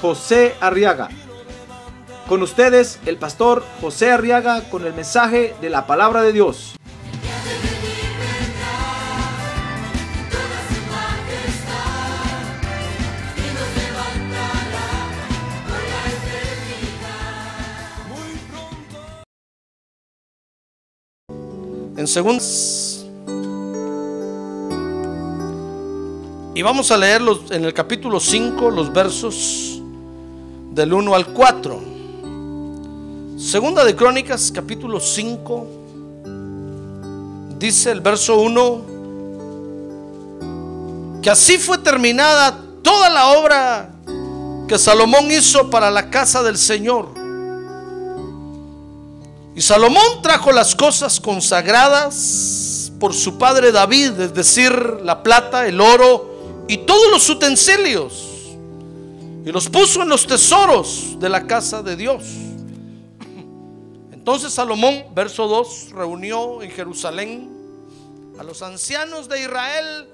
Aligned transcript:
José 0.00 0.54
Arriaga. 0.60 1.08
Con 2.28 2.42
ustedes, 2.42 2.98
el 3.06 3.16
pastor 3.16 3.64
José 3.80 4.10
Arriaga 4.10 4.62
con 4.70 4.84
el 4.84 4.94
mensaje 4.94 5.54
de 5.60 5.70
la 5.70 5.86
palabra 5.86 6.22
de 6.22 6.32
Dios. 6.32 6.76
en 21.96 22.06
segundos. 22.06 23.06
Y 26.54 26.62
vamos 26.62 26.90
a 26.90 26.96
leerlos 26.96 27.50
en 27.50 27.64
el 27.64 27.74
capítulo 27.74 28.18
5, 28.20 28.70
los 28.70 28.92
versos 28.92 29.82
del 30.76 30.92
1 30.92 31.14
al 31.14 31.26
4. 31.28 31.82
Segunda 33.38 33.82
de 33.82 33.96
Crónicas, 33.96 34.52
capítulo 34.54 35.00
5, 35.00 35.66
dice 37.58 37.90
el 37.92 38.02
verso 38.02 38.38
1, 38.38 38.82
que 41.22 41.30
así 41.30 41.56
fue 41.56 41.78
terminada 41.78 42.60
toda 42.82 43.08
la 43.08 43.28
obra 43.28 43.88
que 44.68 44.78
Salomón 44.78 45.30
hizo 45.30 45.70
para 45.70 45.90
la 45.90 46.10
casa 46.10 46.42
del 46.42 46.58
Señor. 46.58 47.08
Y 49.54 49.62
Salomón 49.62 50.20
trajo 50.22 50.52
las 50.52 50.74
cosas 50.74 51.18
consagradas 51.18 52.92
por 53.00 53.14
su 53.14 53.38
padre 53.38 53.72
David, 53.72 54.20
es 54.20 54.34
decir, 54.34 54.72
la 55.02 55.22
plata, 55.22 55.66
el 55.66 55.80
oro 55.80 56.64
y 56.68 56.76
todos 56.78 57.10
los 57.10 57.30
utensilios, 57.30 58.25
y 59.46 59.52
los 59.52 59.68
puso 59.68 60.02
en 60.02 60.08
los 60.08 60.26
tesoros 60.26 61.16
de 61.20 61.28
la 61.28 61.46
casa 61.46 61.80
de 61.80 61.94
Dios. 61.94 62.24
Entonces 64.10 64.52
Salomón, 64.52 65.04
verso 65.14 65.46
2, 65.46 65.92
reunió 65.92 66.60
en 66.62 66.70
Jerusalén 66.72 67.48
a 68.40 68.42
los 68.42 68.60
ancianos 68.60 69.28
de 69.28 69.42
Israel, 69.42 70.08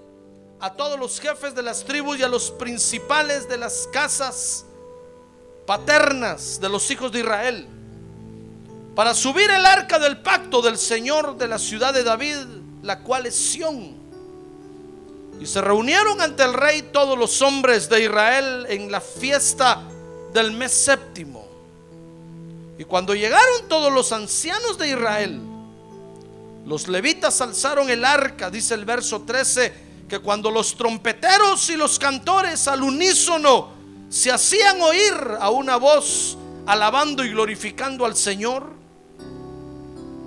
a 0.61 0.75
todos 0.75 1.01
los 1.01 1.19
jefes 1.19 1.55
de 1.55 1.63
las 1.63 1.83
tribus 1.83 2.19
y 2.19 2.23
a 2.23 2.29
los 2.29 2.51
principales 2.51 3.49
de 3.49 3.57
las 3.57 3.89
casas 3.91 4.67
paternas 5.67 6.61
de 6.61 6.69
los 6.69 6.91
hijos 6.91 7.11
de 7.11 7.21
Israel 7.21 7.67
para 8.95 9.15
subir 9.15 9.51
el 9.51 9.65
arca 9.65 9.99
del 9.99 10.21
pacto 10.21 10.61
del 10.61 10.77
Señor 10.77 11.39
de 11.39 11.49
la 11.49 11.59
ciudad 11.59 11.95
de 11.95 12.05
David, 12.05 12.37
la 12.83 12.99
cual 12.99 13.25
es 13.25 13.35
Sión. 13.35 14.02
Y 15.43 15.47
se 15.49 15.61
reunieron 15.61 16.21
ante 16.21 16.45
el 16.45 16.55
rey 16.55 16.83
todos 16.93 17.19
los 17.19 17.43
hombres 17.43 17.89
de 17.89 18.05
Israel 18.05 18.65
en 18.69 18.93
la 18.93 19.01
fiesta 19.01 19.83
del 20.33 20.53
mes 20.53 20.71
séptimo. 20.71 21.45
Y 22.79 22.85
cuando 22.85 23.13
llegaron 23.13 23.67
todos 23.69 23.93
los 23.93 24.13
ancianos 24.13 24.79
de 24.79 24.91
Israel, 24.91 25.41
los 26.65 26.87
levitas 26.87 27.41
alzaron 27.41 27.91
el 27.91 28.05
arca, 28.05 28.51
dice 28.51 28.75
el 28.75 28.85
verso 28.85 29.23
13, 29.23 29.73
que 30.09 30.21
cuando 30.21 30.49
los 30.49 30.77
trompeteros 30.77 31.69
y 31.71 31.77
los 31.77 31.99
cantores 31.99 32.69
al 32.69 32.85
unísono 32.85 33.71
se 34.11 34.31
hacían 34.31 34.81
oír 34.81 35.13
a 35.41 35.51
una 35.51 35.75
voz 35.75 36.39
alabando 36.67 37.25
y 37.25 37.31
glorificando 37.31 38.07
al 38.07 38.15
Señor, 38.15 38.71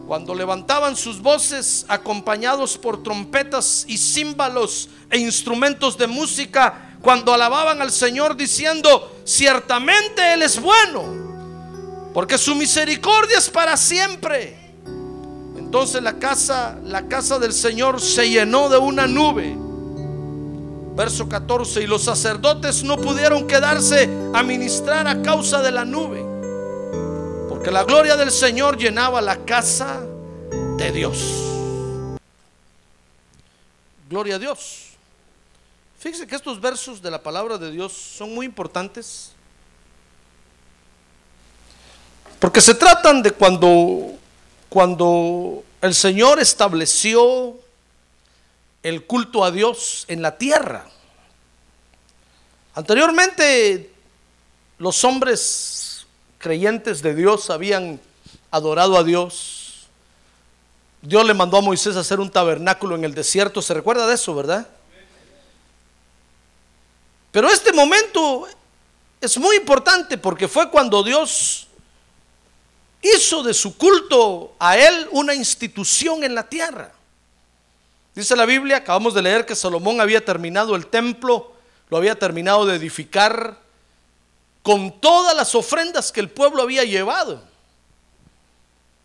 cuando 0.07 0.35
levantaban 0.35 0.95
sus 0.95 1.21
voces 1.21 1.85
acompañados 1.87 2.77
por 2.77 3.01
trompetas 3.01 3.85
y 3.87 3.97
címbalos 3.97 4.89
e 5.09 5.17
instrumentos 5.17 5.97
de 5.97 6.05
música, 6.07 6.97
cuando 7.01 7.33
alababan 7.33 7.81
al 7.81 7.91
Señor 7.91 8.35
diciendo, 8.35 9.15
ciertamente 9.23 10.33
Él 10.33 10.43
es 10.43 10.61
bueno, 10.61 12.11
porque 12.13 12.37
su 12.37 12.53
misericordia 12.55 13.39
es 13.39 13.49
para 13.49 13.75
siempre. 13.77 14.57
Entonces 15.57 16.01
la 16.03 16.19
casa, 16.19 16.77
la 16.83 17.07
casa 17.07 17.39
del 17.39 17.51
Señor 17.51 17.99
se 17.99 18.29
llenó 18.29 18.69
de 18.69 18.77
una 18.77 19.07
nube. 19.07 19.57
Verso 20.95 21.27
14, 21.27 21.81
y 21.81 21.87
los 21.87 22.03
sacerdotes 22.03 22.83
no 22.83 22.97
pudieron 22.97 23.47
quedarse 23.47 24.09
a 24.33 24.43
ministrar 24.43 25.07
a 25.07 25.21
causa 25.21 25.61
de 25.61 25.71
la 25.71 25.83
nube 25.83 26.24
que 27.65 27.71
la 27.71 27.83
gloria 27.83 28.15
del 28.15 28.29
Señor 28.29 28.77
llenaba 28.77 29.19
la 29.21 29.43
casa 29.43 30.05
de 30.77 30.91
Dios. 30.91 31.17
Gloria 34.07 34.35
a 34.35 34.37
Dios. 34.39 34.89
Fíjese 35.97 36.27
que 36.27 36.35
estos 36.35 36.61
versos 36.61 37.01
de 37.01 37.09
la 37.09 37.23
palabra 37.23 37.57
de 37.57 37.71
Dios 37.71 37.91
son 37.91 38.35
muy 38.35 38.45
importantes. 38.45 39.31
Porque 42.37 42.61
se 42.61 42.75
tratan 42.75 43.23
de 43.23 43.31
cuando 43.31 44.13
cuando 44.69 45.63
el 45.81 45.95
Señor 45.95 46.39
estableció 46.39 47.55
el 48.83 49.05
culto 49.07 49.43
a 49.43 49.49
Dios 49.49 50.05
en 50.07 50.21
la 50.21 50.37
tierra. 50.37 50.85
Anteriormente 52.75 53.89
los 54.77 55.03
hombres 55.03 55.84
creyentes 56.45 57.01
de 57.01 57.15
Dios 57.15 57.49
habían 57.49 57.99
adorado 58.51 58.99
a 58.99 59.03
Dios. 59.03 59.87
Dios 61.01 61.25
le 61.25 61.33
mandó 61.33 61.57
a 61.57 61.61
Moisés 61.61 61.95
a 61.95 62.01
hacer 62.01 62.19
un 62.19 62.29
tabernáculo 62.29 62.93
en 62.93 63.03
el 63.03 63.15
desierto. 63.15 63.63
¿Se 63.63 63.73
recuerda 63.73 64.05
de 64.05 64.13
eso, 64.13 64.35
verdad? 64.35 64.67
Pero 67.31 67.49
este 67.49 67.73
momento 67.73 68.47
es 69.19 69.35
muy 69.39 69.55
importante 69.55 70.19
porque 70.19 70.47
fue 70.47 70.69
cuando 70.69 71.01
Dios 71.01 71.65
hizo 73.01 73.41
de 73.41 73.55
su 73.55 73.75
culto 73.75 74.53
a 74.59 74.77
Él 74.77 75.07
una 75.13 75.33
institución 75.33 76.23
en 76.23 76.35
la 76.35 76.47
tierra. 76.47 76.91
Dice 78.13 78.35
la 78.35 78.45
Biblia, 78.45 78.77
acabamos 78.77 79.15
de 79.15 79.23
leer 79.23 79.47
que 79.47 79.55
Salomón 79.55 79.99
había 79.99 80.23
terminado 80.23 80.75
el 80.75 80.85
templo, 80.85 81.53
lo 81.89 81.97
había 81.97 82.13
terminado 82.13 82.67
de 82.67 82.75
edificar, 82.75 83.64
con 84.65 84.99
todas 84.99 85.35
las 85.35 85.53
ofrendas 85.53 86.11
que 86.11 86.19
el 86.19 86.27
pueblo 86.31 86.63
había 86.63 86.83
llevado. 86.83 87.39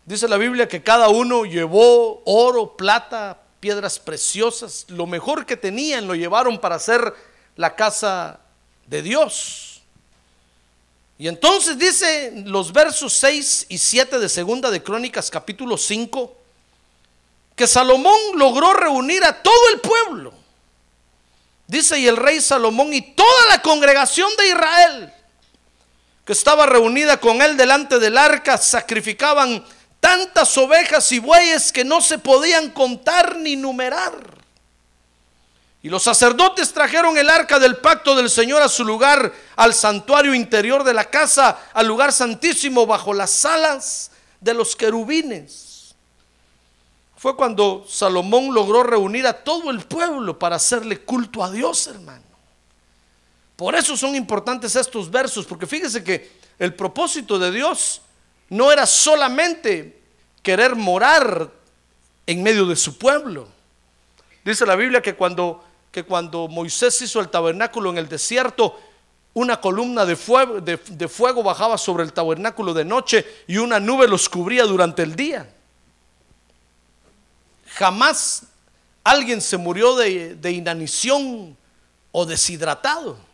Dice 0.07 0.27
la 0.27 0.37
Biblia 0.37 0.67
que 0.67 0.81
cada 0.81 1.09
uno 1.09 1.45
llevó 1.45 2.23
oro, 2.25 2.75
plata, 2.75 3.37
piedras 3.59 3.99
preciosas, 3.99 4.85
lo 4.87 5.05
mejor 5.05 5.45
que 5.45 5.55
tenían 5.55 6.07
lo 6.07 6.15
llevaron 6.15 6.57
para 6.57 6.77
hacer 6.77 7.13
la 7.55 7.75
casa 7.75 8.39
de 8.87 9.03
Dios. 9.03 9.83
Y 11.19 11.27
entonces 11.27 11.77
dice 11.77 12.33
los 12.43 12.73
versos 12.73 13.13
6 13.13 13.67
y 13.69 13.77
7 13.77 14.17
de 14.17 14.29
Segunda 14.29 14.71
de 14.71 14.81
Crónicas 14.81 15.29
capítulo 15.29 15.77
5 15.77 16.37
que 17.55 17.67
Salomón 17.67 18.17
logró 18.33 18.73
reunir 18.73 19.23
a 19.23 19.43
todo 19.43 19.69
el 19.75 19.79
pueblo. 19.79 20.33
Dice 21.67 21.99
y 21.99 22.07
el 22.07 22.17
rey 22.17 22.41
Salomón 22.41 22.91
y 22.95 23.13
toda 23.13 23.45
la 23.49 23.61
congregación 23.61 24.31
de 24.37 24.47
Israel 24.47 25.13
estaba 26.33 26.65
reunida 26.65 27.17
con 27.17 27.41
él 27.41 27.57
delante 27.57 27.99
del 27.99 28.17
arca, 28.17 28.57
sacrificaban 28.57 29.63
tantas 29.99 30.57
ovejas 30.57 31.11
y 31.11 31.19
bueyes 31.19 31.71
que 31.71 31.83
no 31.83 32.01
se 32.01 32.17
podían 32.17 32.69
contar 32.71 33.37
ni 33.37 33.55
numerar. 33.55 34.41
Y 35.83 35.89
los 35.89 36.03
sacerdotes 36.03 36.73
trajeron 36.73 37.17
el 37.17 37.29
arca 37.29 37.57
del 37.57 37.77
pacto 37.77 38.15
del 38.15 38.29
Señor 38.29 38.61
a 38.61 38.69
su 38.69 38.85
lugar, 38.85 39.33
al 39.55 39.73
santuario 39.73 40.35
interior 40.35 40.83
de 40.83 40.93
la 40.93 41.05
casa, 41.05 41.57
al 41.73 41.87
lugar 41.87 42.11
santísimo, 42.11 42.85
bajo 42.85 43.13
las 43.13 43.45
alas 43.45 44.11
de 44.39 44.53
los 44.53 44.75
querubines. 44.75 45.95
Fue 47.17 47.35
cuando 47.35 47.85
Salomón 47.87 48.53
logró 48.53 48.83
reunir 48.83 49.25
a 49.25 49.33
todo 49.33 49.71
el 49.71 49.81
pueblo 49.81 50.37
para 50.37 50.57
hacerle 50.57 51.01
culto 51.01 51.43
a 51.43 51.51
Dios, 51.51 51.87
hermano. 51.87 52.30
Por 53.61 53.75
eso 53.75 53.95
son 53.95 54.15
importantes 54.15 54.75
estos 54.75 55.11
versos, 55.11 55.45
porque 55.45 55.67
fíjese 55.67 56.03
que 56.03 56.31
el 56.57 56.73
propósito 56.73 57.37
de 57.37 57.51
Dios 57.51 58.01
no 58.49 58.71
era 58.71 58.87
solamente 58.87 60.01
querer 60.41 60.75
morar 60.75 61.51
en 62.25 62.41
medio 62.41 62.65
de 62.65 62.75
su 62.75 62.97
pueblo. 62.97 63.47
Dice 64.43 64.65
la 64.65 64.75
Biblia 64.75 64.99
que 64.99 65.13
cuando, 65.13 65.63
que 65.91 66.01
cuando 66.01 66.47
Moisés 66.47 66.99
hizo 67.03 67.19
el 67.19 67.29
tabernáculo 67.29 67.91
en 67.91 67.99
el 67.99 68.09
desierto, 68.09 68.79
una 69.35 69.61
columna 69.61 70.07
de 70.07 70.15
fuego, 70.15 71.43
bajaba 71.43 71.77
sobre 71.77 72.03
el 72.03 72.13
tabernáculo 72.13 72.73
de 72.73 72.83
noche 72.83 73.43
y 73.45 73.57
una 73.57 73.79
nube 73.79 74.07
los 74.07 74.27
cubría 74.27 74.63
durante 74.63 75.03
el 75.03 75.15
día. 75.15 75.47
Jamás 77.67 78.41
alguien 79.03 79.39
se 79.39 79.57
murió 79.57 79.95
de 79.95 80.51
inanición 80.51 81.55
o 82.11 82.25
deshidratado. 82.25 83.29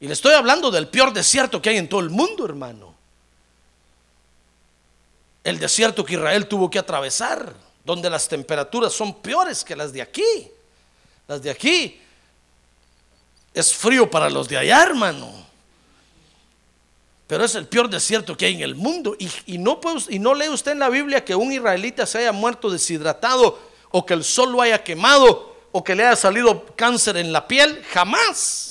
Y 0.00 0.06
le 0.06 0.12
estoy 0.12 0.34
hablando 0.34 0.70
del 0.70 0.88
peor 0.88 1.12
desierto 1.12 1.62
que 1.62 1.70
hay 1.70 1.78
en 1.78 1.88
todo 1.88 2.00
el 2.00 2.10
mundo, 2.10 2.44
hermano. 2.44 2.94
El 5.42 5.58
desierto 5.58 6.04
que 6.04 6.14
Israel 6.14 6.46
tuvo 6.48 6.70
que 6.70 6.78
atravesar, 6.78 7.54
donde 7.84 8.08
las 8.10 8.28
temperaturas 8.28 8.92
son 8.92 9.14
peores 9.20 9.62
que 9.62 9.76
las 9.76 9.92
de 9.92 10.02
aquí. 10.02 10.48
Las 11.28 11.42
de 11.42 11.50
aquí 11.50 12.00
es 13.52 13.72
frío 13.72 14.10
para 14.10 14.28
los 14.30 14.48
de 14.48 14.56
allá, 14.58 14.82
hermano. 14.82 15.44
Pero 17.26 17.44
es 17.44 17.54
el 17.54 17.66
peor 17.66 17.88
desierto 17.88 18.36
que 18.36 18.46
hay 18.46 18.54
en 18.54 18.60
el 18.62 18.74
mundo. 18.74 19.16
Y, 19.46 19.58
no, 19.58 19.80
puede- 19.80 20.02
y 20.14 20.18
no 20.18 20.34
lee 20.34 20.48
usted 20.48 20.72
en 20.72 20.78
la 20.78 20.88
Biblia 20.90 21.24
que 21.24 21.34
un 21.34 21.52
israelita 21.52 22.04
se 22.04 22.18
haya 22.18 22.32
muerto 22.32 22.68
deshidratado 22.68 23.58
o 23.90 24.04
que 24.04 24.14
el 24.14 24.24
sol 24.24 24.52
lo 24.52 24.60
haya 24.60 24.82
quemado 24.82 25.54
o 25.72 25.82
que 25.82 25.94
le 25.94 26.04
haya 26.06 26.16
salido 26.16 26.66
cáncer 26.76 27.16
en 27.16 27.32
la 27.32 27.46
piel. 27.48 27.82
Jamás. 27.92 28.63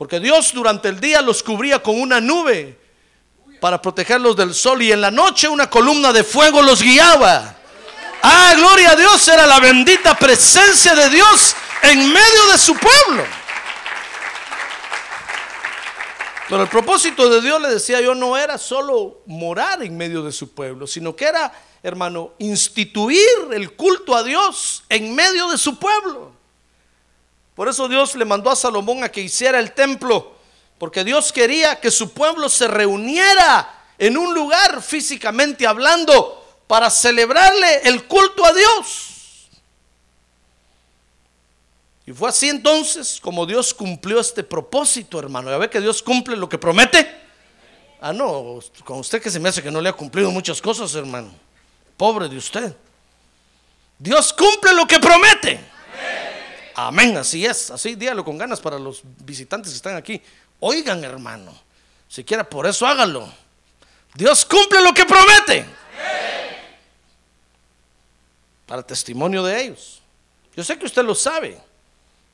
Porque 0.00 0.18
Dios 0.18 0.54
durante 0.54 0.88
el 0.88 0.98
día 0.98 1.20
los 1.20 1.42
cubría 1.42 1.82
con 1.82 2.00
una 2.00 2.22
nube 2.22 2.80
para 3.60 3.82
protegerlos 3.82 4.34
del 4.34 4.54
sol 4.54 4.80
y 4.80 4.90
en 4.90 5.02
la 5.02 5.10
noche 5.10 5.46
una 5.46 5.68
columna 5.68 6.10
de 6.10 6.24
fuego 6.24 6.62
los 6.62 6.80
guiaba. 6.80 7.54
Ah, 8.22 8.54
gloria 8.56 8.92
a 8.92 8.96
Dios, 8.96 9.28
era 9.28 9.46
la 9.46 9.60
bendita 9.60 10.16
presencia 10.16 10.94
de 10.94 11.10
Dios 11.10 11.54
en 11.82 12.10
medio 12.14 12.46
de 12.50 12.56
su 12.56 12.74
pueblo. 12.76 13.24
Pero 16.48 16.62
el 16.62 16.68
propósito 16.70 17.28
de 17.28 17.42
Dios, 17.42 17.60
le 17.60 17.68
decía 17.68 18.00
yo, 18.00 18.14
no 18.14 18.38
era 18.38 18.56
solo 18.56 19.20
morar 19.26 19.82
en 19.82 19.98
medio 19.98 20.22
de 20.22 20.32
su 20.32 20.54
pueblo, 20.54 20.86
sino 20.86 21.14
que 21.14 21.26
era, 21.26 21.52
hermano, 21.82 22.32
instituir 22.38 23.20
el 23.52 23.76
culto 23.76 24.16
a 24.16 24.22
Dios 24.22 24.82
en 24.88 25.14
medio 25.14 25.50
de 25.50 25.58
su 25.58 25.78
pueblo. 25.78 26.39
Por 27.60 27.68
eso 27.68 27.88
Dios 27.88 28.14
le 28.14 28.24
mandó 28.24 28.48
a 28.48 28.56
Salomón 28.56 29.04
a 29.04 29.12
que 29.12 29.20
hiciera 29.20 29.60
el 29.60 29.72
templo, 29.72 30.34
porque 30.78 31.04
Dios 31.04 31.30
quería 31.30 31.78
que 31.78 31.90
su 31.90 32.10
pueblo 32.14 32.48
se 32.48 32.66
reuniera 32.66 33.84
en 33.98 34.16
un 34.16 34.32
lugar 34.32 34.80
físicamente 34.80 35.66
hablando 35.66 36.42
para 36.66 36.88
celebrarle 36.88 37.82
el 37.84 38.06
culto 38.06 38.46
a 38.46 38.54
Dios. 38.54 39.50
Y 42.06 42.14
fue 42.14 42.30
así 42.30 42.48
entonces 42.48 43.20
como 43.20 43.44
Dios 43.44 43.74
cumplió 43.74 44.20
este 44.20 44.42
propósito, 44.42 45.18
hermano. 45.18 45.50
¿Ya 45.50 45.58
ve 45.58 45.68
que 45.68 45.82
Dios 45.82 46.02
cumple 46.02 46.38
lo 46.38 46.48
que 46.48 46.56
promete? 46.56 47.14
Ah, 48.00 48.14
no, 48.14 48.60
con 48.84 49.00
usted 49.00 49.20
que 49.20 49.30
se 49.30 49.38
me 49.38 49.50
hace 49.50 49.62
que 49.62 49.70
no 49.70 49.82
le 49.82 49.90
ha 49.90 49.92
cumplido 49.92 50.30
muchas 50.30 50.62
cosas, 50.62 50.94
hermano. 50.94 51.30
Pobre 51.98 52.26
de 52.26 52.38
usted. 52.38 52.74
Dios 53.98 54.32
cumple 54.32 54.72
lo 54.72 54.86
que 54.86 54.98
promete. 54.98 55.60
Amén, 56.74 57.16
así 57.16 57.44
es. 57.44 57.70
Así 57.70 57.94
dígalo 57.94 58.24
con 58.24 58.38
ganas 58.38 58.60
para 58.60 58.78
los 58.78 59.02
visitantes 59.24 59.72
que 59.72 59.76
están 59.76 59.96
aquí. 59.96 60.20
Oigan, 60.60 61.02
hermano. 61.04 61.52
Siquiera 62.08 62.48
por 62.48 62.66
eso 62.66 62.86
hágalo. 62.86 63.32
Dios 64.14 64.44
cumple 64.44 64.82
lo 64.82 64.92
que 64.92 65.04
promete. 65.04 65.66
Para 68.66 68.82
testimonio 68.82 69.42
de 69.42 69.62
ellos. 69.62 70.00
Yo 70.56 70.64
sé 70.64 70.78
que 70.78 70.86
usted 70.86 71.04
lo 71.04 71.14
sabe. 71.14 71.60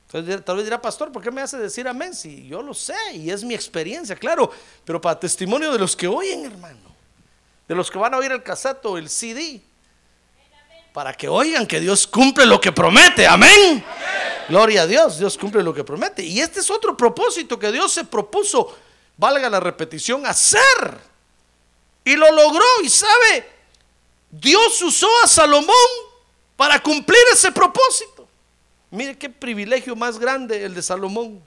Tal 0.07 0.23
vez 0.23 0.63
dirá, 0.63 0.81
pastor, 0.81 1.11
¿por 1.11 1.21
qué 1.21 1.29
me 1.31 1.41
hace 1.41 1.57
decir 1.57 1.87
amén? 1.87 2.13
Si 2.13 2.47
yo 2.47 2.61
lo 2.61 2.73
sé 2.73 2.95
y 3.13 3.29
es 3.29 3.43
mi 3.43 3.53
experiencia, 3.53 4.15
claro, 4.15 4.49
pero 4.85 5.01
para 5.01 5.19
testimonio 5.19 5.71
de 5.71 5.79
los 5.79 5.95
que 5.97 6.07
oyen, 6.07 6.45
hermano, 6.45 6.95
de 7.67 7.75
los 7.75 7.91
que 7.91 7.97
van 7.97 8.13
a 8.13 8.17
oír 8.17 8.31
el 8.31 8.41
cassette 8.41 8.85
o 8.85 8.97
el 8.97 9.09
CD, 9.09 9.61
para 10.97 11.13
que 11.13 11.27
oigan 11.27 11.67
que 11.67 11.79
Dios 11.79 12.07
cumple 12.07 12.43
lo 12.43 12.59
que 12.59 12.71
promete, 12.71 13.27
amén. 13.27 13.85
Gloria 14.49 14.81
a 14.81 14.87
Dios, 14.87 15.19
Dios 15.19 15.37
cumple 15.37 15.61
lo 15.61 15.71
que 15.71 15.83
promete. 15.83 16.23
Y 16.23 16.39
este 16.39 16.59
es 16.59 16.71
otro 16.71 16.97
propósito 16.97 17.59
que 17.59 17.71
Dios 17.71 17.91
se 17.91 18.03
propuso, 18.03 18.75
valga 19.15 19.47
la 19.47 19.59
repetición, 19.59 20.25
hacer. 20.25 20.99
Y 22.03 22.15
lo 22.15 22.31
logró, 22.31 22.65
y 22.83 22.89
sabe, 22.89 23.47
Dios 24.31 24.81
usó 24.81 25.07
a 25.23 25.27
Salomón 25.27 25.69
para 26.55 26.81
cumplir 26.81 27.21
ese 27.31 27.51
propósito. 27.51 28.27
Mire 28.89 29.15
qué 29.15 29.29
privilegio 29.29 29.95
más 29.95 30.17
grande 30.17 30.65
el 30.65 30.73
de 30.73 30.81
Salomón. 30.81 31.43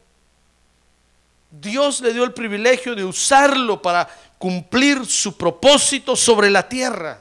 Dios 1.50 2.00
le 2.02 2.12
dio 2.12 2.22
el 2.22 2.32
privilegio 2.32 2.94
de 2.94 3.04
usarlo 3.04 3.82
para 3.82 4.08
cumplir 4.38 5.04
su 5.06 5.36
propósito 5.36 6.14
sobre 6.14 6.50
la 6.50 6.68
tierra. 6.68 7.19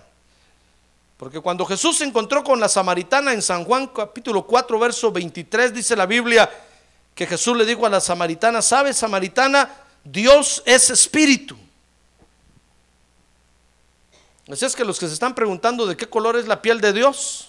Porque 1.19 1.41
cuando 1.41 1.65
Jesús 1.65 1.97
se 1.97 2.05
encontró 2.05 2.45
con 2.45 2.61
la 2.61 2.69
samaritana 2.69 3.33
en 3.33 3.41
San 3.41 3.65
Juan 3.65 3.87
capítulo 3.87 4.47
4 4.47 4.79
verso 4.79 5.11
23 5.11 5.73
dice 5.73 5.93
la 5.97 6.05
Biblia 6.05 6.49
que 7.13 7.27
Jesús 7.27 7.57
le 7.57 7.65
dijo 7.65 7.85
a 7.85 7.89
la 7.89 7.99
samaritana, 7.99 8.61
¿sabes 8.61 8.95
samaritana? 8.95 9.69
Dios 10.05 10.63
es 10.65 10.89
espíritu. 10.89 11.57
Así 14.49 14.63
es 14.63 14.73
que 14.77 14.85
los 14.85 14.97
que 14.97 15.07
se 15.07 15.13
están 15.13 15.35
preguntando 15.35 15.85
de 15.85 15.97
qué 15.97 16.07
color 16.07 16.37
es 16.37 16.47
la 16.47 16.61
piel 16.61 16.79
de 16.81 16.93
Dios, 16.93 17.45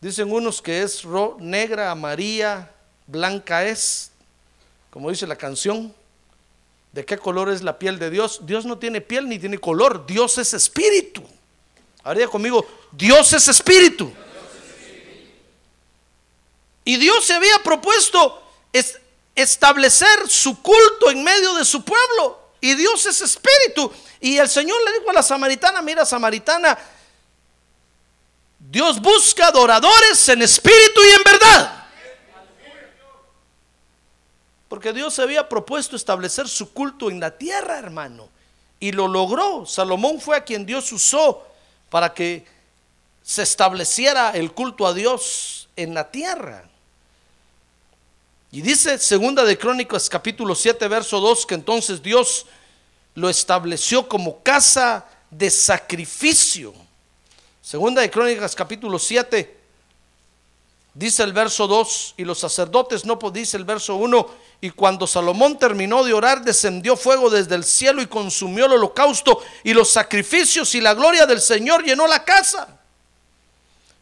Dicen 0.00 0.32
unos 0.32 0.62
que 0.62 0.80
es 0.82 1.02
ro- 1.02 1.36
negra, 1.40 1.90
amarilla, 1.90 2.70
blanca 3.06 3.66
es, 3.66 4.12
como 4.90 5.10
dice 5.10 5.26
la 5.26 5.36
canción. 5.36 5.92
¿De 6.92 7.04
qué 7.04 7.18
color 7.18 7.50
es 7.50 7.60
la 7.62 7.78
piel 7.78 7.98
de 7.98 8.08
Dios? 8.08 8.40
Dios 8.46 8.64
no 8.64 8.78
tiene 8.78 9.02
piel 9.02 9.28
ni 9.28 9.38
tiene 9.38 9.58
color, 9.58 10.06
Dios 10.06 10.38
es 10.38 10.54
espíritu. 10.54 11.22
Haría 12.02 12.28
conmigo, 12.28 12.66
Dios 12.92 13.32
es 13.32 13.48
espíritu. 13.48 14.12
Y 16.84 16.96
Dios 16.96 17.24
se 17.24 17.34
había 17.34 17.58
propuesto 17.62 18.42
es- 18.72 18.98
establecer 19.34 20.28
su 20.28 20.60
culto 20.62 21.10
en 21.10 21.22
medio 21.22 21.54
de 21.54 21.64
su 21.64 21.84
pueblo. 21.84 22.38
Y 22.60 22.74
Dios 22.74 23.06
es 23.06 23.20
espíritu. 23.20 23.92
Y 24.20 24.36
el 24.38 24.48
Señor 24.48 24.76
le 24.84 24.98
dijo 24.98 25.10
a 25.10 25.14
la 25.14 25.22
samaritana, 25.22 25.82
mira 25.82 26.04
samaritana, 26.04 26.78
Dios 28.58 29.00
busca 29.00 29.46
adoradores 29.46 30.28
en 30.28 30.42
espíritu 30.42 31.00
y 31.02 31.10
en 31.16 31.22
verdad. 31.24 31.86
Porque 34.68 34.92
Dios 34.92 35.14
se 35.14 35.22
había 35.22 35.48
propuesto 35.48 35.96
establecer 35.96 36.48
su 36.48 36.72
culto 36.72 37.10
en 37.10 37.18
la 37.20 37.36
tierra, 37.36 37.78
hermano. 37.78 38.28
Y 38.78 38.92
lo 38.92 39.08
logró. 39.08 39.66
Salomón 39.66 40.20
fue 40.20 40.36
a 40.36 40.44
quien 40.44 40.64
Dios 40.64 40.92
usó 40.92 41.46
para 41.90 42.14
que 42.14 42.46
se 43.22 43.42
estableciera 43.42 44.30
el 44.30 44.52
culto 44.52 44.86
a 44.86 44.94
Dios 44.94 45.68
en 45.76 45.92
la 45.92 46.10
tierra. 46.10 46.64
Y 48.52 48.62
dice 48.62 48.98
segunda 48.98 49.44
de 49.44 49.58
Crónicas 49.58 50.08
capítulo 50.08 50.54
7 50.54 50.88
verso 50.88 51.20
2 51.20 51.46
que 51.46 51.54
entonces 51.54 52.02
Dios 52.02 52.46
lo 53.14 53.28
estableció 53.28 54.08
como 54.08 54.42
casa 54.42 55.06
de 55.30 55.50
sacrificio. 55.50 56.74
Segunda 57.62 58.02
de 58.02 58.10
Crónicas 58.10 58.54
capítulo 58.54 58.98
7 58.98 59.59
dice 60.94 61.22
el 61.22 61.32
verso 61.32 61.66
2 61.66 62.14
y 62.16 62.24
los 62.24 62.38
sacerdotes 62.38 63.04
no 63.04 63.18
dice 63.32 63.56
el 63.56 63.64
verso 63.64 63.96
1 63.96 64.26
y 64.60 64.70
cuando 64.70 65.06
Salomón 65.06 65.58
terminó 65.58 66.04
de 66.04 66.12
orar 66.12 66.42
descendió 66.42 66.96
fuego 66.96 67.30
desde 67.30 67.54
el 67.54 67.64
cielo 67.64 68.02
y 68.02 68.06
consumió 68.06 68.66
el 68.66 68.72
holocausto 68.72 69.40
y 69.64 69.72
los 69.72 69.90
sacrificios 69.90 70.74
y 70.74 70.80
la 70.80 70.94
gloria 70.94 71.26
del 71.26 71.40
Señor 71.40 71.84
llenó 71.84 72.06
la 72.06 72.24
casa. 72.24 72.76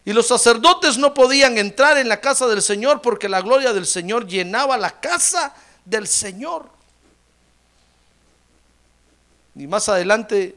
Y 0.05 0.13
los 0.15 0.27
sacerdotes 0.27 0.97
no 0.97 1.13
podían 1.13 1.59
entrar 1.59 1.99
en 1.99 2.09
la 2.09 2.21
casa 2.21 2.47
del 2.47 2.63
Señor 2.63 3.03
porque 3.03 3.29
la 3.29 3.43
gloria 3.43 3.75
del 3.75 3.85
Señor 3.85 4.27
llenaba 4.27 4.79
la 4.79 5.01
casa 5.01 5.55
del 5.85 6.09
Señor. 6.09 6.71
Y 9.55 9.67
más 9.67 9.89
adelante 9.89 10.57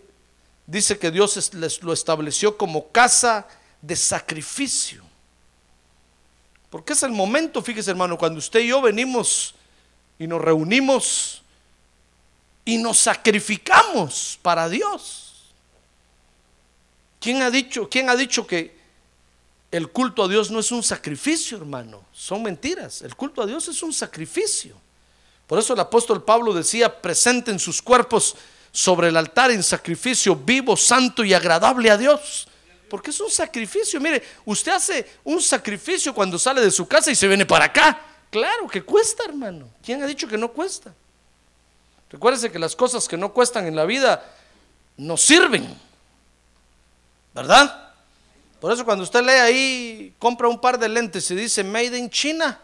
dice 0.65 0.97
que 0.97 1.11
Dios 1.11 1.51
lo 1.81 1.91
estableció 1.91 2.57
como 2.57 2.87
casa 2.91 3.45
de 3.81 3.95
sacrificio. 3.97 5.00
Porque 6.71 6.93
es 6.93 7.03
el 7.03 7.11
momento, 7.11 7.61
fíjese 7.61 7.91
hermano, 7.91 8.17
cuando 8.17 8.39
usted 8.39 8.61
y 8.61 8.69
yo 8.69 8.81
venimos 8.81 9.53
y 10.17 10.25
nos 10.25 10.41
reunimos 10.41 11.43
y 12.63 12.77
nos 12.77 12.97
sacrificamos 12.97 14.39
para 14.41 14.69
Dios. 14.69 15.51
¿Quién 17.19 17.41
ha 17.41 17.51
dicho, 17.51 17.89
quién 17.89 18.09
ha 18.09 18.15
dicho 18.15 18.47
que 18.47 18.79
el 19.69 19.89
culto 19.89 20.23
a 20.23 20.27
Dios 20.29 20.49
no 20.49 20.61
es 20.61 20.71
un 20.71 20.81
sacrificio, 20.81 21.57
hermano? 21.57 22.05
Son 22.13 22.41
mentiras. 22.41 23.01
El 23.01 23.17
culto 23.17 23.41
a 23.41 23.45
Dios 23.45 23.67
es 23.67 23.83
un 23.83 23.91
sacrificio. 23.91 24.73
Por 25.47 25.59
eso 25.59 25.73
el 25.73 25.79
apóstol 25.81 26.23
Pablo 26.23 26.53
decía, 26.53 27.01
presenten 27.01 27.59
sus 27.59 27.81
cuerpos 27.81 28.37
sobre 28.71 29.09
el 29.09 29.17
altar 29.17 29.51
en 29.51 29.61
sacrificio 29.61 30.37
vivo, 30.37 30.77
santo 30.77 31.25
y 31.25 31.33
agradable 31.33 31.91
a 31.91 31.97
Dios. 31.97 32.47
Porque 32.91 33.09
es 33.09 33.21
un 33.21 33.29
sacrificio. 33.31 34.01
Mire, 34.01 34.21
usted 34.43 34.73
hace 34.73 35.09
un 35.23 35.41
sacrificio 35.41 36.13
cuando 36.13 36.37
sale 36.37 36.59
de 36.59 36.69
su 36.69 36.85
casa 36.85 37.09
y 37.09 37.15
se 37.15 37.25
viene 37.25 37.45
para 37.45 37.63
acá. 37.63 38.01
Claro 38.29 38.67
que 38.67 38.83
cuesta, 38.83 39.23
hermano. 39.23 39.69
¿Quién 39.81 40.03
ha 40.03 40.05
dicho 40.05 40.27
que 40.27 40.37
no 40.37 40.51
cuesta? 40.51 40.93
Recuérdese 42.09 42.51
que 42.51 42.59
las 42.59 42.75
cosas 42.75 43.07
que 43.07 43.15
no 43.15 43.31
cuestan 43.31 43.65
en 43.65 43.77
la 43.77 43.85
vida 43.85 44.29
no 44.97 45.15
sirven. 45.15 45.73
¿Verdad? 47.33 47.93
Por 48.59 48.73
eso 48.73 48.83
cuando 48.83 49.05
usted 49.05 49.21
lee 49.21 49.39
ahí, 49.39 50.15
compra 50.19 50.49
un 50.49 50.59
par 50.59 50.77
de 50.77 50.89
lentes 50.89 51.31
y 51.31 51.35
dice 51.35 51.63
Made 51.63 51.97
in 51.97 52.09
China, 52.09 52.59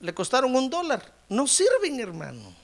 le 0.00 0.12
costaron 0.12 0.54
un 0.54 0.68
dólar. 0.68 1.10
No 1.30 1.46
sirven, 1.46 1.98
hermano. 1.98 2.54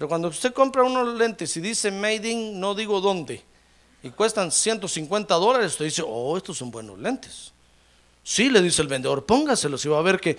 Pero 0.00 0.08
cuando 0.08 0.28
usted 0.28 0.54
compra 0.54 0.82
unos 0.82 1.14
lentes 1.18 1.54
y 1.58 1.60
dice 1.60 1.90
Made 1.90 2.26
in, 2.26 2.58
no 2.58 2.74
digo 2.74 3.02
dónde, 3.02 3.44
y 4.02 4.08
cuestan 4.08 4.50
150 4.50 5.34
dólares, 5.34 5.72
usted 5.72 5.84
dice, 5.84 6.02
oh, 6.02 6.38
estos 6.38 6.56
son 6.56 6.70
buenos 6.70 6.98
lentes. 6.98 7.52
Sí, 8.24 8.48
le 8.48 8.62
dice 8.62 8.80
el 8.80 8.88
vendedor, 8.88 9.26
póngaselos 9.26 9.84
y 9.84 9.88
va 9.88 9.98
a 9.98 10.00
ver 10.00 10.18
que, 10.18 10.38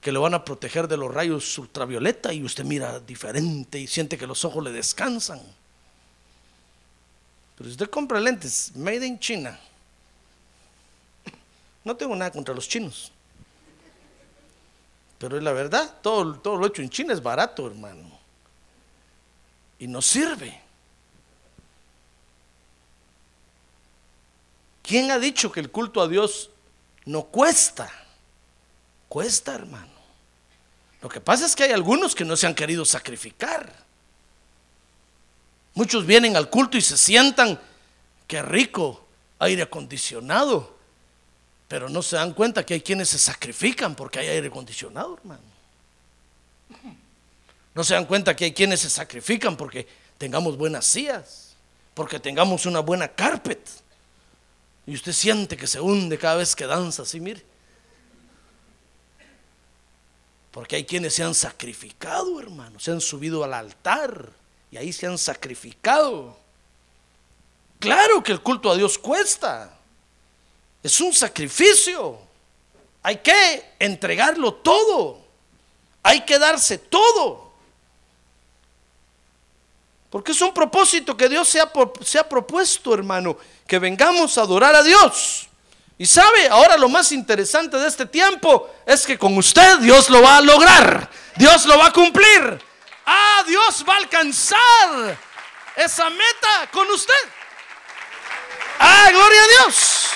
que 0.00 0.12
lo 0.12 0.22
van 0.22 0.32
a 0.32 0.42
proteger 0.42 0.88
de 0.88 0.96
los 0.96 1.12
rayos 1.12 1.58
ultravioleta 1.58 2.32
y 2.32 2.42
usted 2.42 2.64
mira 2.64 3.00
diferente 3.00 3.78
y 3.78 3.86
siente 3.86 4.16
que 4.16 4.26
los 4.26 4.46
ojos 4.46 4.64
le 4.64 4.72
descansan. 4.72 5.42
Pero 7.58 7.68
si 7.68 7.72
usted 7.72 7.90
compra 7.90 8.18
lentes 8.18 8.74
made 8.76 9.06
in 9.06 9.18
China, 9.18 9.60
no 11.84 11.94
tengo 11.94 12.16
nada 12.16 12.30
contra 12.30 12.54
los 12.54 12.66
chinos. 12.66 13.12
Pero 15.18 15.36
es 15.36 15.42
la 15.42 15.52
verdad, 15.52 15.98
todo, 16.00 16.36
todo 16.36 16.56
lo 16.56 16.66
hecho 16.66 16.80
en 16.80 16.88
China 16.88 17.12
es 17.12 17.22
barato, 17.22 17.66
hermano. 17.66 18.21
Y 19.82 19.88
no 19.88 20.00
sirve. 20.00 20.60
¿Quién 24.80 25.10
ha 25.10 25.18
dicho 25.18 25.50
que 25.50 25.58
el 25.58 25.72
culto 25.72 26.00
a 26.00 26.06
Dios 26.06 26.50
no 27.04 27.24
cuesta? 27.24 27.90
Cuesta, 29.08 29.56
hermano. 29.56 29.90
Lo 31.00 31.08
que 31.08 31.20
pasa 31.20 31.46
es 31.46 31.56
que 31.56 31.64
hay 31.64 31.72
algunos 31.72 32.14
que 32.14 32.24
no 32.24 32.36
se 32.36 32.46
han 32.46 32.54
querido 32.54 32.84
sacrificar. 32.84 33.72
Muchos 35.74 36.06
vienen 36.06 36.36
al 36.36 36.48
culto 36.48 36.76
y 36.76 36.80
se 36.80 36.96
sientan, 36.96 37.60
qué 38.28 38.40
rico, 38.40 39.04
aire 39.40 39.62
acondicionado. 39.62 40.76
Pero 41.66 41.88
no 41.88 42.02
se 42.02 42.14
dan 42.14 42.34
cuenta 42.34 42.64
que 42.64 42.74
hay 42.74 42.82
quienes 42.82 43.08
se 43.08 43.18
sacrifican 43.18 43.96
porque 43.96 44.20
hay 44.20 44.28
aire 44.28 44.46
acondicionado, 44.46 45.16
hermano. 45.16 45.42
No 47.74 47.84
se 47.84 47.94
dan 47.94 48.06
cuenta 48.06 48.36
que 48.36 48.44
hay 48.44 48.52
quienes 48.52 48.80
se 48.80 48.90
sacrifican 48.90 49.56
porque 49.56 49.86
tengamos 50.18 50.56
buenas 50.56 50.84
sillas, 50.84 51.54
porque 51.94 52.20
tengamos 52.20 52.66
una 52.66 52.80
buena 52.80 53.08
carpet. 53.08 53.60
Y 54.86 54.94
usted 54.94 55.12
siente 55.12 55.56
que 55.56 55.66
se 55.66 55.80
hunde 55.80 56.18
cada 56.18 56.36
vez 56.36 56.54
que 56.54 56.66
danza, 56.66 57.02
así 57.02 57.20
mire. 57.20 57.42
Porque 60.50 60.76
hay 60.76 60.84
quienes 60.84 61.14
se 61.14 61.22
han 61.22 61.34
sacrificado, 61.34 62.38
hermano, 62.38 62.78
se 62.78 62.90
han 62.90 63.00
subido 63.00 63.42
al 63.42 63.54
altar 63.54 64.30
y 64.70 64.76
ahí 64.76 64.92
se 64.92 65.06
han 65.06 65.16
sacrificado. 65.16 66.36
Claro 67.78 68.22
que 68.22 68.32
el 68.32 68.42
culto 68.42 68.70
a 68.70 68.76
Dios 68.76 68.98
cuesta. 68.98 69.76
Es 70.82 71.00
un 71.00 71.12
sacrificio. 71.12 72.18
Hay 73.02 73.18
que 73.18 73.74
entregarlo 73.78 74.54
todo. 74.54 75.20
Hay 76.02 76.24
que 76.24 76.38
darse 76.38 76.78
todo. 76.78 77.51
Porque 80.12 80.32
es 80.32 80.42
un 80.42 80.52
propósito 80.52 81.16
que 81.16 81.26
Dios 81.26 81.48
se 81.48 81.58
ha, 81.58 81.72
se 82.04 82.18
ha, 82.18 82.28
propuesto, 82.28 82.92
hermano, 82.92 83.38
que 83.66 83.78
vengamos 83.78 84.36
a 84.36 84.42
adorar 84.42 84.74
a 84.74 84.82
Dios. 84.82 85.48
Y 85.96 86.04
sabe, 86.04 86.48
ahora 86.50 86.76
lo 86.76 86.90
más 86.90 87.12
interesante 87.12 87.78
de 87.78 87.88
este 87.88 88.04
tiempo 88.04 88.68
es 88.84 89.06
que 89.06 89.16
con 89.16 89.34
usted 89.38 89.78
Dios 89.78 90.10
lo 90.10 90.20
va 90.20 90.36
a 90.36 90.42
lograr. 90.42 91.08
Dios 91.36 91.64
lo 91.64 91.78
va 91.78 91.86
a 91.86 91.92
cumplir. 91.94 92.62
Ah, 93.06 93.42
Dios 93.46 93.82
va 93.88 93.94
a 93.94 93.96
alcanzar 93.96 95.18
esa 95.76 96.10
meta 96.10 96.70
con 96.70 96.90
usted. 96.90 97.14
Ah, 98.80 99.08
gloria 99.10 99.42
a 99.42 99.46
Dios. 99.46 100.08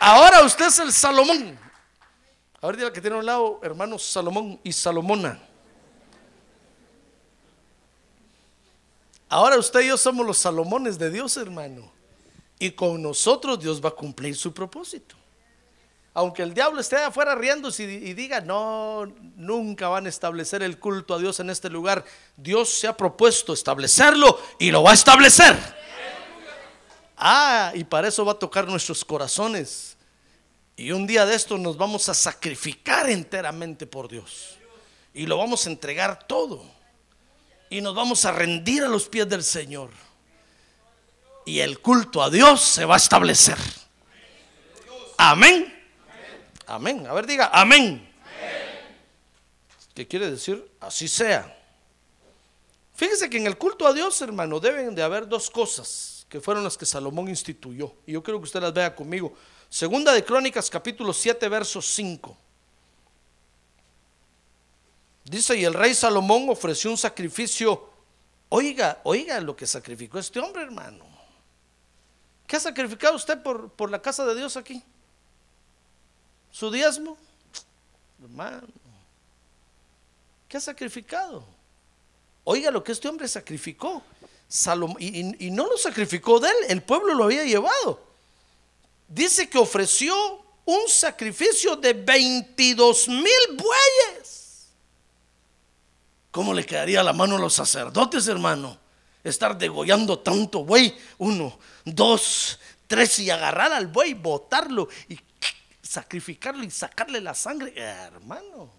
Ahora 0.00 0.42
usted 0.42 0.66
es 0.66 0.80
el 0.80 0.92
Salomón. 0.92 1.56
Ahora 2.60 2.76
diga 2.76 2.92
que 2.92 3.00
tiene 3.00 3.14
a 3.14 3.20
un 3.20 3.26
lado, 3.26 3.60
hermanos 3.62 4.04
Salomón 4.04 4.58
y 4.64 4.72
Salomona. 4.72 5.38
Ahora 9.32 9.56
usted 9.56 9.80
y 9.80 9.86
yo 9.86 9.96
somos 9.96 10.26
los 10.26 10.36
Salomones 10.36 10.98
de 10.98 11.08
Dios, 11.08 11.38
hermano. 11.38 11.90
Y 12.58 12.72
con 12.72 13.00
nosotros 13.00 13.58
Dios 13.58 13.82
va 13.82 13.88
a 13.88 13.92
cumplir 13.92 14.36
su 14.36 14.52
propósito. 14.52 15.16
Aunque 16.12 16.42
el 16.42 16.52
diablo 16.52 16.82
esté 16.82 16.96
afuera 16.96 17.34
riéndose 17.34 17.84
y 17.84 18.12
diga, 18.12 18.42
no, 18.42 19.06
nunca 19.36 19.88
van 19.88 20.04
a 20.04 20.10
establecer 20.10 20.62
el 20.62 20.78
culto 20.78 21.14
a 21.14 21.18
Dios 21.18 21.40
en 21.40 21.48
este 21.48 21.70
lugar, 21.70 22.04
Dios 22.36 22.68
se 22.68 22.86
ha 22.86 22.94
propuesto 22.94 23.54
establecerlo 23.54 24.38
y 24.58 24.70
lo 24.70 24.82
va 24.82 24.90
a 24.90 24.94
establecer. 24.94 25.56
Ah, 27.16 27.72
y 27.74 27.84
para 27.84 28.08
eso 28.08 28.26
va 28.26 28.32
a 28.32 28.38
tocar 28.38 28.68
nuestros 28.68 29.02
corazones. 29.02 29.96
Y 30.76 30.92
un 30.92 31.06
día 31.06 31.24
de 31.24 31.34
esto 31.34 31.56
nos 31.56 31.78
vamos 31.78 32.06
a 32.10 32.12
sacrificar 32.12 33.08
enteramente 33.08 33.86
por 33.86 34.10
Dios. 34.10 34.58
Y 35.14 35.24
lo 35.24 35.38
vamos 35.38 35.66
a 35.66 35.70
entregar 35.70 36.28
todo. 36.28 36.81
Y 37.72 37.80
nos 37.80 37.94
vamos 37.94 38.26
a 38.26 38.32
rendir 38.32 38.84
a 38.84 38.88
los 38.88 39.08
pies 39.08 39.26
del 39.26 39.42
Señor. 39.42 39.88
Y 41.46 41.60
el 41.60 41.80
culto 41.80 42.22
a 42.22 42.28
Dios 42.28 42.60
se 42.60 42.84
va 42.84 42.96
a 42.96 42.98
establecer. 42.98 43.56
Amén. 45.16 45.72
Amén. 46.66 47.06
A 47.06 47.14
ver, 47.14 47.26
diga, 47.26 47.50
amén. 47.50 48.06
¿Qué 49.94 50.06
quiere 50.06 50.30
decir? 50.30 50.70
Así 50.80 51.08
sea. 51.08 51.58
Fíjese 52.94 53.30
que 53.30 53.38
en 53.38 53.46
el 53.46 53.56
culto 53.56 53.86
a 53.86 53.94
Dios, 53.94 54.20
hermano, 54.20 54.60
deben 54.60 54.94
de 54.94 55.02
haber 55.02 55.26
dos 55.26 55.48
cosas 55.48 56.26
que 56.28 56.42
fueron 56.42 56.64
las 56.64 56.76
que 56.76 56.84
Salomón 56.84 57.30
instituyó. 57.30 57.94
Y 58.06 58.12
yo 58.12 58.22
quiero 58.22 58.38
que 58.38 58.44
usted 58.44 58.60
las 58.60 58.74
vea 58.74 58.94
conmigo. 58.94 59.32
Segunda 59.70 60.12
de 60.12 60.22
Crónicas, 60.22 60.68
capítulo 60.68 61.14
7, 61.14 61.48
verso 61.48 61.80
5. 61.80 62.36
Dice, 65.24 65.56
y 65.56 65.64
el 65.64 65.74
rey 65.74 65.94
Salomón 65.94 66.48
ofreció 66.48 66.90
un 66.90 66.98
sacrificio. 66.98 67.88
Oiga, 68.48 69.00
oiga 69.04 69.40
lo 69.40 69.54
que 69.54 69.66
sacrificó 69.66 70.18
este 70.18 70.40
hombre, 70.40 70.62
hermano. 70.62 71.06
¿Qué 72.46 72.56
ha 72.56 72.60
sacrificado 72.60 73.14
usted 73.14 73.42
por, 73.42 73.70
por 73.70 73.90
la 73.90 74.02
casa 74.02 74.24
de 74.26 74.34
Dios 74.34 74.56
aquí? 74.56 74.82
su 76.52 76.70
diezmo, 76.70 77.16
hermano, 78.22 78.68
¿qué 80.46 80.58
ha 80.58 80.60
sacrificado? 80.60 81.42
Oiga 82.44 82.70
lo 82.70 82.84
que 82.84 82.92
este 82.92 83.08
hombre 83.08 83.26
sacrificó. 83.26 84.02
y, 84.98 85.50
no 85.50 85.66
lo 85.66 85.78
sacrificó 85.78 86.38
de 86.38 86.48
él, 86.48 86.56
el 86.68 86.82
pueblo 86.82 87.14
lo 87.14 87.24
había 87.24 87.44
llevado. 87.44 88.04
Dice 89.08 89.48
que 89.48 89.58
ofreció 89.58 90.14
un 90.66 90.88
sacrificio 90.88 91.74
de 91.76 91.94
22 91.94 93.08
mil 93.08 93.56
bueyes. 93.56 94.21
¿Cómo 96.32 96.54
le 96.54 96.64
quedaría 96.64 97.02
la 97.02 97.12
mano 97.12 97.36
a 97.36 97.38
los 97.38 97.52
sacerdotes, 97.52 98.26
hermano? 98.26 98.78
Estar 99.22 99.56
degollando 99.56 100.18
tanto 100.18 100.64
buey, 100.64 100.98
uno, 101.18 101.58
dos, 101.84 102.58
tres, 102.86 103.18
y 103.18 103.30
agarrar 103.30 103.72
al 103.72 103.86
buey, 103.86 104.14
botarlo 104.14 104.88
y 105.08 105.18
sacrificarlo 105.82 106.64
y 106.64 106.70
sacarle 106.70 107.20
la 107.20 107.34
sangre. 107.34 107.74
hermano, 107.76 108.72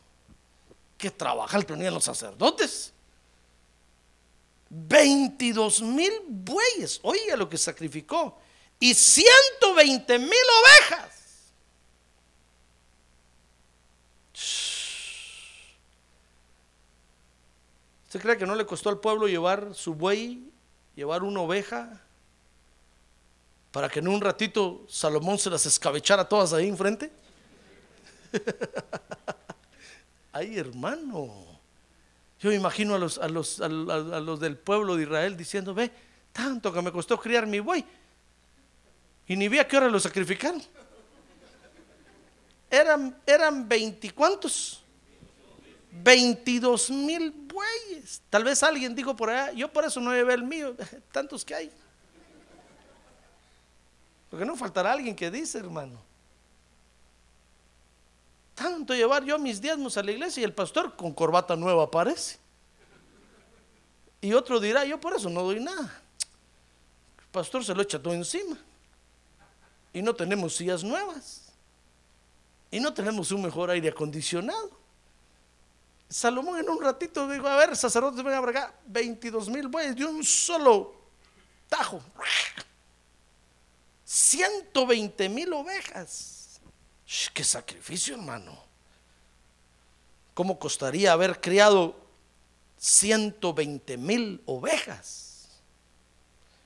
que 0.97 1.11
trabajar 1.11 1.63
tenían 1.63 1.93
los 1.93 2.03
sacerdotes. 2.03 2.91
22 4.69 5.83
mil 5.83 6.11
bueyes, 6.27 6.99
oiga 7.03 7.35
lo 7.35 7.47
que 7.47 7.59
sacrificó, 7.59 8.39
y 8.79 8.95
120 8.95 10.17
mil 10.17 10.31
ovejas. 10.31 11.12
¿Usted 18.13 18.21
cree 18.21 18.37
que 18.37 18.45
no 18.45 18.53
le 18.53 18.63
costó 18.63 18.89
al 18.89 18.99
pueblo 18.99 19.27
llevar 19.27 19.73
su 19.73 19.95
buey, 19.95 20.47
llevar 20.95 21.23
una 21.23 21.39
oveja, 21.39 21.99
para 23.71 23.89
que 23.89 24.01
en 24.01 24.07
un 24.07 24.21
ratito 24.21 24.85
Salomón 24.87 25.39
se 25.39 25.49
las 25.49 25.65
escabechara 25.65 26.29
todas 26.29 26.53
ahí 26.53 26.67
enfrente? 26.67 27.11
Ay, 30.31 30.59
hermano. 30.59 31.33
Yo 32.39 32.51
imagino 32.51 32.93
a 32.93 32.99
los, 32.99 33.17
a, 33.17 33.27
los, 33.27 33.59
a, 33.59 33.67
del 33.67 34.59
pueblo 34.59 34.95
de 34.95 35.01
Israel 35.01 35.35
diciendo, 35.35 35.73
ve, 35.73 35.89
tanto 36.31 36.71
que 36.71 36.83
me 36.83 36.91
costó 36.91 37.19
criar 37.19 37.47
mi 37.47 37.61
buey. 37.61 37.83
Y 39.25 39.35
ni 39.35 39.47
vi 39.47 39.57
a 39.57 39.67
qué 39.67 39.77
hora 39.77 39.89
lo 39.89 39.99
sacrificaron. 39.99 40.61
Eran, 42.69 43.19
eran 43.25 43.67
veinticuantos. 43.67 44.83
Veintidós 45.91 46.91
mil 46.91 47.42
bueyes. 47.53 48.21
Tal 48.29 48.43
vez 48.43 48.61
alguien 48.63 48.95
dijo 48.95 49.15
por 49.15 49.29
allá, 49.29 49.53
yo 49.53 49.71
por 49.71 49.85
eso 49.85 49.99
no 49.99 50.11
llevé 50.11 50.33
el 50.33 50.43
mío, 50.43 50.75
tantos 51.11 51.45
que 51.45 51.55
hay. 51.55 51.71
Porque 54.29 54.45
no 54.45 54.55
faltará 54.55 54.91
alguien 54.91 55.15
que 55.15 55.29
dice, 55.29 55.59
hermano. 55.59 56.01
tanto 58.55 58.93
llevar 58.93 59.23
yo 59.23 59.37
mis 59.37 59.61
diezmos 59.61 59.95
a 59.97 60.03
la 60.03 60.11
iglesia 60.11 60.41
y 60.41 60.43
el 60.43 60.53
pastor 60.53 60.95
con 60.95 61.13
corbata 61.13 61.55
nueva 61.55 61.83
aparece. 61.83 62.39
Y 64.21 64.33
otro 64.33 64.59
dirá, 64.59 64.85
yo 64.85 64.99
por 64.99 65.13
eso 65.13 65.29
no 65.29 65.43
doy 65.43 65.59
nada. 65.59 66.01
El 67.19 67.25
pastor 67.31 67.63
se 67.63 67.75
lo 67.75 67.81
echa 67.81 68.01
todo 68.01 68.13
encima. 68.13 68.57
Y 69.93 70.01
no 70.01 70.15
tenemos 70.15 70.55
sillas 70.55 70.83
nuevas. 70.83 71.51
Y 72.71 72.79
no 72.79 72.93
tenemos 72.93 73.31
un 73.31 73.43
mejor 73.43 73.69
aire 73.69 73.89
acondicionado. 73.89 74.82
Salomón 76.13 76.59
en 76.59 76.69
un 76.69 76.79
ratito 76.79 77.27
dijo, 77.27 77.47
a 77.47 77.55
ver, 77.55 77.75
sacerdotes, 77.75 78.23
vengan 78.23 78.45
para 78.45 78.65
acá, 78.65 78.75
22 78.85 79.49
mil 79.49 79.67
bueyes 79.67 79.95
de 79.95 80.05
un 80.05 80.23
solo 80.23 80.93
tajo. 81.67 81.99
120 84.05 85.27
mil 85.29 85.51
ovejas. 85.53 86.61
¡Qué 87.33 87.43
sacrificio, 87.43 88.13
hermano! 88.13 88.55
¿Cómo 90.35 90.59
costaría 90.59 91.11
haber 91.13 91.41
criado 91.41 91.95
120 92.77 93.97
mil 93.97 94.39
ovejas? 94.45 95.49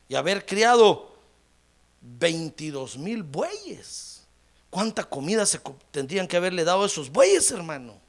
Y 0.10 0.16
haber 0.16 0.46
criado 0.46 1.16
22 2.02 2.98
mil 2.98 3.24
bueyes. 3.24 4.28
¿Cuánta 4.70 5.06
comida 5.06 5.46
se 5.46 5.62
tendrían 5.90 6.28
que 6.28 6.36
haberle 6.36 6.66
dado 6.66 6.84
a 6.84 6.88
esos 6.88 7.10
bueyes, 7.10 7.50
hermano? 7.52 8.07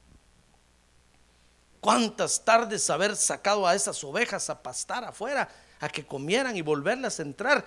¿Cuántas 1.81 2.43
tardes 2.43 2.89
haber 2.89 3.15
sacado 3.15 3.65
a 3.67 3.73
esas 3.75 4.03
ovejas 4.03 4.49
a 4.49 4.61
pastar 4.61 5.03
afuera, 5.05 5.47
a 5.79 5.87
que 5.89 6.05
comieran 6.05 6.55
y 6.57 6.61
volverlas 6.61 7.19
a 7.19 7.23
entrar, 7.23 7.65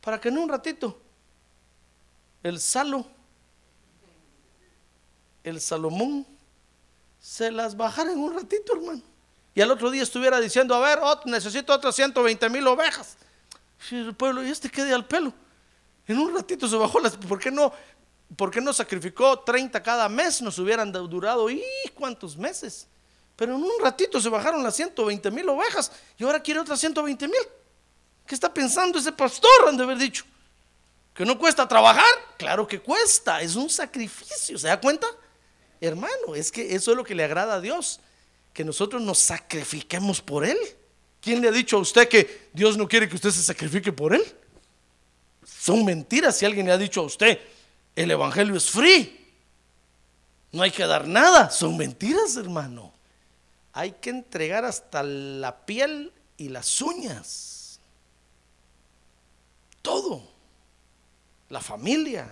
para 0.00 0.18
que 0.20 0.28
en 0.28 0.38
un 0.38 0.48
ratito 0.48 0.98
el 2.42 2.58
Salo, 2.58 3.04
el 5.44 5.60
Salomón, 5.60 6.26
se 7.20 7.50
las 7.50 7.76
bajara 7.76 8.12
en 8.12 8.18
un 8.18 8.34
ratito, 8.34 8.74
hermano? 8.74 9.02
Y 9.54 9.60
al 9.60 9.70
otro 9.70 9.90
día 9.90 10.02
estuviera 10.02 10.40
diciendo, 10.40 10.74
a 10.74 10.80
ver, 10.80 10.98
necesito 11.26 11.72
otras 11.74 11.94
120 11.96 12.48
mil 12.48 12.66
ovejas. 12.66 13.16
Y 13.90 13.96
el 13.96 14.14
pueblo, 14.14 14.42
y 14.42 14.50
este 14.50 14.70
quede 14.70 14.94
al 14.94 15.06
pelo. 15.06 15.32
En 16.06 16.18
un 16.18 16.34
ratito 16.34 16.66
se 16.68 16.76
bajó 16.76 17.00
las. 17.00 17.16
¿Por 17.16 17.38
qué 17.38 17.50
no, 17.50 17.72
por 18.36 18.50
qué 18.50 18.60
no 18.60 18.72
sacrificó 18.72 19.40
30 19.40 19.82
cada 19.82 20.08
mes? 20.08 20.40
Nos 20.40 20.58
hubieran 20.58 20.92
du- 20.92 21.06
durado, 21.08 21.50
¿y 21.50 21.62
cuántos 21.94 22.36
meses? 22.36 22.86
Pero 23.40 23.56
en 23.56 23.62
un 23.62 23.80
ratito 23.80 24.20
se 24.20 24.28
bajaron 24.28 24.62
las 24.62 24.76
120 24.76 25.30
mil 25.30 25.48
ovejas 25.48 25.90
y 26.18 26.24
ahora 26.24 26.42
quiere 26.42 26.60
otras 26.60 26.78
120 26.78 27.26
mil. 27.26 27.40
¿Qué 28.26 28.34
está 28.34 28.52
pensando 28.52 28.98
ese 28.98 29.12
pastor? 29.12 29.50
Han 29.66 29.78
de 29.78 29.84
haber 29.84 29.96
dicho. 29.96 30.26
¿Que 31.14 31.24
no 31.24 31.38
cuesta 31.38 31.66
trabajar? 31.66 32.04
Claro 32.36 32.68
que 32.68 32.80
cuesta, 32.80 33.40
es 33.40 33.56
un 33.56 33.70
sacrificio. 33.70 34.58
¿Se 34.58 34.66
da 34.68 34.78
cuenta? 34.78 35.06
Hermano, 35.80 36.34
es 36.34 36.52
que 36.52 36.74
eso 36.74 36.90
es 36.90 36.96
lo 36.98 37.02
que 37.02 37.14
le 37.14 37.24
agrada 37.24 37.54
a 37.54 37.60
Dios, 37.62 38.00
que 38.52 38.62
nosotros 38.62 39.00
nos 39.00 39.16
sacrifiquemos 39.16 40.20
por 40.20 40.44
Él. 40.44 40.58
¿Quién 41.22 41.40
le 41.40 41.48
ha 41.48 41.52
dicho 41.52 41.78
a 41.78 41.80
usted 41.80 42.10
que 42.10 42.50
Dios 42.52 42.76
no 42.76 42.86
quiere 42.86 43.08
que 43.08 43.14
usted 43.14 43.30
se 43.30 43.42
sacrifique 43.42 43.90
por 43.90 44.14
Él? 44.14 44.22
Son 45.46 45.82
mentiras 45.82 46.36
si 46.36 46.44
alguien 46.44 46.66
le 46.66 46.72
ha 46.72 46.78
dicho 46.78 47.00
a 47.00 47.04
usted, 47.04 47.40
el 47.96 48.10
Evangelio 48.10 48.54
es 48.56 48.68
free. 48.68 49.32
No 50.52 50.62
hay 50.62 50.70
que 50.70 50.84
dar 50.84 51.08
nada. 51.08 51.48
Son 51.48 51.74
mentiras, 51.74 52.36
hermano. 52.36 52.99
Hay 53.80 53.92
que 53.92 54.10
entregar 54.10 54.66
hasta 54.66 55.02
la 55.02 55.64
piel 55.64 56.12
y 56.36 56.50
las 56.50 56.82
uñas. 56.82 57.80
Todo. 59.80 60.22
La 61.48 61.62
familia. 61.62 62.28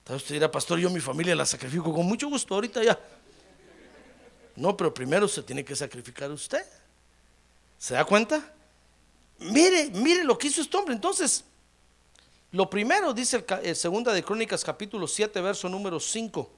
Entonces 0.00 0.24
usted 0.24 0.34
dirá, 0.34 0.50
pastor, 0.50 0.78
yo 0.80 0.90
mi 0.90 1.00
familia 1.00 1.34
la 1.34 1.46
sacrifico 1.46 1.94
con 1.94 2.04
mucho 2.04 2.28
gusto 2.28 2.54
ahorita 2.54 2.84
ya. 2.84 3.00
No, 4.54 4.76
pero 4.76 4.92
primero 4.92 5.26
se 5.28 5.42
tiene 5.42 5.64
que 5.64 5.74
sacrificar 5.74 6.30
usted. 6.30 6.62
¿Se 7.78 7.94
da 7.94 8.04
cuenta? 8.04 8.52
Mire, 9.38 9.88
mire 9.94 10.24
lo 10.24 10.36
que 10.36 10.48
hizo 10.48 10.60
este 10.60 10.76
hombre. 10.76 10.94
Entonces, 10.94 11.42
lo 12.52 12.68
primero, 12.68 13.14
dice 13.14 13.46
el, 13.48 13.66
eh, 13.66 13.74
segunda 13.74 14.12
de 14.12 14.22
Crónicas 14.22 14.62
capítulo 14.62 15.08
7, 15.08 15.40
verso 15.40 15.70
número 15.70 15.98
5, 15.98 16.50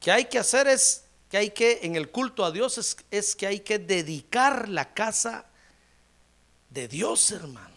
que 0.00 0.10
hay 0.10 0.24
que 0.24 0.38
hacer 0.38 0.66
es, 0.66 1.03
que 1.34 1.38
hay 1.38 1.50
que, 1.50 1.80
en 1.82 1.96
el 1.96 2.12
culto 2.12 2.44
a 2.44 2.52
Dios, 2.52 2.96
es, 3.10 3.34
que 3.34 3.48
hay 3.48 3.58
que 3.58 3.80
dedicar 3.80 4.68
la 4.68 4.94
casa 4.94 5.44
de 6.70 6.86
Dios, 6.86 7.32
hermano. 7.32 7.74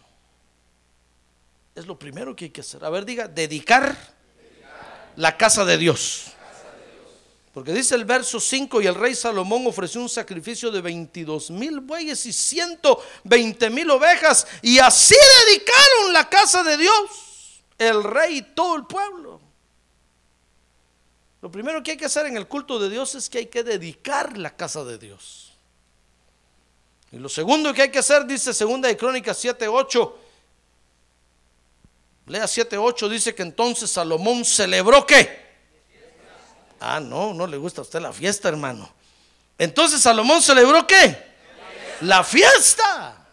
Es 1.74 1.88
lo 1.88 1.98
primero 1.98 2.36
que 2.36 2.46
hay 2.46 2.52
que 2.52 2.62
hacer. 2.62 2.86
A 2.86 2.92
ver, 2.92 3.04
diga, 3.04 3.28
dedicar 3.28 3.98
la 5.16 5.36
casa 5.36 5.66
de 5.66 5.76
Dios. 5.76 6.26
Porque 7.52 7.74
dice 7.74 7.96
el 7.96 8.06
verso 8.06 8.40
5, 8.40 8.80
y 8.84 8.86
el 8.86 8.94
rey 8.94 9.16
Salomón 9.16 9.66
ofreció 9.66 10.02
un 10.02 10.10
sacrificio 10.10 10.70
de 10.70 10.82
22 10.82 11.50
mil 11.50 11.80
bueyes 11.80 12.28
y 12.28 12.34
120 12.34 13.72
mil 13.72 13.90
ovejas, 13.90 14.46
y 14.62 14.78
así 14.78 15.16
dedicaron 15.48 16.14
la 16.14 16.30
casa 16.30 16.62
de 16.62 16.78
Dios, 16.78 17.64
el 17.80 18.04
rey 18.04 18.38
y 18.38 18.42
todo 18.44 18.76
el 18.76 18.86
pueblo. 18.86 19.47
Lo 21.42 21.52
primero 21.52 21.84
que 21.84 21.92
hay 21.92 21.98
que 21.98 22.06
hacer 22.06 22.26
en 22.26 22.38
el 22.38 22.48
culto 22.48 22.80
de 22.80 22.90
Dios 22.90 23.14
es 23.16 23.30
que 23.30 23.40
hay 23.40 23.46
que 23.46 23.64
dedicar 23.64 24.38
la 24.38 24.56
casa 24.56 24.84
de 24.84 24.98
Dios. 24.98 25.54
Y 27.12 27.18
lo 27.18 27.30
segundo 27.30 27.74
que 27.74 27.84
hay 27.84 27.92
que 27.92 28.00
hacer, 28.00 28.26
dice 28.26 28.54
segunda 28.54 28.88
de 28.88 28.98
Crónicas 28.98 29.38
7, 29.38 29.68
8. 29.68 30.20
Lea 32.28 32.48
7, 32.48 32.78
8, 32.78 33.10
dice 33.10 33.34
que 33.34 33.44
entonces 33.44 33.90
Salomón 33.90 34.44
celebró 34.44 35.06
qué? 35.06 35.48
Ah, 36.80 37.00
no, 37.00 37.34
no 37.34 37.48
le 37.48 37.58
gusta 37.58 37.82
a 37.82 37.84
usted 37.84 38.02
la 38.02 38.12
fiesta, 38.12 38.50
hermano. 38.50 38.92
Entonces 39.58 40.02
Salomón 40.02 40.42
celebró 40.42 40.86
qué? 40.86 41.26
La 42.02 42.24
fiesta. 42.24 43.26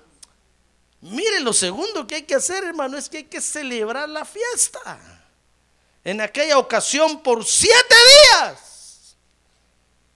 Mire, 1.01 1.41
lo 1.41 1.53
segundo 1.53 2.07
que 2.07 2.15
hay 2.15 2.23
que 2.23 2.37
hacer, 2.37 2.65
hermano, 2.65 2.97
es 2.97 3.09
que 3.09 3.19
hay 3.19 3.25
que 3.25 3.41
celebrar 3.41 4.09
la 4.09 4.25
fiesta. 4.25 5.14
En 6.05 6.21
aquella 6.21 6.59
ocasión 6.59 7.23
por 7.23 7.45
siete 7.45 7.95
días. 8.31 9.17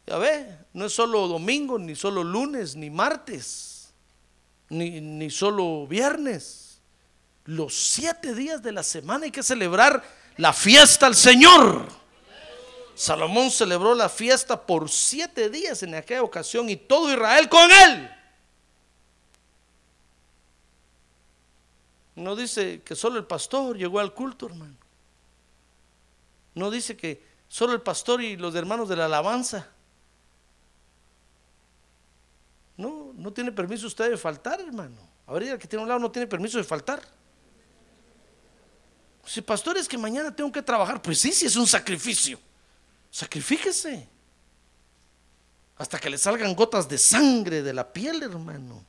Ya 0.06 0.18
ve, 0.18 0.58
no 0.74 0.86
es 0.86 0.92
solo 0.92 1.26
domingo, 1.26 1.78
ni 1.78 1.96
solo 1.96 2.22
lunes, 2.22 2.76
ni 2.76 2.90
martes, 2.90 3.90
ni, 4.68 5.00
ni 5.00 5.30
solo 5.30 5.86
viernes. 5.86 6.80
Los 7.44 7.74
siete 7.74 8.34
días 8.34 8.62
de 8.62 8.72
la 8.72 8.82
semana 8.82 9.24
hay 9.24 9.30
que 9.30 9.42
celebrar 9.42 10.04
la 10.36 10.52
fiesta 10.52 11.06
al 11.06 11.14
Señor. 11.14 11.88
Salomón 12.94 13.50
celebró 13.50 13.94
la 13.94 14.08
fiesta 14.08 14.66
por 14.66 14.90
siete 14.90 15.48
días 15.48 15.82
en 15.82 15.94
aquella 15.94 16.22
ocasión 16.22 16.68
y 16.68 16.76
todo 16.76 17.12
Israel 17.12 17.48
con 17.48 17.70
él. 17.70 18.10
No 22.16 22.34
dice 22.34 22.82
que 22.84 22.96
solo 22.96 23.18
el 23.18 23.24
pastor 23.24 23.78
llegó 23.78 24.00
al 24.00 24.12
culto, 24.12 24.46
hermano. 24.46 24.74
No 26.58 26.72
dice 26.72 26.96
que 26.96 27.22
solo 27.46 27.72
el 27.72 27.82
pastor 27.82 28.20
y 28.20 28.36
los 28.36 28.54
hermanos 28.56 28.88
de 28.88 28.96
la 28.96 29.04
alabanza. 29.04 29.68
No, 32.76 33.12
no 33.14 33.32
tiene 33.32 33.52
permiso 33.52 33.86
usted 33.86 34.10
de 34.10 34.16
faltar, 34.16 34.60
hermano. 34.60 35.08
Ahorita 35.26 35.52
el 35.52 35.58
que 35.58 35.68
tiene 35.68 35.84
un 35.84 35.88
lado 35.88 36.00
no 36.00 36.10
tiene 36.10 36.26
permiso 36.26 36.58
de 36.58 36.64
faltar. 36.64 37.00
Si 39.24 39.40
pastor 39.40 39.76
es 39.76 39.86
que 39.86 39.96
mañana 39.96 40.34
tengo 40.34 40.50
que 40.50 40.62
trabajar, 40.62 41.00
pues 41.00 41.20
sí, 41.20 41.30
sí 41.32 41.46
es 41.46 41.54
un 41.54 41.66
sacrificio. 41.66 42.40
Sacrifíquese. 43.10 44.08
Hasta 45.76 46.00
que 46.00 46.10
le 46.10 46.18
salgan 46.18 46.56
gotas 46.56 46.88
de 46.88 46.98
sangre 46.98 47.62
de 47.62 47.72
la 47.72 47.92
piel, 47.92 48.20
hermano. 48.22 48.84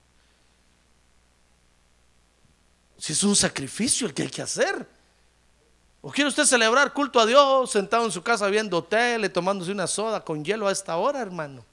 Si 2.98 3.14
es 3.14 3.24
un 3.24 3.36
sacrificio 3.36 4.08
el 4.08 4.14
que 4.14 4.24
hay 4.24 4.30
que 4.30 4.42
hacer. 4.42 4.99
¿O 6.02 6.12
quiere 6.12 6.30
usted 6.30 6.46
celebrar 6.46 6.94
culto 6.94 7.20
a 7.20 7.26
Dios 7.26 7.72
sentado 7.72 8.06
en 8.06 8.12
su 8.12 8.24
casa 8.24 8.48
viendo 8.48 8.84
tele, 8.84 9.28
tomándose 9.28 9.72
una 9.72 9.88
soda 9.88 10.24
con 10.24 10.46
hielo 10.46 10.68
a 10.68 10.72
esta 10.72 10.96
hora, 10.96 11.20
hermano? 11.20 11.66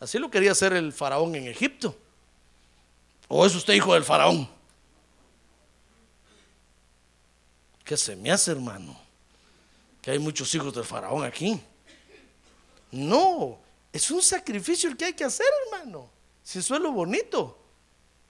Así 0.00 0.18
lo 0.18 0.30
quería 0.30 0.52
hacer 0.52 0.72
el 0.72 0.92
faraón 0.92 1.34
en 1.36 1.46
Egipto. 1.46 1.96
¿O 3.28 3.46
es 3.46 3.54
usted 3.54 3.74
hijo 3.74 3.94
del 3.94 4.02
faraón? 4.02 4.48
¿Qué 7.84 7.96
se 7.96 8.16
me 8.16 8.32
hace, 8.32 8.50
hermano? 8.50 8.98
Que 10.02 10.12
hay 10.12 10.18
muchos 10.18 10.52
hijos 10.54 10.74
del 10.74 10.84
faraón 10.84 11.22
aquí. 11.22 11.60
No, 12.90 13.60
es 13.92 14.10
un 14.10 14.22
sacrificio 14.22 14.90
el 14.90 14.96
que 14.96 15.04
hay 15.04 15.12
que 15.12 15.24
hacer, 15.24 15.46
hermano. 15.66 16.10
Si 16.42 16.58
eso 16.58 16.74
es 16.74 16.80
lo 16.80 16.90
bonito. 16.90 17.59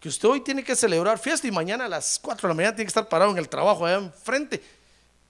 Que 0.01 0.09
usted 0.09 0.29
hoy 0.29 0.41
tiene 0.41 0.65
que 0.65 0.75
celebrar 0.75 1.19
fiesta 1.19 1.47
y 1.47 1.51
mañana 1.51 1.85
a 1.85 1.89
las 1.89 2.19
4 2.19 2.49
de 2.49 2.49
la 2.49 2.55
mañana 2.55 2.75
tiene 2.75 2.87
que 2.87 2.91
estar 2.91 3.09
parado 3.09 3.31
en 3.31 3.39
el 3.39 3.49
trabajo 3.49 3.85
allá 3.85 3.99
enfrente. 3.99 4.63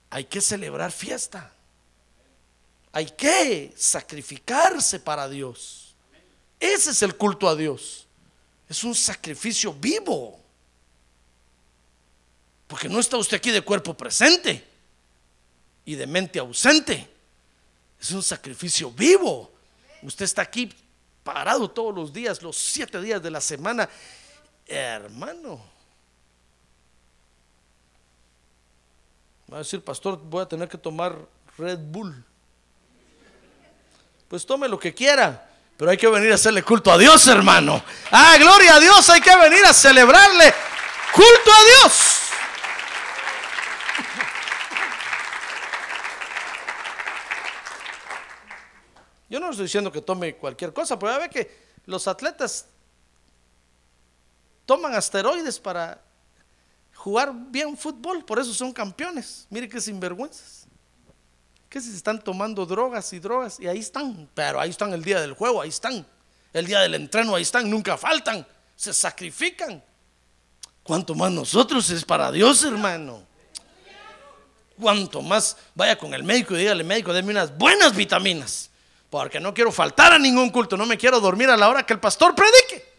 Hay 0.08 0.24
que 0.24 0.40
celebrar 0.40 0.92
fiesta. 0.92 1.52
Hay 2.92 3.06
que 3.06 3.72
sacrificarse 3.76 5.00
para 5.00 5.28
Dios. 5.28 5.94
Ese 6.58 6.90
es 6.90 7.02
el 7.02 7.16
culto 7.16 7.48
a 7.48 7.56
Dios. 7.56 8.06
Es 8.68 8.84
un 8.84 8.94
sacrificio 8.94 9.72
vivo. 9.72 10.38
Porque 12.68 12.88
no 12.88 13.00
está 13.00 13.16
usted 13.16 13.38
aquí 13.38 13.50
de 13.50 13.62
cuerpo 13.62 13.94
presente. 13.96 14.68
y 15.84 15.96
de 15.96 16.06
mente 16.06 16.38
ausente. 16.38 17.08
Es 18.00 18.12
un 18.12 18.22
sacrificio 18.22 18.92
vivo. 18.92 19.50
Usted 20.02 20.24
está 20.24 20.42
aquí 20.42 20.72
parado 21.24 21.68
todos 21.68 21.92
los 21.92 22.12
días, 22.12 22.42
los 22.42 22.56
siete 22.56 23.00
días 23.00 23.20
de 23.20 23.30
la 23.30 23.40
semana. 23.40 23.88
Hermano. 24.70 25.60
Va 29.52 29.56
a 29.56 29.58
decir, 29.58 29.82
pastor, 29.82 30.16
voy 30.22 30.42
a 30.42 30.46
tener 30.46 30.68
que 30.68 30.78
tomar 30.78 31.16
Red 31.58 31.80
Bull. 31.80 32.24
Pues 34.28 34.46
tome 34.46 34.68
lo 34.68 34.78
que 34.78 34.94
quiera. 34.94 35.48
Pero 35.76 35.90
hay 35.90 35.96
que 35.96 36.06
venir 36.06 36.30
a 36.30 36.36
hacerle 36.36 36.62
culto 36.62 36.92
a 36.92 36.98
Dios, 36.98 37.26
hermano. 37.26 37.82
Ah, 38.12 38.36
gloria 38.38 38.76
a 38.76 38.80
Dios. 38.80 39.10
Hay 39.10 39.20
que 39.20 39.34
venir 39.36 39.64
a 39.64 39.72
celebrarle 39.72 40.54
culto 41.12 41.50
a 41.52 41.64
Dios. 41.64 42.20
Yo 49.28 49.40
no 49.40 49.50
estoy 49.50 49.64
diciendo 49.64 49.90
que 49.90 50.02
tome 50.02 50.36
cualquier 50.36 50.72
cosa, 50.72 50.96
pero 50.96 51.12
ya 51.12 51.18
ve 51.18 51.28
que 51.28 51.50
los 51.86 52.06
atletas 52.06 52.66
toman 54.70 54.94
asteroides 54.94 55.58
para 55.58 56.00
jugar 56.94 57.32
bien 57.34 57.76
fútbol, 57.76 58.24
por 58.24 58.38
eso 58.38 58.54
son 58.54 58.72
campeones. 58.72 59.48
Mire 59.50 59.68
qué 59.68 59.80
sinvergüenzas. 59.80 60.68
Que 61.68 61.80
si 61.80 61.92
están 61.92 62.22
tomando 62.22 62.64
drogas 62.64 63.12
y 63.12 63.18
drogas, 63.18 63.58
y 63.58 63.66
ahí 63.66 63.80
están, 63.80 64.30
pero 64.32 64.60
ahí 64.60 64.70
están 64.70 64.92
el 64.92 65.02
día 65.02 65.20
del 65.20 65.32
juego, 65.32 65.60
ahí 65.60 65.70
están. 65.70 66.06
El 66.52 66.66
día 66.66 66.78
del 66.78 66.94
entreno, 66.94 67.34
ahí 67.34 67.42
están, 67.42 67.68
nunca 67.68 67.96
faltan, 67.96 68.46
se 68.76 68.94
sacrifican. 68.94 69.82
Cuanto 70.84 71.16
más 71.16 71.32
nosotros 71.32 71.90
es 71.90 72.04
para 72.04 72.30
Dios, 72.30 72.62
hermano. 72.62 73.24
Cuanto 74.80 75.20
más 75.20 75.56
vaya 75.74 75.98
con 75.98 76.14
el 76.14 76.22
médico 76.22 76.54
y 76.54 76.60
dígale, 76.60 76.84
médico, 76.84 77.12
déme 77.12 77.32
unas 77.32 77.58
buenas 77.58 77.96
vitaminas 77.96 78.70
porque 79.10 79.40
no 79.40 79.52
quiero 79.52 79.72
faltar 79.72 80.12
a 80.12 80.18
ningún 80.20 80.50
culto, 80.50 80.76
no 80.76 80.86
me 80.86 80.96
quiero 80.96 81.18
dormir 81.18 81.50
a 81.50 81.56
la 81.56 81.68
hora 81.68 81.84
que 81.84 81.92
el 81.92 81.98
pastor 81.98 82.36
predique. 82.36 82.89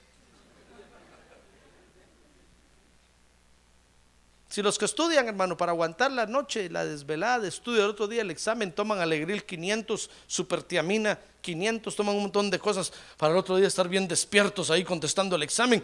Si 4.52 4.62
los 4.62 4.78
que 4.78 4.84
estudian, 4.84 5.30
hermano, 5.30 5.56
para 5.56 5.72
aguantar 5.72 6.12
la 6.12 6.26
noche, 6.26 6.70
la 6.70 6.84
desvelada 6.84 7.40
de 7.40 7.48
estudio, 7.48 7.86
el 7.86 7.92
otro 7.92 8.06
día 8.06 8.22
el 8.22 8.32
examen, 8.32 8.74
toman 8.74 9.00
alegril 9.00 9.46
500, 9.46 10.10
supertiamina 10.28 11.18
500, 11.40 11.96
toman 11.96 12.18
un 12.18 12.24
montón 12.24 12.50
de 12.50 12.60
cosas 12.60 12.92
para 13.16 13.32
el 13.32 13.40
otro 13.40 13.56
día 13.56 13.70
estar 13.70 13.88
bien 13.88 14.10
despiertos 14.10 14.70
ahí 14.70 14.84
contestando 14.84 15.38
el 15.38 15.44
examen. 15.44 15.82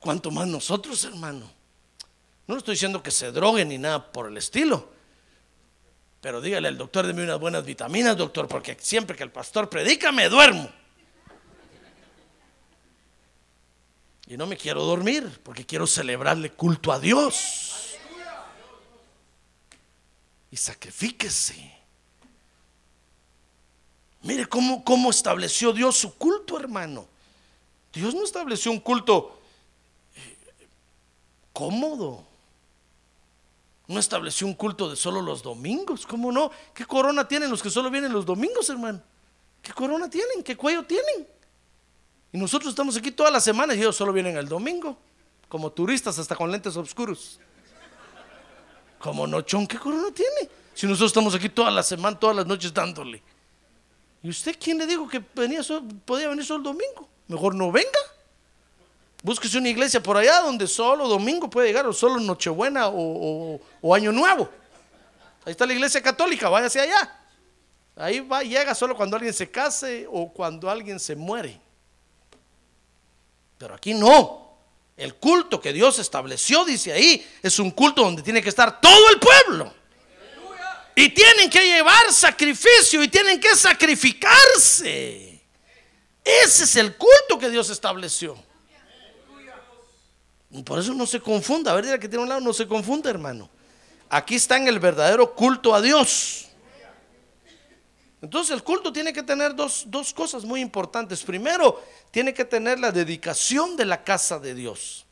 ¿Cuánto 0.00 0.32
más 0.32 0.48
nosotros, 0.48 1.04
hermano? 1.04 1.48
No 2.48 2.56
estoy 2.56 2.74
diciendo 2.74 3.00
que 3.00 3.12
se 3.12 3.30
droguen 3.30 3.68
ni 3.68 3.78
nada 3.78 4.10
por 4.10 4.26
el 4.26 4.36
estilo, 4.36 4.90
pero 6.20 6.40
dígale 6.40 6.66
al 6.66 6.78
doctor, 6.78 7.06
deme 7.06 7.22
unas 7.22 7.38
buenas 7.38 7.64
vitaminas, 7.64 8.16
doctor, 8.16 8.48
porque 8.48 8.76
siempre 8.80 9.14
que 9.14 9.22
el 9.22 9.30
pastor 9.30 9.70
predica 9.70 10.10
me 10.10 10.28
duermo. 10.28 10.68
Y 14.26 14.36
no 14.36 14.48
me 14.48 14.56
quiero 14.56 14.82
dormir, 14.82 15.38
porque 15.44 15.64
quiero 15.64 15.86
celebrarle 15.86 16.50
culto 16.50 16.90
a 16.90 16.98
Dios. 16.98 17.71
Y 20.52 20.56
sacrifíquese. 20.58 21.72
Mire 24.20 24.46
cómo, 24.46 24.84
cómo 24.84 25.10
estableció 25.10 25.72
Dios 25.72 25.96
su 25.96 26.14
culto, 26.14 26.60
hermano. 26.60 27.08
Dios 27.90 28.14
no 28.14 28.22
estableció 28.22 28.70
un 28.70 28.78
culto 28.78 29.40
eh, 30.14 30.36
cómodo. 31.54 32.24
No 33.88 33.98
estableció 33.98 34.46
un 34.46 34.52
culto 34.52 34.90
de 34.90 34.96
solo 34.96 35.22
los 35.22 35.42
domingos. 35.42 36.06
¿Cómo 36.06 36.30
no? 36.30 36.50
¿Qué 36.74 36.84
corona 36.84 37.26
tienen 37.26 37.50
los 37.50 37.62
que 37.62 37.70
solo 37.70 37.90
vienen 37.90 38.12
los 38.12 38.26
domingos, 38.26 38.68
hermano? 38.68 39.02
¿Qué 39.62 39.72
corona 39.72 40.10
tienen? 40.10 40.42
¿Qué 40.42 40.54
cuello 40.54 40.84
tienen? 40.84 41.26
Y 42.30 42.36
nosotros 42.36 42.70
estamos 42.70 42.94
aquí 42.96 43.10
todas 43.10 43.32
las 43.32 43.42
semanas 43.42 43.76
y 43.76 43.80
ellos 43.80 43.96
solo 43.96 44.12
vienen 44.12 44.36
el 44.36 44.48
domingo, 44.48 44.98
como 45.48 45.72
turistas 45.72 46.18
hasta 46.18 46.36
con 46.36 46.50
lentes 46.52 46.76
oscuros. 46.76 47.40
Como 49.02 49.26
nochón, 49.26 49.66
¿qué 49.66 49.78
corona 49.78 50.14
tiene? 50.14 50.48
Si 50.74 50.86
nosotros 50.86 51.10
estamos 51.10 51.34
aquí 51.34 51.48
todas 51.48 51.74
las 51.74 51.88
semanas, 51.88 52.20
todas 52.20 52.36
las 52.36 52.46
noches 52.46 52.72
dándole. 52.72 53.20
¿Y 54.22 54.30
usted 54.30 54.56
quién 54.60 54.78
le 54.78 54.86
dijo 54.86 55.08
que 55.08 55.20
venía 55.34 55.60
podía 56.04 56.28
venir 56.28 56.44
solo 56.44 56.58
el 56.58 56.64
domingo? 56.64 57.08
Mejor 57.26 57.52
no 57.52 57.72
venga. 57.72 57.98
Búsquese 59.20 59.58
una 59.58 59.68
iglesia 59.68 60.00
por 60.00 60.16
allá 60.16 60.40
donde 60.40 60.68
solo 60.68 61.08
domingo 61.08 61.50
puede 61.50 61.66
llegar, 61.66 61.84
o 61.86 61.92
solo 61.92 62.20
Nochebuena 62.20 62.88
o, 62.88 63.60
Año 63.92 64.12
Nuevo. 64.12 64.48
Ahí 65.44 65.50
está 65.50 65.66
la 65.66 65.72
iglesia 65.72 66.00
católica, 66.00 66.48
váyase 66.48 66.80
allá. 66.80 67.18
Ahí 67.96 68.20
va, 68.20 68.42
llega 68.42 68.72
solo 68.72 68.96
cuando 68.96 69.16
alguien 69.16 69.34
se 69.34 69.50
case 69.50 70.06
o 70.10 70.32
cuando 70.32 70.70
alguien 70.70 71.00
se 71.00 71.16
muere. 71.16 71.60
Pero 73.58 73.74
aquí 73.74 73.94
no. 73.94 74.41
El 74.96 75.14
culto 75.14 75.60
que 75.60 75.72
Dios 75.72 75.98
estableció, 75.98 76.64
dice 76.64 76.92
ahí, 76.92 77.26
es 77.42 77.58
un 77.58 77.70
culto 77.70 78.02
donde 78.02 78.22
tiene 78.22 78.42
que 78.42 78.50
estar 78.50 78.80
todo 78.80 79.10
el 79.10 79.18
pueblo. 79.18 79.74
Y 80.94 81.08
tienen 81.08 81.48
que 81.48 81.64
llevar 81.64 82.12
sacrificio 82.12 83.02
y 83.02 83.08
tienen 83.08 83.40
que 83.40 83.56
sacrificarse. 83.56 85.42
Ese 86.22 86.64
es 86.64 86.76
el 86.76 86.96
culto 86.96 87.38
que 87.38 87.48
Dios 87.50 87.70
estableció. 87.70 88.36
Por 90.64 90.78
eso 90.78 90.92
no 90.92 91.06
se 91.06 91.20
confunda. 91.20 91.72
A 91.72 91.74
ver, 91.74 91.98
que 91.98 92.08
tiene 92.08 92.22
un 92.22 92.28
lado, 92.28 92.42
no 92.42 92.52
se 92.52 92.66
confunda, 92.66 93.08
hermano. 93.08 93.48
Aquí 94.10 94.34
está 94.34 94.58
en 94.58 94.68
el 94.68 94.78
verdadero 94.78 95.34
culto 95.34 95.74
a 95.74 95.80
Dios. 95.80 96.48
Entonces 98.22 98.54
el 98.54 98.62
culto 98.62 98.92
tiene 98.92 99.12
que 99.12 99.24
tener 99.24 99.54
dos, 99.54 99.84
dos, 99.88 100.14
cosas 100.14 100.44
muy 100.44 100.60
importantes. 100.60 101.24
Primero, 101.24 101.82
tiene 102.12 102.32
que 102.32 102.44
tener 102.44 102.78
la 102.78 102.92
dedicación 102.92 103.76
de 103.76 103.84
la 103.84 104.04
casa 104.04 104.38
de 104.38 104.54
Dios. 104.54 105.04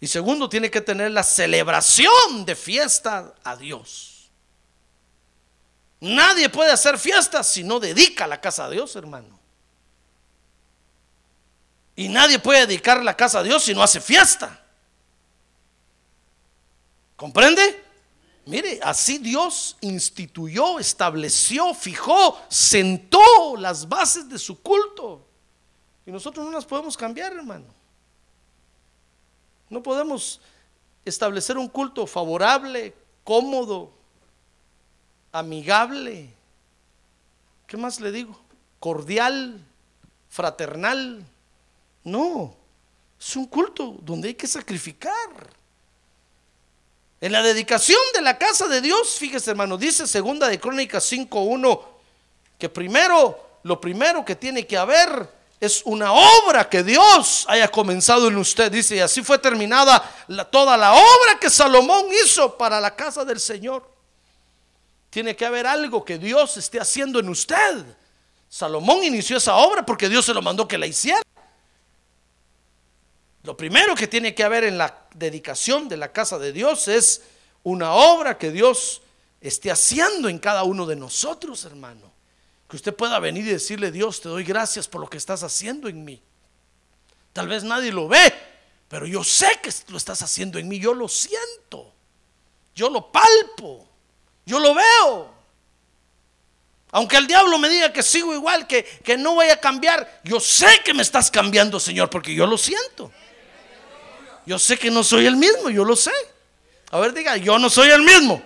Y 0.00 0.08
segundo, 0.08 0.48
tiene 0.48 0.68
que 0.68 0.80
tener 0.80 1.12
la 1.12 1.22
celebración 1.22 2.44
de 2.44 2.56
fiesta 2.56 3.32
a 3.44 3.54
Dios. 3.54 4.28
Nadie 6.00 6.48
puede 6.48 6.72
hacer 6.72 6.98
fiesta 6.98 7.44
si 7.44 7.62
no 7.62 7.78
dedica 7.78 8.26
la 8.26 8.40
casa 8.40 8.64
a 8.64 8.70
Dios, 8.70 8.96
hermano. 8.96 9.38
Y 11.94 12.08
nadie 12.08 12.40
puede 12.40 12.66
dedicar 12.66 13.04
la 13.04 13.16
casa 13.16 13.38
a 13.38 13.42
Dios 13.44 13.62
si 13.62 13.72
no 13.72 13.84
hace 13.84 14.00
fiesta. 14.00 14.60
¿Comprende? 17.14 17.81
Mire, 18.44 18.80
así 18.82 19.18
Dios 19.18 19.76
instituyó, 19.80 20.78
estableció, 20.78 21.74
fijó, 21.74 22.40
sentó 22.48 23.56
las 23.56 23.88
bases 23.88 24.28
de 24.28 24.38
su 24.38 24.60
culto. 24.60 25.24
Y 26.04 26.10
nosotros 26.10 26.44
no 26.44 26.50
las 26.50 26.66
podemos 26.66 26.96
cambiar, 26.96 27.32
hermano. 27.32 27.66
No 29.70 29.82
podemos 29.82 30.40
establecer 31.04 31.56
un 31.56 31.68
culto 31.68 32.06
favorable, 32.06 32.94
cómodo, 33.22 33.92
amigable. 35.30 36.34
¿Qué 37.66 37.76
más 37.76 38.00
le 38.00 38.10
digo? 38.10 38.38
Cordial, 38.80 39.64
fraternal. 40.28 41.24
No, 42.02 42.54
es 43.18 43.36
un 43.36 43.46
culto 43.46 43.96
donde 44.02 44.28
hay 44.28 44.34
que 44.34 44.48
sacrificar. 44.48 45.61
En 47.22 47.30
la 47.30 47.40
dedicación 47.40 48.00
de 48.14 48.20
la 48.20 48.36
casa 48.36 48.66
de 48.66 48.80
Dios, 48.80 49.14
fíjese 49.16 49.52
hermano, 49.52 49.78
dice 49.78 50.08
segunda 50.08 50.48
de 50.48 50.58
Crónicas 50.58 51.12
5.1, 51.12 51.80
que 52.58 52.68
primero, 52.68 53.60
lo 53.62 53.80
primero 53.80 54.24
que 54.24 54.34
tiene 54.34 54.66
que 54.66 54.76
haber 54.76 55.30
es 55.60 55.82
una 55.84 56.12
obra 56.12 56.68
que 56.68 56.82
Dios 56.82 57.46
haya 57.48 57.68
comenzado 57.68 58.26
en 58.26 58.38
usted. 58.38 58.72
Dice, 58.72 58.96
y 58.96 58.98
así 58.98 59.22
fue 59.22 59.38
terminada 59.38 60.02
toda 60.50 60.76
la 60.76 60.94
obra 60.94 61.38
que 61.40 61.48
Salomón 61.48 62.06
hizo 62.24 62.58
para 62.58 62.80
la 62.80 62.96
casa 62.96 63.24
del 63.24 63.38
Señor. 63.38 63.88
Tiene 65.08 65.36
que 65.36 65.46
haber 65.46 65.64
algo 65.64 66.04
que 66.04 66.18
Dios 66.18 66.56
esté 66.56 66.80
haciendo 66.80 67.20
en 67.20 67.28
usted. 67.28 67.84
Salomón 68.48 69.04
inició 69.04 69.36
esa 69.36 69.54
obra 69.54 69.86
porque 69.86 70.08
Dios 70.08 70.24
se 70.24 70.34
lo 70.34 70.42
mandó 70.42 70.66
que 70.66 70.76
la 70.76 70.88
hiciera. 70.88 71.22
Lo 73.42 73.56
primero 73.56 73.94
que 73.94 74.06
tiene 74.06 74.34
que 74.34 74.44
haber 74.44 74.64
en 74.64 74.78
la 74.78 75.06
dedicación 75.14 75.88
de 75.88 75.96
la 75.96 76.12
casa 76.12 76.38
de 76.38 76.52
Dios 76.52 76.86
es 76.88 77.22
una 77.64 77.92
obra 77.92 78.38
que 78.38 78.50
Dios 78.50 79.02
esté 79.40 79.70
haciendo 79.70 80.28
en 80.28 80.38
cada 80.38 80.62
uno 80.62 80.86
de 80.86 80.96
nosotros, 80.96 81.64
hermano. 81.64 82.12
Que 82.68 82.76
usted 82.76 82.94
pueda 82.94 83.18
venir 83.18 83.44
y 83.46 83.50
decirle, 83.50 83.90
Dios, 83.90 84.20
te 84.20 84.28
doy 84.28 84.44
gracias 84.44 84.86
por 84.86 85.00
lo 85.00 85.10
que 85.10 85.18
estás 85.18 85.42
haciendo 85.42 85.88
en 85.88 86.04
mí. 86.04 86.22
Tal 87.32 87.48
vez 87.48 87.64
nadie 87.64 87.92
lo 87.92 88.08
ve, 88.08 88.32
pero 88.88 89.06
yo 89.06 89.24
sé 89.24 89.48
que 89.62 89.70
lo 89.88 89.96
estás 89.96 90.22
haciendo 90.22 90.58
en 90.58 90.68
mí, 90.68 90.78
yo 90.78 90.94
lo 90.94 91.08
siento, 91.08 91.92
yo 92.74 92.90
lo 92.90 93.10
palpo, 93.10 93.88
yo 94.46 94.60
lo 94.60 94.74
veo. 94.74 95.34
Aunque 96.92 97.16
el 97.16 97.26
diablo 97.26 97.58
me 97.58 97.70
diga 97.70 97.92
que 97.92 98.02
sigo 98.02 98.34
igual, 98.34 98.66
que, 98.66 98.84
que 98.84 99.16
no 99.16 99.34
voy 99.34 99.48
a 99.48 99.58
cambiar, 99.58 100.20
yo 100.24 100.38
sé 100.38 100.80
que 100.84 100.92
me 100.94 101.02
estás 101.02 101.30
cambiando, 101.30 101.80
Señor, 101.80 102.10
porque 102.10 102.34
yo 102.34 102.46
lo 102.46 102.58
siento. 102.58 103.10
Yo 104.46 104.58
sé 104.58 104.78
que 104.78 104.90
no 104.90 105.04
soy 105.04 105.26
el 105.26 105.36
mismo, 105.36 105.70
yo 105.70 105.84
lo 105.84 105.96
sé. 105.96 106.12
A 106.90 106.98
ver, 107.00 107.14
diga, 107.14 107.36
yo 107.36 107.58
no 107.58 107.70
soy 107.70 107.90
el 107.90 108.02
mismo. 108.02 108.42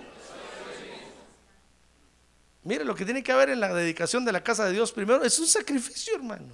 Mire, 2.63 2.83
lo 2.83 2.95
que 2.95 3.05
tiene 3.05 3.23
que 3.23 3.31
haber 3.31 3.49
en 3.49 3.59
la 3.59 3.73
dedicación 3.73 4.25
de 4.25 4.31
la 4.31 4.43
casa 4.43 4.65
de 4.65 4.73
Dios 4.73 4.91
primero 4.91 5.23
es 5.23 5.39
un 5.39 5.47
sacrificio, 5.47 6.15
hermano. 6.15 6.53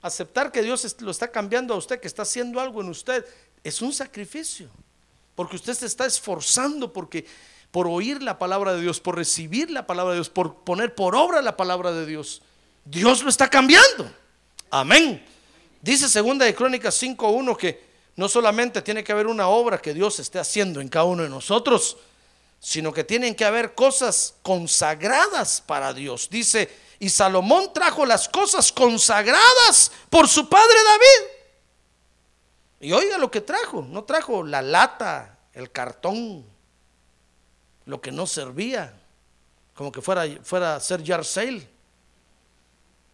Aceptar 0.00 0.52
que 0.52 0.62
Dios 0.62 0.96
lo 1.00 1.10
está 1.10 1.28
cambiando 1.28 1.74
a 1.74 1.76
usted, 1.76 2.00
que 2.00 2.06
está 2.06 2.22
haciendo 2.22 2.60
algo 2.60 2.80
en 2.80 2.88
usted, 2.88 3.24
es 3.64 3.82
un 3.82 3.92
sacrificio. 3.92 4.68
Porque 5.34 5.56
usted 5.56 5.74
se 5.74 5.86
está 5.86 6.06
esforzando 6.06 6.92
porque 6.92 7.26
por 7.70 7.88
oír 7.88 8.22
la 8.22 8.38
palabra 8.38 8.74
de 8.74 8.82
Dios, 8.82 9.00
por 9.00 9.16
recibir 9.16 9.70
la 9.70 9.86
palabra 9.86 10.12
de 10.12 10.18
Dios, 10.18 10.30
por 10.30 10.62
poner 10.62 10.94
por 10.94 11.16
obra 11.16 11.42
la 11.42 11.56
palabra 11.56 11.90
de 11.90 12.06
Dios. 12.06 12.40
Dios 12.84 13.22
lo 13.22 13.28
está 13.28 13.50
cambiando. 13.50 14.08
Amén. 14.70 15.24
Dice 15.82 16.08
segunda 16.08 16.44
de 16.44 16.54
Crónicas 16.54 16.94
5:1 17.02 17.56
que 17.56 17.83
no 18.16 18.28
solamente 18.28 18.82
tiene 18.82 19.02
que 19.02 19.12
haber 19.12 19.26
una 19.26 19.48
obra 19.48 19.78
que 19.78 19.94
Dios 19.94 20.18
esté 20.20 20.38
haciendo 20.38 20.80
en 20.80 20.88
cada 20.88 21.04
uno 21.06 21.22
de 21.22 21.28
nosotros, 21.28 21.96
sino 22.60 22.92
que 22.92 23.04
tienen 23.04 23.34
que 23.34 23.44
haber 23.44 23.74
cosas 23.74 24.34
consagradas 24.42 25.60
para 25.60 25.92
Dios. 25.92 26.28
Dice, 26.30 26.70
y 26.98 27.10
Salomón 27.10 27.72
trajo 27.74 28.06
las 28.06 28.28
cosas 28.28 28.72
consagradas 28.72 29.90
por 30.08 30.28
su 30.28 30.48
padre 30.48 30.76
David. 30.88 31.30
Y 32.80 32.92
oiga 32.92 33.18
lo 33.18 33.30
que 33.30 33.40
trajo, 33.40 33.82
no 33.88 34.04
trajo 34.04 34.42
la 34.42 34.62
lata, 34.62 35.38
el 35.52 35.70
cartón, 35.70 36.44
lo 37.84 38.00
que 38.00 38.12
no 38.12 38.26
servía, 38.26 38.98
como 39.74 39.90
que 39.90 40.00
fuera, 40.00 40.24
fuera 40.42 40.76
a 40.76 40.80
ser 40.80 41.02
yard 41.02 41.24
sale. 41.24 41.68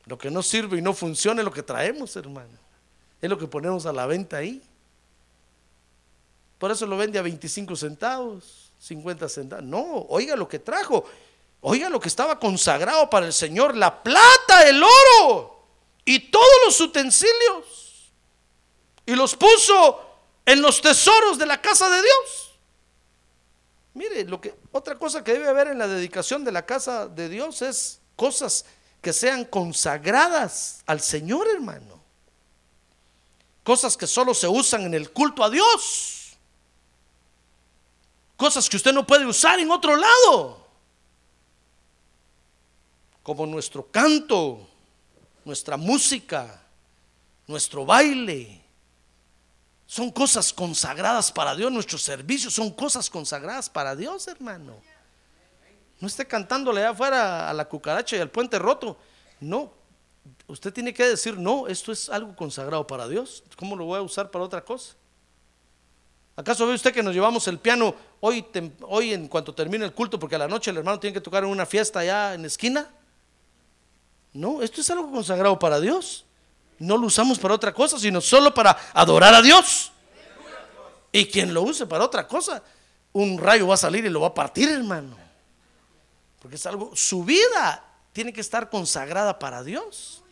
Lo 0.07 0.19
que 0.19 0.31
no 0.31 0.43
sirve 0.43 0.79
y 0.79 0.83
no 0.83 0.93
funciona 0.93 1.41
es 1.41 1.45
lo 1.45 1.53
que 1.53 1.63
traemos, 1.63 2.15
hermano. 2.17 2.59
Es 3.21 3.29
lo 3.31 3.39
que 3.39 3.47
ponemos 3.47 3.87
a 3.87 3.93
la 3.93 4.07
venta 4.07 4.39
ahí. 4.39 4.63
Por 6.61 6.71
eso 6.71 6.85
lo 6.85 6.99
vende 6.99 7.19
a 7.19 7.23
25 7.23 7.75
centavos, 7.75 8.71
50 8.81 9.31
centavos. 9.31 9.65
No, 9.65 10.05
oiga 10.11 10.37
lo 10.37 10.47
que 10.47 10.59
trajo. 10.59 11.07
Oiga 11.63 11.89
lo 11.89 11.99
que 11.99 12.09
estaba 12.09 12.39
consagrado 12.39 13.09
para 13.09 13.27
el 13.27 13.33
Señor, 13.33 13.75
la 13.75 14.03
plata, 14.03 14.69
el 14.69 14.83
oro 14.83 15.59
y 16.05 16.31
todos 16.31 16.47
los 16.67 16.79
utensilios. 16.83 18.13
Y 19.07 19.15
los 19.15 19.35
puso 19.37 20.01
en 20.45 20.61
los 20.61 20.83
tesoros 20.83 21.39
de 21.39 21.47
la 21.47 21.63
casa 21.63 21.89
de 21.89 22.03
Dios. 22.03 22.51
Mire, 23.95 24.25
lo 24.25 24.39
que 24.39 24.55
otra 24.71 24.99
cosa 24.99 25.25
que 25.25 25.33
debe 25.33 25.49
haber 25.49 25.69
en 25.69 25.79
la 25.79 25.89
dedicación 25.89 26.45
de 26.45 26.53
la 26.53 26.67
casa 26.67 27.09
de 27.09 27.31
Dios 27.31 27.63
es 27.63 28.01
cosas 28.17 28.67
que 29.01 29.15
sean 29.15 29.47
consagradas 29.47 30.83
al 30.85 31.01
Señor, 31.01 31.49
hermano. 31.49 32.01
Cosas 33.65 33.97
que 33.97 34.07
solo 34.07 34.35
se 34.35 34.47
usan 34.47 34.83
en 34.83 34.93
el 34.93 35.11
culto 35.11 35.43
a 35.43 35.49
Dios. 35.49 36.20
Cosas 38.41 38.71
que 38.71 38.79
usted 38.79 38.95
no 38.95 39.07
puede 39.07 39.27
usar 39.27 39.61
en 39.61 39.71
otro 39.71 39.95
lado. 39.95 40.67
Como 43.23 43.45
nuestro 43.45 43.87
canto, 43.91 44.67
nuestra 45.45 45.77
música, 45.77 46.59
nuestro 47.47 47.85
baile. 47.85 48.65
Son 49.85 50.11
cosas 50.11 50.55
consagradas 50.55 51.31
para 51.31 51.55
Dios. 51.55 51.71
Nuestros 51.71 52.01
servicios 52.01 52.55
son 52.55 52.71
cosas 52.71 53.11
consagradas 53.11 53.69
para 53.69 53.95
Dios, 53.95 54.27
hermano. 54.27 54.73
No 56.01 56.09
esté 56.09 56.27
cantándole 56.27 56.81
allá 56.81 56.93
afuera 56.93 57.51
a 57.51 57.53
la 57.53 57.69
cucaracha 57.69 58.17
y 58.17 58.21
al 58.21 58.31
puente 58.31 58.59
roto. 58.59 58.97
No. 59.39 59.71
Usted 60.47 60.73
tiene 60.73 60.95
que 60.95 61.07
decir, 61.07 61.37
no, 61.37 61.69
esto 61.69 61.93
es 61.93 62.09
algo 62.09 62.35
consagrado 62.35 62.87
para 62.87 63.07
Dios. 63.07 63.45
¿Cómo 63.57 63.77
lo 63.77 63.85
voy 63.85 63.99
a 63.99 64.03
usar 64.03 64.31
para 64.31 64.47
otra 64.47 64.65
cosa? 64.65 64.95
¿Acaso 66.41 66.67
ve 66.67 66.73
usted 66.73 66.95
que 66.95 67.03
nos 67.03 67.13
llevamos 67.13 67.47
el 67.49 67.59
piano 67.59 67.95
hoy, 68.21 68.47
hoy 68.89 69.13
en 69.13 69.29
cuanto 69.29 69.55
termine 69.55 69.85
el 69.85 69.93
culto, 69.93 70.19
porque 70.19 70.37
a 70.37 70.39
la 70.39 70.49
noche 70.49 70.71
el 70.71 70.79
hermano 70.79 70.99
tiene 70.99 71.13
que 71.13 71.21
tocar 71.21 71.45
en 71.45 71.51
una 71.51 71.67
fiesta 71.67 72.01
allá 72.01 72.33
en 72.33 72.41
la 72.41 72.47
esquina? 72.47 72.89
No, 74.33 74.63
esto 74.63 74.81
es 74.81 74.89
algo 74.89 75.11
consagrado 75.11 75.59
para 75.59 75.79
Dios. 75.81 76.25
No 76.79 76.97
lo 76.97 77.09
usamos 77.09 77.39
para 77.39 77.53
otra 77.53 77.75
cosa, 77.75 77.99
sino 77.99 78.23
solo 78.23 78.55
para 78.55 78.75
adorar 78.95 79.35
a 79.35 79.43
Dios. 79.43 79.93
Y 81.13 81.27
quien 81.27 81.53
lo 81.53 81.61
use 81.61 81.85
para 81.85 82.05
otra 82.05 82.27
cosa, 82.27 82.63
un 83.13 83.37
rayo 83.37 83.67
va 83.67 83.75
a 83.75 83.77
salir 83.77 84.07
y 84.07 84.09
lo 84.09 84.23
va 84.23 84.29
a 84.29 84.35
partir, 84.35 84.71
hermano. 84.71 85.19
Porque 86.41 86.57
es 86.57 86.65
algo, 86.65 86.97
su 86.97 87.23
vida 87.23 87.85
tiene 88.15 88.33
que 88.33 88.41
estar 88.41 88.71
consagrada 88.71 89.39
para 89.39 89.63
Dios. 89.63 90.23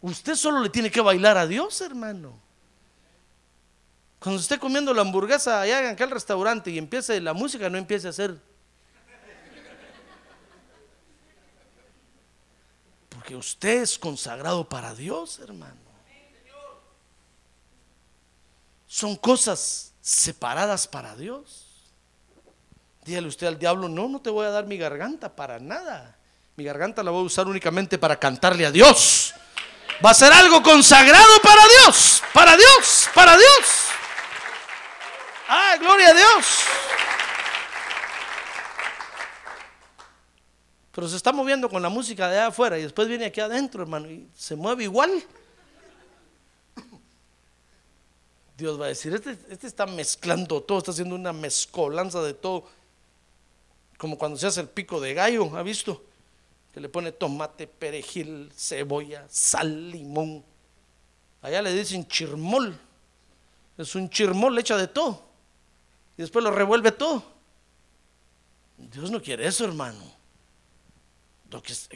Usted 0.00 0.36
solo 0.36 0.60
le 0.60 0.68
tiene 0.68 0.92
que 0.92 1.00
bailar 1.00 1.36
a 1.36 1.48
Dios, 1.48 1.80
hermano. 1.80 2.38
Cuando 4.20 4.38
esté 4.38 4.58
comiendo 4.58 4.92
la 4.92 5.00
hamburguesa 5.00 5.62
allá 5.62 5.80
en 5.80 5.86
aquel 5.86 6.10
restaurante 6.10 6.70
y 6.70 6.76
empiece 6.76 7.18
la 7.22 7.32
música, 7.32 7.70
no 7.70 7.78
empiece 7.78 8.06
a 8.06 8.10
hacer. 8.10 8.36
Porque 13.08 13.34
usted 13.34 13.80
es 13.80 13.98
consagrado 13.98 14.68
para 14.68 14.94
Dios, 14.94 15.38
hermano. 15.38 15.80
Son 18.86 19.16
cosas 19.16 19.94
separadas 20.02 20.86
para 20.86 21.16
Dios. 21.16 21.66
Dígale 23.04 23.28
usted 23.28 23.46
al 23.46 23.58
diablo, 23.58 23.88
no, 23.88 24.06
no 24.06 24.20
te 24.20 24.28
voy 24.28 24.44
a 24.44 24.50
dar 24.50 24.66
mi 24.66 24.76
garganta 24.76 25.34
para 25.34 25.58
nada. 25.58 26.18
Mi 26.56 26.64
garganta 26.64 27.02
la 27.02 27.10
voy 27.10 27.22
a 27.22 27.26
usar 27.26 27.46
únicamente 27.46 27.96
para 27.96 28.18
cantarle 28.18 28.66
a 28.66 28.70
Dios. 28.70 29.32
Va 30.04 30.10
a 30.10 30.14
ser 30.14 30.30
algo 30.30 30.62
consagrado 30.62 31.40
para 31.42 31.62
Dios, 31.68 32.22
para 32.34 32.54
Dios, 32.54 33.08
para 33.14 33.34
Dios. 33.36 33.79
¡Ah, 35.52 35.76
gloria 35.80 36.10
a 36.10 36.14
Dios! 36.14 36.60
Pero 40.92 41.08
se 41.08 41.16
está 41.16 41.32
moviendo 41.32 41.68
con 41.68 41.82
la 41.82 41.88
música 41.88 42.28
de 42.28 42.38
allá 42.38 42.46
afuera 42.46 42.78
y 42.78 42.82
después 42.82 43.08
viene 43.08 43.24
aquí 43.24 43.40
adentro, 43.40 43.82
hermano, 43.82 44.08
y 44.08 44.28
se 44.32 44.54
mueve 44.54 44.84
igual. 44.84 45.10
Dios 48.56 48.80
va 48.80 48.84
a 48.84 48.88
decir, 48.90 49.12
este, 49.12 49.36
este 49.48 49.66
está 49.66 49.86
mezclando 49.86 50.62
todo, 50.62 50.78
está 50.78 50.92
haciendo 50.92 51.16
una 51.16 51.32
mezcolanza 51.32 52.22
de 52.22 52.34
todo. 52.34 52.68
Como 53.98 54.16
cuando 54.16 54.38
se 54.38 54.46
hace 54.46 54.60
el 54.60 54.68
pico 54.68 55.00
de 55.00 55.14
gallo, 55.14 55.56
¿ha 55.56 55.64
visto? 55.64 56.04
Que 56.72 56.78
le 56.78 56.88
pone 56.88 57.10
tomate, 57.10 57.66
perejil, 57.66 58.52
cebolla, 58.56 59.26
sal, 59.28 59.90
limón. 59.90 60.44
Allá 61.42 61.60
le 61.60 61.72
dicen 61.72 62.06
chirmol. 62.06 62.78
Es 63.76 63.96
un 63.96 64.08
chirmol 64.08 64.56
hecha 64.56 64.76
de 64.76 64.86
todo. 64.86 65.29
Y 66.20 66.22
después 66.22 66.44
lo 66.44 66.50
revuelve 66.50 66.92
todo. 66.92 67.22
Dios 68.76 69.10
no 69.10 69.22
quiere 69.22 69.46
eso, 69.46 69.64
hermano. 69.64 70.04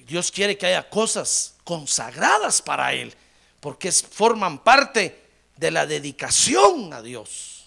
Dios 0.06 0.32
quiere 0.32 0.56
que 0.56 0.64
haya 0.64 0.88
cosas 0.88 1.56
consagradas 1.62 2.62
para 2.62 2.94
Él, 2.94 3.14
porque 3.60 3.92
forman 3.92 4.64
parte 4.64 5.28
de 5.58 5.70
la 5.70 5.84
dedicación 5.84 6.94
a 6.94 7.02
Dios. 7.02 7.66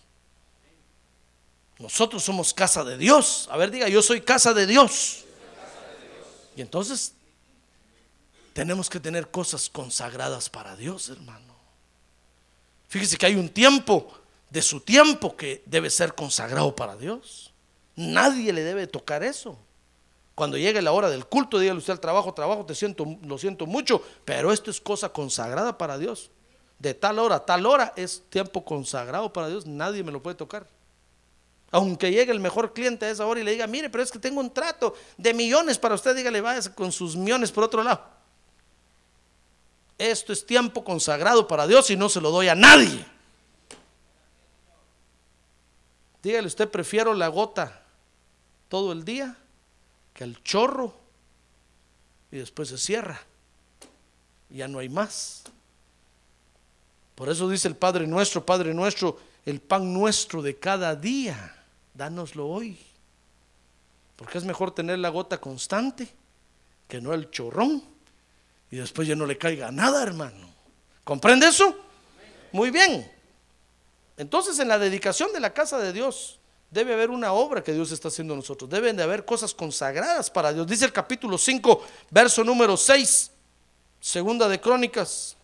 Nosotros 1.78 2.24
somos 2.24 2.56
casa 2.56 2.84
de 2.84 2.98
Dios. 2.98 3.48
A 3.52 3.58
ver, 3.58 3.70
diga, 3.70 3.88
yo 3.88 4.02
soy 4.02 4.22
casa 4.22 4.52
de 4.52 4.65
Dios. 4.65 5.26
Y 6.56 6.62
entonces 6.62 7.13
tenemos 8.54 8.89
que 8.89 9.00
tener 9.00 9.30
cosas 9.30 9.70
consagradas 9.70 10.50
para 10.50 10.76
Dios, 10.76 11.10
hermano. 11.10 11.54
Fíjese 12.88 13.15
que 13.15 13.28
hay 13.28 13.36
un 13.36 13.50
tiempo 13.50 14.12
de 14.49 14.62
su 14.62 14.79
tiempo 14.79 15.36
que 15.36 15.63
debe 15.65 15.89
ser 15.89 16.15
consagrado 16.15 16.75
para 16.75 16.95
Dios. 16.95 17.53
Nadie 17.95 18.53
le 18.53 18.63
debe 18.63 18.88
tocar 18.88 19.23
eso. 19.23 19.57
Cuando 20.36 20.57
llegue 20.57 20.81
la 20.81 20.91
hora 20.91 21.10
del 21.10 21.25
culto, 21.25 21.57
dígale 21.57 21.79
usted 21.79 21.93
al 21.93 21.99
trabajo, 21.99 22.33
trabajo, 22.33 22.63
te 22.65 22.75
siento, 22.75 23.05
lo 23.23 23.38
siento 23.39 23.65
mucho, 23.65 24.03
pero 24.23 24.53
esto 24.53 24.69
es 24.69 24.79
cosa 24.79 25.10
consagrada 25.10 25.77
para 25.77 25.97
Dios. 25.97 26.29
De 26.77 26.93
tal 26.93 27.17
hora 27.17 27.38
a 27.38 27.45
tal 27.45 27.65
hora 27.65 27.91
es 27.95 28.23
tiempo 28.29 28.63
consagrado 28.63 29.33
para 29.33 29.47
Dios, 29.47 29.65
nadie 29.65 30.03
me 30.03 30.12
lo 30.12 30.21
puede 30.21 30.36
tocar. 30.36 30.67
Aunque 31.71 32.12
llegue 32.12 32.31
el 32.31 32.39
mejor 32.39 32.71
cliente 32.71 33.07
a 33.07 33.10
esa 33.10 33.25
hora 33.25 33.39
y 33.39 33.43
le 33.43 33.51
diga, 33.51 33.65
mire, 33.65 33.89
pero 33.89 34.03
es 34.03 34.12
que 34.12 34.19
tengo 34.19 34.39
un 34.39 34.53
trato 34.53 34.93
de 35.17 35.33
millones 35.33 35.79
para 35.79 35.95
usted, 35.95 36.15
dígale, 36.15 36.39
vaya 36.39 36.73
con 36.75 36.91
sus 36.91 37.15
millones 37.15 37.51
por 37.51 37.63
otro 37.63 37.83
lado. 37.83 38.05
Esto 39.97 40.31
es 40.31 40.45
tiempo 40.45 40.83
consagrado 40.83 41.47
para 41.47 41.65
Dios 41.65 41.89
y 41.89 41.97
no 41.97 42.10
se 42.10 42.21
lo 42.21 42.29
doy 42.29 42.47
a 42.47 42.55
nadie. 42.55 43.03
Dígale 46.23 46.47
usted, 46.47 46.69
prefiero 46.69 47.13
la 47.13 47.27
gota 47.27 47.84
todo 48.69 48.91
el 48.91 49.06
día 49.06 49.38
que 50.13 50.23
el 50.23 50.41
chorro 50.43 50.93
y 52.32 52.38
después 52.38 52.69
se 52.69 52.77
cierra. 52.77 53.19
Ya 54.49 54.67
no 54.67 54.80
hay 54.80 54.89
más. 54.89 55.43
Por 57.15 57.30
eso 57.30 57.49
dice 57.49 57.67
el 57.67 57.75
Padre 57.75 58.08
nuestro, 58.08 58.45
Padre 58.45 58.73
nuestro, 58.73 59.19
el 59.45 59.60
pan 59.60 59.93
nuestro 59.93 60.41
de 60.41 60.58
cada 60.58 60.95
día, 60.95 61.63
dánoslo 61.93 62.47
hoy. 62.47 62.77
Porque 64.15 64.38
es 64.38 64.43
mejor 64.43 64.71
tener 64.71 64.99
la 64.99 65.10
gota 65.10 65.39
constante 65.39 66.08
que 66.88 67.01
no 67.01 67.13
el 67.13 67.30
chorrón. 67.30 67.84
Y 68.69 68.77
después 68.77 69.08
ya 69.08 69.15
no 69.15 69.25
le 69.25 69.38
caiga 69.38 69.71
nada, 69.71 70.03
hermano. 70.03 70.49
¿Comprende 71.03 71.47
eso? 71.47 71.75
Muy 72.51 72.71
bien. 72.71 73.10
Entonces 74.17 74.60
en 74.60 74.67
la 74.67 74.80
dedicación 74.80 75.32
de 75.32 75.39
la 75.39 75.53
casa 75.53 75.77
de 75.77 75.93
Dios 75.93 76.39
Debe 76.69 76.93
haber 76.93 77.10
una 77.10 77.32
obra 77.32 77.63
que 77.63 77.71
Dios 77.71 77.91
está 77.91 78.10
haciendo 78.10 78.34
en 78.34 78.39
nosotros. 78.39 78.69
Deben 78.69 78.97
de 78.97 79.03
haber 79.03 79.23
cosas 79.23 79.53
consagradas 79.53 80.30
para 80.30 80.51
Dios. 80.51 80.67
Dice 80.67 80.86
el 80.86 80.91
capítulo 80.91 81.38
5, 81.38 81.82
verso 82.10 82.43
número 82.43 82.75
6, 82.75 83.32
segunda 84.01 84.49
de 84.49 84.60
Crónicas. 84.60 85.38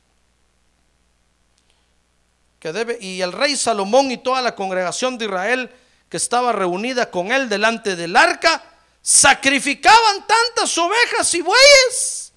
Que 2.59 2.73
debe, 2.73 2.97
y 2.99 3.21
el 3.21 3.31
rey 3.31 3.55
Salomón 3.55 4.11
y 4.11 4.17
toda 4.17 4.41
la 4.41 4.53
congregación 4.53 5.17
de 5.17 5.25
Israel 5.25 5.71
que 6.09 6.17
estaba 6.17 6.51
reunida 6.51 7.09
con 7.09 7.31
él 7.31 7.47
delante 7.49 7.95
del 7.95 8.15
arca, 8.15 8.61
sacrificaban 9.01 10.27
tantas 10.27 10.77
ovejas 10.77 11.33
y 11.33 11.41
bueyes 11.41 12.33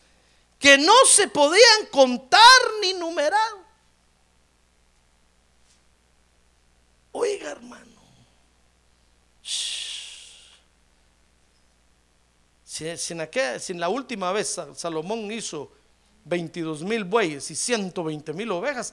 que 0.59 0.79
no 0.79 0.95
se 1.07 1.29
podían 1.29 1.87
contar 1.91 2.41
ni 2.81 2.95
numerar. 2.95 3.66
Oiga, 7.19 7.51
hermano. 7.53 7.87
Si, 12.65 12.95
si 12.99 13.13
en 13.15 13.21
aquella- 13.23 13.59
si 13.59 13.73
en 13.73 13.81
la 13.81 13.89
última 13.89 14.33
vez 14.33 14.51
Sa- 14.51 14.75
Salomón 14.75 15.31
hizo 15.33 15.73
22 16.25 16.83
mil 16.83 17.05
bueyes 17.05 17.51
y 17.51 17.55
120 17.55 18.35
mil 18.35 18.51
ovejas, 18.53 18.93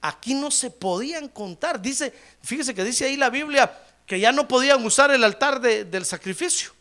aquí 0.00 0.32
no 0.32 0.50
se 0.50 0.70
podían 0.70 1.28
contar. 1.28 1.82
Dice, 1.82 2.14
fíjese 2.42 2.74
que 2.74 2.82
dice 2.82 3.04
ahí 3.04 3.16
la 3.18 3.28
Biblia 3.28 3.78
que 4.06 4.18
ya 4.18 4.32
no 4.32 4.48
podían 4.48 4.82
usar 4.86 5.10
el 5.10 5.22
altar 5.22 5.60
de- 5.60 5.84
del 5.84 6.06
sacrificio. 6.06 6.72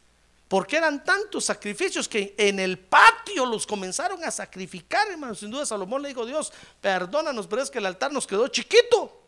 Porque 0.47 0.77
eran 0.77 1.03
tantos 1.03 1.43
sacrificios 1.45 2.07
que 2.07 2.33
en 2.37 2.57
el 2.59 2.79
patio 2.79 3.45
los 3.45 3.67
comenzaron 3.67 4.23
a 4.23 4.31
sacrificar, 4.31 5.07
hermano. 5.11 5.35
Sin 5.35 5.51
duda 5.51 5.65
Salomón 5.65 6.01
le 6.01 6.07
dijo, 6.09 6.25
Dios, 6.25 6.53
perdónanos, 6.79 7.47
pero 7.47 7.61
es 7.61 7.69
que 7.69 7.79
el 7.79 7.85
altar 7.85 8.13
nos 8.13 8.25
quedó 8.25 8.47
chiquito. 8.47 9.18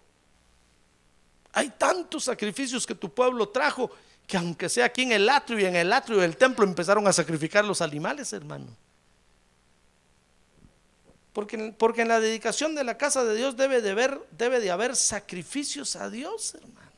Hay 1.54 1.70
tantos 1.72 2.26
sacrificios 2.26 2.86
que 2.86 2.96
tu 2.96 3.14
pueblo 3.14 3.50
trajo 3.50 3.92
que 4.26 4.38
aunque 4.38 4.70
sea 4.70 4.86
aquí 4.86 5.02
en 5.02 5.12
el 5.12 5.28
atrio 5.28 5.60
y 5.60 5.66
en 5.66 5.76
el 5.76 5.92
atrio 5.92 6.20
del 6.20 6.38
templo 6.38 6.64
empezaron 6.64 7.06
a 7.08 7.14
sacrificar 7.14 7.66
los 7.66 7.82
animales, 7.82 8.32
hermano. 8.32 8.68
Porque, 11.34 11.74
porque 11.78 12.02
en 12.02 12.10
la 12.10 12.20
dedicación 12.20 12.76
de 12.76 12.84
la 12.84 12.98
casa 12.98 13.24
de 13.24 13.36
Dios 13.36 13.56
debe 13.56 13.82
de, 13.82 13.92
haber, 13.92 14.22
debe 14.32 14.60
de 14.60 14.72
haber 14.72 14.96
sacrificios 14.96 15.96
a 15.96 16.10
Dios, 16.10 16.56
hermano. 16.56 16.92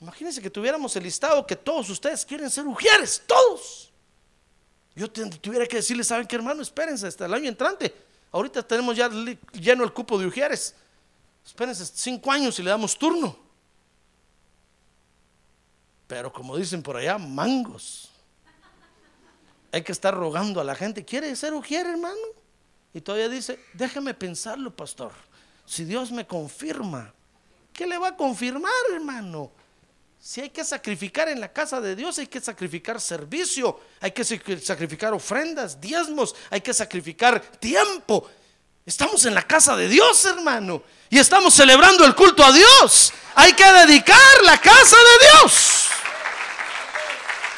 Imagínense 0.00 0.40
que 0.40 0.50
tuviéramos 0.50 0.94
el 0.96 1.02
listado 1.02 1.46
que 1.46 1.56
todos 1.56 1.90
ustedes 1.90 2.24
quieren 2.24 2.50
ser 2.50 2.66
ujieres, 2.66 3.22
todos. 3.26 3.90
Yo 4.94 5.10
tuviera 5.10 5.66
que 5.66 5.76
decirles, 5.76 6.06
¿saben 6.06 6.26
qué, 6.26 6.36
hermano? 6.36 6.62
Espérense 6.62 7.06
hasta 7.06 7.26
el 7.26 7.34
año 7.34 7.48
entrante. 7.48 7.94
Ahorita 8.30 8.62
tenemos 8.62 8.96
ya 8.96 9.08
lleno 9.52 9.84
el 9.84 9.92
cupo 9.92 10.18
de 10.18 10.26
ujieres. 10.26 10.74
Espérense 11.48 11.86
cinco 11.86 12.30
años 12.30 12.58
y 12.58 12.62
le 12.62 12.68
damos 12.68 12.98
turno. 12.98 13.34
Pero 16.06 16.30
como 16.30 16.54
dicen 16.58 16.82
por 16.82 16.96
allá, 16.98 17.16
mangos. 17.16 18.10
Hay 19.72 19.82
que 19.82 19.92
estar 19.92 20.14
rogando 20.14 20.60
a 20.60 20.64
la 20.64 20.74
gente. 20.74 21.06
¿Quiere 21.06 21.34
ser 21.34 21.54
ujier, 21.54 21.86
hermano? 21.86 22.14
Y 22.92 23.00
todavía 23.00 23.30
dice, 23.30 23.58
déjeme 23.72 24.12
pensarlo, 24.12 24.76
pastor. 24.76 25.12
Si 25.64 25.84
Dios 25.84 26.12
me 26.12 26.26
confirma, 26.26 27.14
¿qué 27.72 27.86
le 27.86 27.96
va 27.96 28.08
a 28.08 28.16
confirmar, 28.16 28.70
hermano? 28.92 29.50
Si 30.20 30.42
hay 30.42 30.50
que 30.50 30.64
sacrificar 30.64 31.30
en 31.30 31.40
la 31.40 31.50
casa 31.50 31.80
de 31.80 31.96
Dios, 31.96 32.18
hay 32.18 32.26
que 32.26 32.42
sacrificar 32.42 33.00
servicio, 33.00 33.80
hay 34.00 34.10
que 34.10 34.22
sac- 34.22 34.60
sacrificar 34.60 35.14
ofrendas, 35.14 35.80
diezmos, 35.80 36.34
hay 36.50 36.60
que 36.60 36.74
sacrificar 36.74 37.40
tiempo. 37.40 38.28
Estamos 38.88 39.22
en 39.26 39.34
la 39.34 39.42
casa 39.42 39.76
de 39.76 39.86
Dios, 39.86 40.24
hermano, 40.24 40.82
y 41.10 41.18
estamos 41.18 41.52
celebrando 41.52 42.06
el 42.06 42.14
culto 42.14 42.42
a 42.42 42.50
Dios. 42.50 43.12
Hay 43.34 43.52
que 43.52 43.70
dedicar 43.70 44.18
la 44.46 44.58
casa 44.58 44.96
de 44.96 45.26
Dios. 45.26 45.88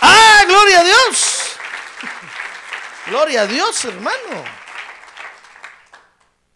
Ah, 0.01 0.43
gloria 0.49 0.81
a 0.81 0.83
Dios. 0.83 1.37
Gloria 3.07 3.43
a 3.43 3.47
Dios, 3.47 3.85
hermano. 3.85 4.43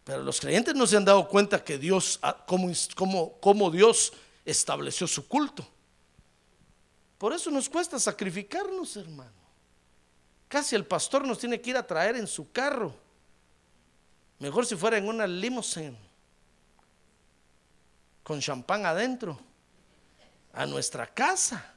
Pero 0.02 0.24
los 0.24 0.40
creyentes 0.40 0.74
no 0.74 0.88
se 0.88 0.96
han 0.96 1.04
dado 1.04 1.28
cuenta 1.28 1.62
que 1.62 1.78
Dios, 1.78 2.18
ah, 2.22 2.36
cómo, 2.44 2.72
cómo- 2.96 3.38
cómo 3.40 3.70
Dios 3.70 4.12
estableció 4.44 5.06
su 5.06 5.28
culto. 5.28 5.64
Por 7.18 7.32
eso 7.32 7.48
nos 7.48 7.68
cuesta 7.68 8.00
sacrificarnos, 8.00 8.96
hermano. 8.96 9.30
Casi 10.48 10.74
el 10.74 10.84
pastor 10.84 11.24
nos 11.24 11.38
tiene 11.38 11.60
que 11.60 11.70
ir 11.70 11.76
a 11.76 11.86
traer 11.86 12.16
en 12.16 12.26
su 12.26 12.50
carro. 12.50 13.03
Mejor 14.44 14.66
si 14.66 14.76
fuera 14.76 14.98
en 14.98 15.08
una 15.08 15.26
limusine. 15.26 15.96
Con 18.22 18.40
champán 18.40 18.84
adentro. 18.84 19.40
A 20.52 20.66
nuestra 20.66 21.06
casa. 21.06 21.74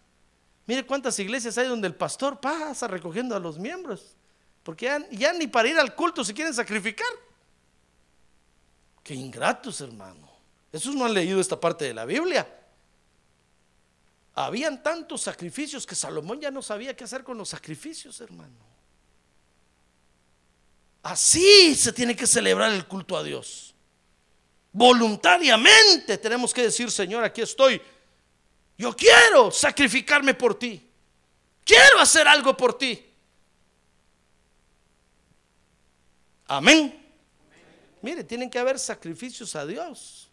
Mire 0.65 0.85
cuántas 0.85 1.17
iglesias 1.17 1.57
hay 1.57 1.67
donde 1.69 1.87
el 1.87 1.95
pastor 1.95 2.41
pasa 2.41 2.89
recogiendo 2.89 3.37
a 3.37 3.39
los 3.39 3.57
miembros. 3.57 4.17
Porque 4.63 4.83
ya, 4.83 5.09
ya 5.11 5.31
ni 5.31 5.47
para 5.47 5.69
ir 5.69 5.79
al 5.79 5.95
culto 5.95 6.25
se 6.25 6.33
quieren 6.33 6.53
sacrificar. 6.53 7.07
Qué 9.01 9.13
ingratos, 9.13 9.79
hermano. 9.79 10.29
Esos 10.69 10.93
no 10.93 11.05
han 11.05 11.13
leído 11.13 11.39
esta 11.39 11.57
parte 11.57 11.85
de 11.85 11.93
la 11.93 12.03
Biblia. 12.03 12.53
Habían 14.35 14.83
tantos 14.83 15.21
sacrificios 15.21 15.87
que 15.87 15.95
Salomón 15.95 16.41
ya 16.41 16.51
no 16.51 16.61
sabía 16.61 16.93
qué 16.97 17.05
hacer 17.05 17.23
con 17.23 17.37
los 17.37 17.47
sacrificios, 17.47 18.19
hermano. 18.19 18.76
Así 21.07 21.73
se 21.73 21.93
tiene 21.93 22.17
que 22.17 22.27
celebrar 22.27 22.69
el 22.73 22.85
culto 22.85 23.15
a 23.15 23.23
Dios. 23.23 23.73
Voluntariamente 24.73 26.17
tenemos 26.17 26.53
que 26.53 26.63
decir, 26.63 26.91
Señor, 26.91 27.23
aquí 27.23 27.39
estoy. 27.39 27.81
Yo 28.77 28.93
quiero 28.93 29.49
sacrificarme 29.49 30.33
por 30.33 30.59
ti. 30.59 30.85
Quiero 31.63 32.01
hacer 32.01 32.27
algo 32.27 32.57
por 32.57 32.77
ti. 32.77 33.05
Amén. 36.45 37.01
Mire, 38.01 38.25
tienen 38.25 38.49
que 38.49 38.59
haber 38.59 38.77
sacrificios 38.77 39.55
a 39.55 39.65
Dios. 39.65 40.29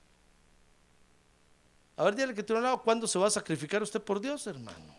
A 1.97 2.03
ver, 2.03 2.17
dígale 2.17 2.35
que 2.35 2.43
tiene 2.43 2.59
un 2.59 2.65
lado, 2.65 2.83
¿cuándo 2.83 3.07
se 3.07 3.17
va 3.17 3.29
a 3.29 3.31
sacrificar 3.31 3.81
usted 3.81 4.03
por 4.03 4.21
Dios, 4.21 4.45
hermano? 4.49 4.93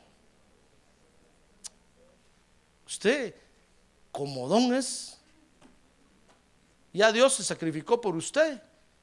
Usted, 2.87 3.35
como 4.13 4.47
don 4.47 4.73
es, 4.73 5.14
ya 6.97 7.11
Dios 7.11 7.33
se 7.33 7.43
sacrificó 7.43 7.99
por 7.99 8.15
usted 8.15 8.61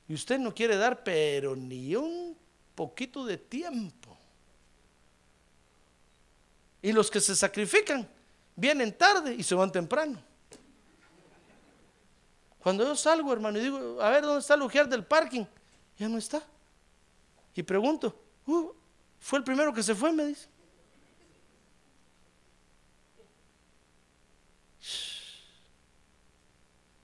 y 0.09 0.15
usted 0.15 0.39
no 0.39 0.55
quiere 0.55 0.77
dar, 0.77 1.05
pero 1.05 1.55
ni 1.55 1.95
un 1.95 2.37
poquito 2.75 3.25
de 3.27 3.37
tiempo. 3.37 4.17
Y 6.81 6.91
los 6.93 7.11
que 7.11 7.21
se 7.21 7.37
sacrifican 7.37 8.09
vienen 8.57 8.97
tarde 8.97 9.35
y 9.35 9.43
se 9.43 9.55
van 9.55 9.71
temprano. 9.71 10.19
Cuando 12.61 12.85
yo 12.85 12.97
salgo, 12.97 13.33
hermano, 13.33 13.59
y 13.59 13.63
digo, 13.63 14.01
a 14.01 14.09
ver, 14.09 14.23
¿dónde 14.23 14.41
está 14.41 14.55
el 14.55 14.63
ujier 14.63 14.89
del 14.89 15.05
parking? 15.05 15.45
Ya 15.99 16.09
no 16.09 16.17
está. 16.17 16.43
Y 17.55 17.63
pregunto, 17.63 18.19
"Uh, 18.47 18.71
fue 19.21 19.39
el 19.39 19.45
primero 19.45 19.73
que 19.75 19.83
se 19.83 19.95
fue, 19.95 20.13
me 20.13 20.27
dice. 20.27 20.49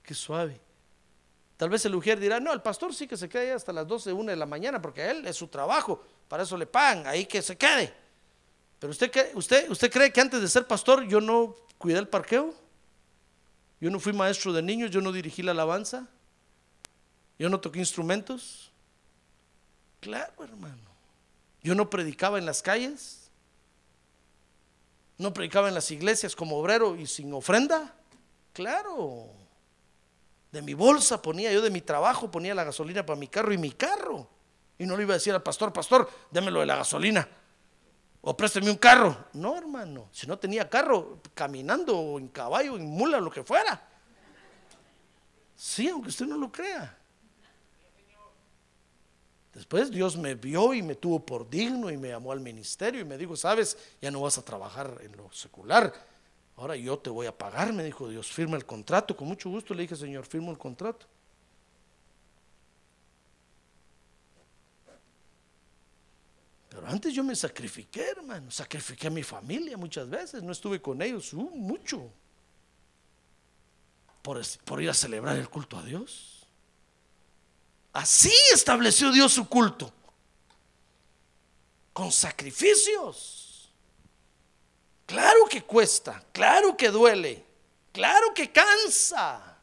Qué 0.01 0.15
suave. 0.15 0.68
Tal 1.59 1.69
vez 1.69 1.83
el 1.83 1.93
ujier 1.93 2.17
dirá, 2.21 2.39
no, 2.39 2.53
el 2.53 2.61
pastor 2.61 2.95
sí 2.95 3.05
que 3.05 3.17
se 3.17 3.27
quede 3.27 3.51
hasta 3.51 3.73
las 3.73 3.85
12, 3.85 4.13
1 4.13 4.31
de 4.31 4.37
la 4.37 4.45
mañana, 4.45 4.81
porque 4.81 5.09
él 5.09 5.27
es 5.27 5.35
su 5.35 5.49
trabajo, 5.49 6.01
para 6.29 6.43
eso 6.43 6.55
le 6.55 6.65
pagan, 6.65 7.05
ahí 7.05 7.25
que 7.25 7.41
se 7.41 7.57
quede. 7.57 7.93
Pero 8.79 8.91
usted, 8.91 9.11
usted, 9.33 9.69
usted 9.69 9.91
cree 9.91 10.13
que 10.13 10.21
antes 10.21 10.41
de 10.41 10.47
ser 10.47 10.65
pastor 10.65 11.05
yo 11.05 11.19
no 11.19 11.57
cuidé 11.77 11.99
el 11.99 12.07
parqueo? 12.07 12.55
Yo 13.81 13.89
no 13.89 13.99
fui 13.99 14.13
maestro 14.13 14.53
de 14.53 14.61
niños, 14.61 14.89
yo 14.89 15.01
no 15.01 15.11
dirigí 15.11 15.41
la 15.41 15.51
alabanza, 15.51 16.07
yo 17.37 17.49
no 17.49 17.59
toqué 17.59 17.79
instrumentos. 17.79 18.71
Claro, 19.99 20.31
hermano. 20.41 20.89
Yo 21.61 21.75
no 21.75 21.89
predicaba 21.89 22.37
en 22.37 22.45
las 22.45 22.61
calles, 22.61 23.29
no 25.17 25.33
predicaba 25.33 25.67
en 25.67 25.73
las 25.73 25.91
iglesias 25.91 26.37
como 26.37 26.55
obrero 26.55 26.95
y 26.95 27.05
sin 27.05 27.33
ofrenda. 27.33 27.93
Claro. 28.53 29.38
De 30.51 30.61
mi 30.61 30.73
bolsa 30.73 31.21
ponía 31.21 31.51
yo 31.51 31.61
de 31.61 31.69
mi 31.69 31.81
trabajo, 31.81 32.31
ponía 32.31 32.55
la 32.55 32.63
gasolina 32.63 33.05
para 33.05 33.19
mi 33.19 33.27
carro 33.27 33.53
y 33.53 33.57
mi 33.57 33.71
carro. 33.71 34.27
Y 34.77 34.85
no 34.85 34.95
le 34.97 35.03
iba 35.03 35.13
a 35.13 35.17
decir 35.17 35.33
al 35.33 35.43
pastor, 35.43 35.71
pastor, 35.71 36.09
démelo 36.31 36.61
de 36.61 36.65
la 36.65 36.77
gasolina. 36.77 37.27
O 38.21 38.35
présteme 38.35 38.69
un 38.69 38.77
carro. 38.77 39.25
No, 39.33 39.57
hermano. 39.57 40.09
Si 40.11 40.27
no 40.27 40.37
tenía 40.37 40.69
carro, 40.69 41.19
caminando, 41.33 41.97
o 41.97 42.19
en 42.19 42.27
caballo, 42.29 42.75
en 42.75 42.85
mula, 42.85 43.19
lo 43.19 43.29
que 43.29 43.43
fuera. 43.43 43.81
Sí, 45.55 45.87
aunque 45.89 46.09
usted 46.09 46.25
no 46.25 46.37
lo 46.37 46.51
crea. 46.51 46.97
Después 49.53 49.91
Dios 49.91 50.15
me 50.15 50.35
vio 50.35 50.73
y 50.73 50.81
me 50.81 50.95
tuvo 50.95 51.25
por 51.25 51.49
digno 51.49 51.89
y 51.89 51.97
me 51.97 52.09
llamó 52.09 52.31
al 52.31 52.39
ministerio 52.39 53.01
y 53.01 53.05
me 53.05 53.17
dijo, 53.17 53.35
sabes, 53.35 53.77
ya 54.01 54.09
no 54.09 54.21
vas 54.21 54.37
a 54.37 54.45
trabajar 54.45 54.99
en 55.01 55.15
lo 55.17 55.31
secular. 55.33 55.93
Ahora 56.59 56.75
yo 56.75 56.99
te 56.99 57.09
voy 57.09 57.25
a 57.25 57.37
pagar, 57.37 57.71
me 57.71 57.85
dijo 57.85 58.09
Dios, 58.09 58.27
firma 58.27 58.57
el 58.57 58.65
contrato. 58.65 59.15
Con 59.15 59.29
mucho 59.29 59.49
gusto 59.49 59.73
le 59.73 59.83
dije, 59.83 59.95
Señor, 59.95 60.25
firmo 60.25 60.51
el 60.51 60.57
contrato. 60.57 61.05
Pero 66.67 66.85
Antes 66.85 67.13
yo 67.13 67.23
me 67.23 67.33
sacrifiqué, 67.33 68.09
hermano. 68.09 68.51
Sacrifiqué 68.51 69.07
a 69.07 69.09
mi 69.09 69.23
familia 69.23 69.77
muchas 69.77 70.09
veces. 70.09 70.43
No 70.43 70.51
estuve 70.51 70.81
con 70.81 71.01
ellos 71.01 71.31
uh, 71.31 71.49
mucho. 71.49 72.11
Por, 74.21 74.41
por 74.65 74.81
ir 74.81 74.89
a 74.89 74.93
celebrar 74.93 75.37
el 75.37 75.49
culto 75.49 75.77
a 75.77 75.83
Dios. 75.83 76.45
Así 77.93 78.33
estableció 78.53 79.13
Dios 79.13 79.31
su 79.31 79.47
culto. 79.47 79.93
Con 81.93 82.11
sacrificios. 82.11 83.48
Claro 85.09 85.47
que 85.49 85.63
cuesta, 85.63 86.23
claro 86.31 86.77
que 86.77 86.89
duele, 86.89 87.43
claro 87.91 88.31
que 88.31 88.51
cansa. 88.51 89.57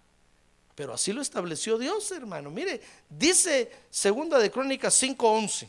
Pero 0.74 0.92
así 0.92 1.12
lo 1.12 1.22
estableció 1.22 1.78
Dios, 1.78 2.10
hermano. 2.10 2.50
Mire, 2.50 2.80
dice 3.08 3.70
segunda 3.88 4.40
de 4.40 4.50
Crónicas 4.50 5.00
5:11 5.00 5.68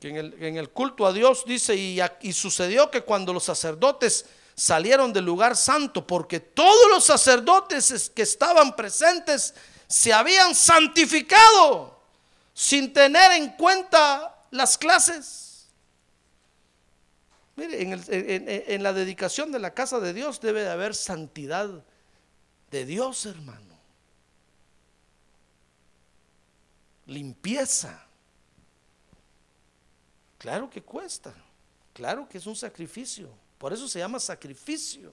que 0.00 0.08
en 0.08 0.56
el, 0.56 0.70
culto 0.70 1.06
a 1.06 1.12
Dios 1.12 1.44
dice, 1.46 1.76
y, 1.76 2.00
y 2.22 2.32
sucedió 2.32 2.90
que 2.90 3.02
cuando 3.02 3.32
los 3.32 3.44
sacerdotes 3.44 4.24
salieron 4.56 5.12
del 5.12 5.24
lugar 5.24 5.54
santo, 5.54 6.04
porque 6.04 6.40
todos 6.40 6.90
los 6.90 7.04
sacerdotes 7.04 8.10
que 8.12 8.22
estaban 8.22 8.74
presentes 8.74 9.54
se 9.86 10.12
habían 10.12 10.56
santificado 10.56 12.00
sin 12.52 12.92
tener 12.92 13.30
en 13.30 13.50
cuenta 13.50 14.42
las 14.50 14.76
clases. 14.76 15.41
Mire, 17.56 17.82
en, 17.82 18.82
la 18.82 18.92
dedicación 18.92 19.52
de 19.52 19.58
la 19.58 19.74
casa 19.74 20.00
de 20.00 20.14
Dios 20.14 20.40
debe 20.40 20.62
de 20.62 20.70
haber 20.70 20.94
santidad 20.94 21.84
de 22.70 22.86
Dios, 22.86 23.26
hermano. 23.26 23.78
Limpieza. 27.06 28.06
Claro 30.38 30.70
que 30.70 30.82
cuesta, 30.82 31.32
claro 31.92 32.28
que 32.28 32.38
es 32.38 32.46
un 32.46 32.56
sacrificio. 32.56 33.30
Por 33.58 33.72
eso 33.72 33.86
se 33.86 34.00
llama 34.00 34.18
sacrificio, 34.18 35.12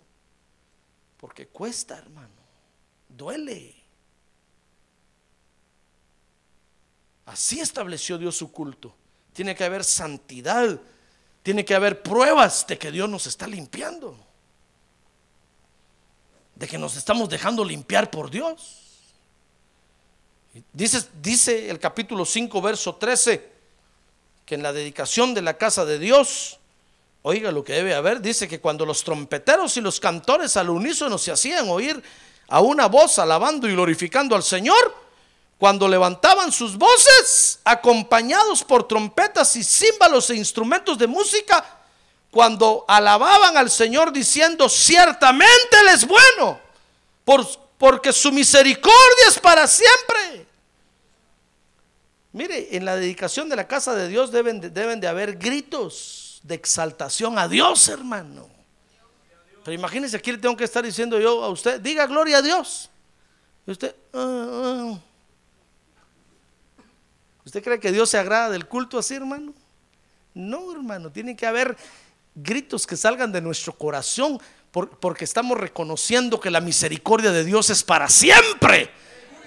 porque 1.17 1.47
cuesta, 1.47 1.97
hermano, 1.97 2.33
duele. 3.07 3.75
Así 7.25 7.59
estableció 7.59 8.17
Dios 8.17 8.37
su 8.37 8.51
culto. 8.51 8.95
Tiene 9.33 9.53
que 9.53 9.63
haber 9.63 9.83
santidad, 9.83 10.81
tiene 11.43 11.65
que 11.65 11.75
haber 11.75 12.01
pruebas 12.03 12.65
de 12.67 12.77
que 12.77 12.91
Dios 12.91 13.09
nos 13.09 13.27
está 13.27 13.47
limpiando, 13.47 14.17
de 16.55 16.67
que 16.67 16.77
nos 16.77 16.95
estamos 16.95 17.29
dejando 17.29 17.63
limpiar 17.63 18.11
por 18.11 18.29
Dios. 18.29 18.77
Dice, 20.73 21.07
dice 21.21 21.69
el 21.69 21.79
capítulo 21.79 22.25
5, 22.25 22.61
verso 22.61 22.95
13 22.95 23.59
que 24.49 24.55
en 24.55 24.63
la 24.63 24.73
dedicación 24.73 25.35
de 25.35 25.43
la 25.43 25.59
casa 25.59 25.85
de 25.85 25.99
Dios, 25.99 26.57
oiga 27.21 27.51
lo 27.51 27.63
que 27.63 27.73
debe 27.73 27.93
haber, 27.93 28.19
dice 28.19 28.47
que 28.47 28.59
cuando 28.59 28.83
los 28.83 29.03
trompeteros 29.03 29.77
y 29.77 29.81
los 29.81 29.99
cantores 29.99 30.57
al 30.57 30.71
unísono 30.71 31.19
se 31.19 31.31
hacían 31.31 31.69
oír 31.69 32.01
a 32.47 32.59
una 32.59 32.87
voz 32.87 33.19
alabando 33.19 33.69
y 33.69 33.73
glorificando 33.73 34.35
al 34.35 34.41
Señor, 34.41 35.08
cuando 35.59 35.89
levantaban 35.89 36.53
sus 36.53 36.77
voces, 36.77 37.59
acompañados 37.65 38.63
por 38.63 38.87
trompetas 38.87 39.57
y 39.57 39.63
címbalos 39.63 40.29
e 40.29 40.35
instrumentos 40.35 40.97
de 40.97 41.05
música, 41.05 41.63
cuando 42.31 42.85
alababan 42.87 43.57
al 43.57 43.69
Señor 43.69 44.13
diciendo, 44.13 44.69
ciertamente 44.69 45.77
Él 45.81 45.89
es 45.89 46.07
bueno, 46.07 46.57
porque 47.77 48.13
su 48.13 48.31
misericordia 48.31 49.27
es 49.27 49.37
para 49.37 49.67
siempre. 49.67 50.47
Mire, 52.31 52.69
en 52.77 52.85
la 52.85 52.95
dedicación 52.95 53.49
de 53.49 53.57
la 53.57 53.67
casa 53.67 53.93
de 53.93 54.07
Dios 54.07 54.31
deben 54.31 54.61
de, 54.61 54.69
deben 54.69 55.01
de 55.01 55.09
haber 55.09 55.37
gritos 55.37 56.39
de 56.41 56.55
exaltación 56.55 57.37
a 57.37 57.49
Dios, 57.49 57.85
hermano. 57.89 58.47
Pero 59.65 59.75
imagínense, 59.75 60.15
aquí 60.15 60.31
le 60.31 60.37
tengo 60.37 60.55
que 60.55 60.63
estar 60.63 60.85
diciendo 60.85 61.19
yo 61.19 61.43
a 61.43 61.49
usted, 61.49 61.81
diga 61.81 62.05
gloria 62.05 62.37
a 62.37 62.41
Dios. 62.41 62.89
Y 63.67 63.71
usted, 63.71 63.93
ah, 64.13 64.93
ah". 64.95 65.08
¿Usted 67.49 67.63
cree 67.63 67.79
que 67.79 67.91
Dios 67.91 68.11
se 68.11 68.19
agrada 68.19 68.51
del 68.51 68.67
culto 68.67 68.99
así, 68.99 69.15
hermano? 69.15 69.55
No, 70.35 70.71
hermano, 70.71 71.11
tiene 71.11 71.35
que 71.35 71.47
haber 71.47 71.75
gritos 72.35 72.85
que 72.85 72.95
salgan 72.95 73.31
de 73.31 73.41
nuestro 73.41 73.73
corazón 73.73 74.39
porque 74.71 75.25
estamos 75.25 75.57
reconociendo 75.57 76.39
que 76.39 76.51
la 76.51 76.61
misericordia 76.61 77.31
de 77.31 77.43
Dios 77.43 77.71
es 77.71 77.81
para 77.81 78.07
siempre 78.07 78.91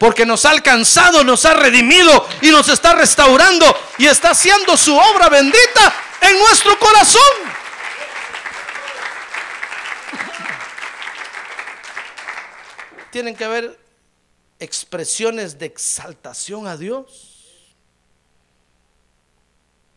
porque 0.00 0.26
nos 0.26 0.44
ha 0.46 0.50
alcanzado, 0.50 1.22
nos 1.22 1.44
ha 1.44 1.54
redimido 1.54 2.26
y 2.40 2.50
nos 2.50 2.68
está 2.68 2.92
restaurando 2.92 3.64
y 3.98 4.06
está 4.06 4.30
haciendo 4.30 4.76
su 4.76 4.96
obra 4.96 5.28
bendita 5.28 5.94
en 6.22 6.40
nuestro 6.40 6.76
corazón. 6.80 7.22
Tienen 13.12 13.36
que 13.36 13.44
haber 13.44 13.78
expresiones 14.58 15.56
de 15.56 15.66
exaltación 15.66 16.66
a 16.66 16.76
Dios. 16.76 17.31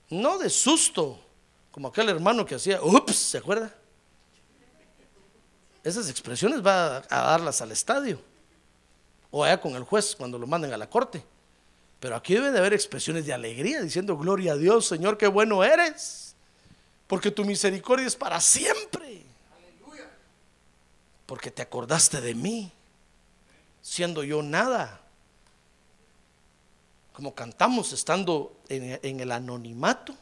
No 0.10 0.38
de 0.38 0.50
susto, 0.50 1.20
como 1.72 1.88
aquel 1.88 2.10
hermano 2.10 2.46
que 2.46 2.56
hacía, 2.56 2.82
ups, 2.82 3.16
¿se 3.16 3.38
acuerda? 3.38 3.74
Esas 5.84 6.10
expresiones 6.10 6.66
va 6.66 6.98
a 6.98 7.22
darlas 7.32 7.62
al 7.62 7.72
estadio 7.72 8.20
o 9.32 9.44
allá 9.44 9.60
con 9.60 9.76
el 9.76 9.84
juez 9.84 10.16
cuando 10.16 10.40
lo 10.40 10.48
manden 10.48 10.72
a 10.74 10.78
la 10.78 10.90
corte. 10.90 11.24
Pero 12.00 12.16
aquí 12.16 12.34
debe 12.34 12.52
de 12.52 12.60
haber 12.60 12.74
expresiones 12.74 13.26
de 13.26 13.34
alegría 13.34 13.82
diciendo, 13.82 14.18
gloria 14.18 14.54
a 14.54 14.58
Dios, 14.58 14.88
Señor, 14.88 15.18
qué 15.18 15.28
bueno 15.28 15.64
eres, 15.64 16.36
porque 17.06 17.32
tu 17.32 17.44
misericordia 17.44 18.08
es 18.08 18.16
para 18.16 18.40
siempre. 18.40 19.24
Porque 21.26 21.52
te 21.52 21.62
acordaste 21.62 22.22
de 22.22 22.34
mí, 22.34 22.72
siendo 23.82 24.24
yo 24.24 24.42
nada. 24.42 25.02
Como 27.16 27.34
cantamos 27.34 27.94
estando 27.94 28.58
en, 28.68 29.22
el 29.22 29.32
anonimato, 29.32 30.14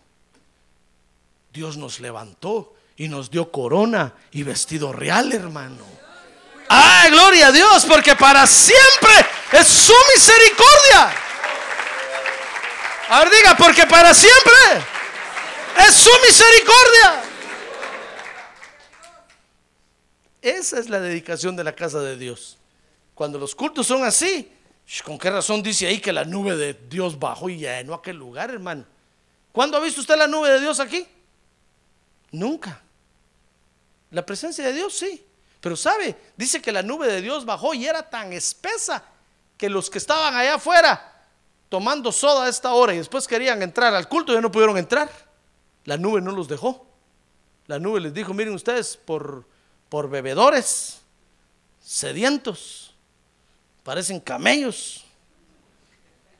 Dios 1.52 1.76
nos 1.76 2.00
levantó 2.00 2.76
y 2.96 3.08
nos 3.08 3.32
dio 3.32 3.52
corona 3.52 4.14
y 4.32 4.44
vestido 4.44 4.94
real, 4.94 5.34
hermano. 5.34 5.84
¡Ay, 6.70 7.10
gloria 7.10 7.48
a 7.48 7.52
Dios! 7.52 7.84
Porque 7.86 8.16
para 8.16 8.46
siempre 8.46 9.12
es 9.54 9.68
su 9.68 9.94
misericordia. 10.14 11.16
A 13.10 13.20
ver, 13.22 13.30
diga, 13.32 13.58
porque 13.58 13.88
para 13.88 14.14
siempre 14.14 14.54
es 15.88 15.96
su 15.96 16.12
misericordia. 16.24 17.24
Esa 20.44 20.78
es 20.78 20.90
la 20.90 21.00
dedicación 21.00 21.56
de 21.56 21.64
la 21.64 21.74
casa 21.74 22.02
de 22.02 22.18
Dios. 22.18 22.60
Cuando 23.16 23.40
los 23.40 23.56
cultos 23.56 23.88
son 23.88 24.04
así, 24.04 24.53
¿con 25.04 25.18
qué 25.18 25.30
razón 25.30 25.64
dice 25.64 25.88
ahí 25.88 26.00
que 26.00 26.14
la 26.14 26.26
nube 26.26 26.56
de 26.56 26.74
Dios 26.74 27.18
bajó 27.18 27.50
y 27.50 27.58
llenó 27.58 27.94
aquel 27.94 28.18
lugar, 28.18 28.50
hermano? 28.50 28.86
¿Cuándo 29.52 29.78
ha 29.78 29.80
visto 29.80 30.02
usted 30.02 30.18
la 30.18 30.28
nube 30.28 30.50
de 30.50 30.60
Dios 30.60 30.80
aquí? 30.80 31.08
Nunca. 32.32 32.82
La 34.12 34.26
presencia 34.26 34.66
de 34.66 34.74
Dios, 34.74 34.94
sí. 34.94 35.24
Pero 35.62 35.76
sabe, 35.76 36.16
dice 36.36 36.62
que 36.62 36.72
la 36.72 36.82
nube 36.82 37.08
de 37.08 37.22
Dios 37.22 37.46
bajó 37.46 37.74
y 37.74 37.86
era 37.86 38.10
tan 38.10 38.34
espesa 38.34 39.04
que 39.58 39.70
los 39.70 39.90
que 39.90 39.98
estaban 39.98 40.36
allá 40.36 40.56
afuera 40.56 41.12
tomando 41.70 42.12
soda 42.12 42.46
a 42.46 42.50
esta 42.50 42.74
hora 42.74 42.94
y 42.94 42.98
después 42.98 43.28
querían 43.28 43.64
entrar 43.64 43.96
al 43.96 44.08
culto 44.08 44.34
ya 44.34 44.42
no 44.42 44.52
pudieron 44.52 44.78
entrar. 44.78 45.10
La 45.86 45.98
nube 45.98 46.22
no 46.22 46.32
los 46.32 46.48
dejó. 46.48 46.86
La 47.68 47.80
nube 47.80 48.02
les 48.02 48.14
dijo, 48.14 48.34
miren 48.34 48.54
ustedes, 48.54 48.98
por, 48.98 49.46
por 49.90 50.10
bebedores, 50.10 51.00
sedientos, 51.82 52.83
parecen 53.84 54.20
camellos, 54.20 55.06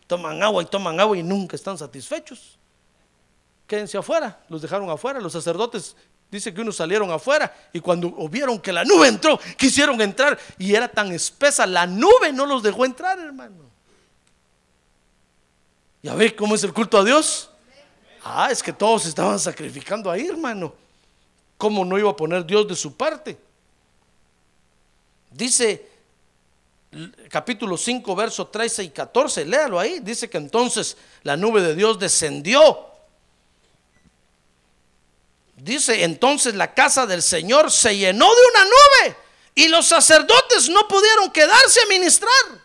toman 0.08 0.42
agua 0.42 0.64
y 0.64 0.66
toman 0.66 1.00
agua 1.00 1.18
y 1.18 1.24
nunca 1.24 1.56
están 1.56 1.78
satisfechos. 1.78 2.58
Quédense 3.68 3.98
afuera, 3.98 4.40
los 4.50 4.62
dejaron 4.62 4.90
afuera, 4.90 5.20
los 5.20 5.34
sacerdotes 5.34 5.96
Dice 6.34 6.52
que 6.52 6.62
unos 6.62 6.78
salieron 6.78 7.12
afuera 7.12 7.56
y 7.72 7.80
cuando 7.80 8.10
vieron 8.28 8.58
que 8.58 8.74
la 8.74 8.84
nube 8.84 9.08
entró, 9.08 9.40
quisieron 9.56 10.02
entrar 10.02 10.40
y 10.58 10.74
era 10.74 10.88
tan 10.88 11.12
espesa, 11.12 11.68
la 11.68 11.86
nube 11.86 12.34
no 12.34 12.48
los 12.48 12.64
dejó 12.64 12.86
entrar, 12.86 13.20
hermano. 13.20 13.70
¿Ya 16.02 16.16
ve 16.16 16.36
cómo 16.36 16.56
es 16.56 16.64
el 16.64 16.74
culto 16.74 16.98
a 16.98 17.04
Dios? 17.04 17.52
Ah, 18.24 18.50
es 18.50 18.64
que 18.64 18.74
todos 18.74 19.06
estaban 19.06 19.38
sacrificando 19.38 20.10
ahí, 20.10 20.26
hermano. 20.26 20.74
¿Cómo 21.56 21.86
no 21.86 22.00
iba 22.00 22.10
a 22.10 22.16
poner 22.16 22.44
Dios 22.44 22.68
de 22.68 22.76
su 22.76 22.98
parte? 22.98 23.38
Dice 25.30 25.88
capítulo 27.30 27.78
5, 27.78 28.16
versos 28.16 28.52
13 28.52 28.84
y 28.84 28.90
14, 28.90 29.46
léalo 29.46 29.80
ahí, 29.80 30.00
dice 30.00 30.30
que 30.30 30.38
entonces 30.38 30.98
la 31.24 31.38
nube 31.38 31.62
de 31.62 31.76
Dios 31.76 32.00
descendió. 32.00 32.92
Dice, 35.56 36.04
entonces 36.04 36.56
la 36.56 36.74
casa 36.74 37.06
del 37.06 37.22
Señor 37.22 37.72
se 37.72 37.96
llenó 37.96 38.26
de 38.26 38.42
una 38.54 38.66
nube 38.66 39.18
y 39.56 39.68
los 39.68 39.88
sacerdotes 39.88 40.70
no 40.70 40.88
pudieron 40.88 41.32
quedarse 41.32 41.82
a 41.82 41.86
ministrar 41.88 42.64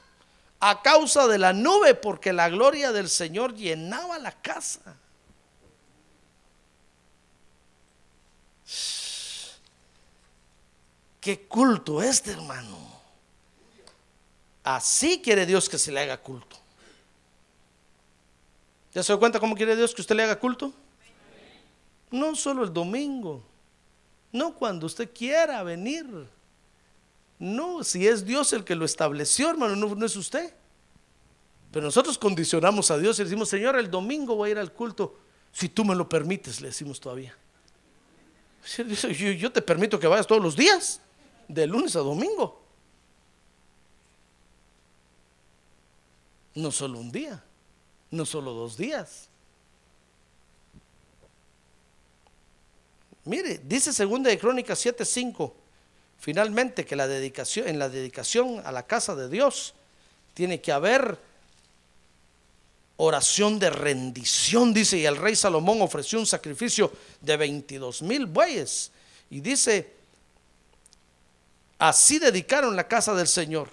a 0.60 0.82
causa 0.82 1.28
de 1.28 1.38
la 1.38 1.52
nube, 1.52 1.94
porque 1.94 2.32
la 2.32 2.48
gloria 2.48 2.90
del 2.90 3.08
Señor 3.08 3.54
llenaba 3.54 4.18
la 4.18 4.32
casa. 4.32 4.96
¿Qué 11.20 11.46
culto 11.46 12.02
este, 12.02 12.32
hermano? 12.32 12.87
Así 14.68 15.22
quiere 15.22 15.46
Dios 15.46 15.66
que 15.66 15.78
se 15.78 15.90
le 15.90 15.98
haga 15.98 16.20
culto. 16.20 16.54
¿Ya 18.92 19.02
se 19.02 19.14
da 19.14 19.18
cuenta 19.18 19.40
cómo 19.40 19.54
quiere 19.54 19.74
Dios 19.74 19.94
que 19.94 20.02
usted 20.02 20.14
le 20.14 20.24
haga 20.24 20.38
culto? 20.38 20.74
No 22.10 22.36
solo 22.36 22.64
el 22.64 22.72
domingo, 22.74 23.42
no 24.30 24.54
cuando 24.54 24.84
usted 24.84 25.10
quiera 25.10 25.62
venir. 25.62 26.04
No, 27.38 27.82
si 27.82 28.06
es 28.06 28.26
Dios 28.26 28.52
el 28.52 28.62
que 28.62 28.74
lo 28.74 28.84
estableció, 28.84 29.48
hermano, 29.48 29.74
no, 29.74 30.04
es 30.04 30.16
usted. 30.16 30.52
Pero 31.72 31.86
nosotros 31.86 32.18
condicionamos 32.18 32.90
a 32.90 32.98
Dios 32.98 33.18
y 33.20 33.24
decimos, 33.24 33.48
Señor, 33.48 33.78
el 33.78 33.90
domingo 33.90 34.34
voy 34.34 34.50
a 34.50 34.52
ir 34.52 34.58
al 34.58 34.74
culto. 34.74 35.18
Si 35.50 35.70
tú 35.70 35.82
me 35.82 35.94
lo 35.94 36.06
permites, 36.10 36.60
le 36.60 36.68
decimos 36.68 37.00
todavía. 37.00 37.34
Yo 39.38 39.50
te 39.50 39.62
permito 39.62 39.98
que 39.98 40.06
vayas 40.06 40.26
todos 40.26 40.42
los 40.42 40.54
días, 40.54 41.00
de 41.48 41.66
lunes 41.66 41.96
a 41.96 42.00
domingo. 42.00 42.57
No 46.54 46.72
solo 46.72 46.98
un 46.98 47.12
día, 47.12 47.42
no 48.10 48.26
solo 48.26 48.52
dos 48.52 48.76
días. 48.76 49.28
Mire, 53.24 53.60
dice 53.64 53.92
segunda 53.92 54.30
de 54.30 54.38
Crónicas 54.38 54.84
7:5, 54.84 55.52
finalmente 56.18 56.86
que 56.86 56.96
la 56.96 57.06
dedicación 57.06 57.68
en 57.68 57.78
la 57.78 57.88
dedicación 57.88 58.62
a 58.64 58.72
la 58.72 58.86
casa 58.86 59.14
de 59.14 59.28
Dios 59.28 59.74
tiene 60.34 60.60
que 60.60 60.72
haber 60.72 61.18
oración 62.96 63.58
de 63.58 63.70
rendición, 63.70 64.74
dice, 64.74 64.98
y 64.98 65.06
el 65.06 65.16
rey 65.16 65.36
Salomón 65.36 65.82
ofreció 65.82 66.18
un 66.18 66.26
sacrificio 66.26 66.92
de 67.20 67.36
22 67.36 68.02
mil 68.02 68.26
bueyes. 68.26 68.90
Y 69.30 69.40
dice, 69.40 69.92
así 71.78 72.18
dedicaron 72.18 72.74
la 72.74 72.88
casa 72.88 73.14
del 73.14 73.28
Señor. 73.28 73.68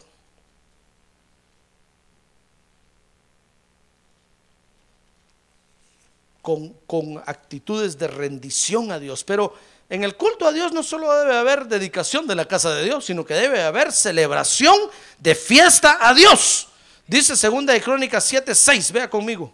Con, 6.45 7.23
actitudes 7.25 7.97
de 7.97 8.07
rendición 8.07 8.91
a 8.91 8.99
Dios. 8.99 9.23
Pero 9.23 9.55
en 9.89 10.03
el 10.03 10.15
culto 10.15 10.45
a 10.45 10.51
Dios 10.51 10.71
no 10.71 10.83
solo 10.83 11.11
debe 11.11 11.35
haber 11.35 11.65
dedicación 11.65 12.27
de 12.27 12.35
la 12.35 12.45
casa 12.47 12.73
de 12.75 12.83
Dios, 12.83 13.05
sino 13.05 13.25
que 13.25 13.33
debe 13.33 13.63
haber 13.63 13.91
celebración 13.91 14.77
de 15.17 15.33
fiesta 15.33 15.97
a 15.99 16.13
Dios. 16.13 16.67
Dice 17.07 17.35
segunda 17.35 17.73
de 17.73 17.81
Crónicas 17.81 18.23
7, 18.23 18.53
6, 18.53 18.91
vea 18.91 19.09
conmigo. 19.09 19.51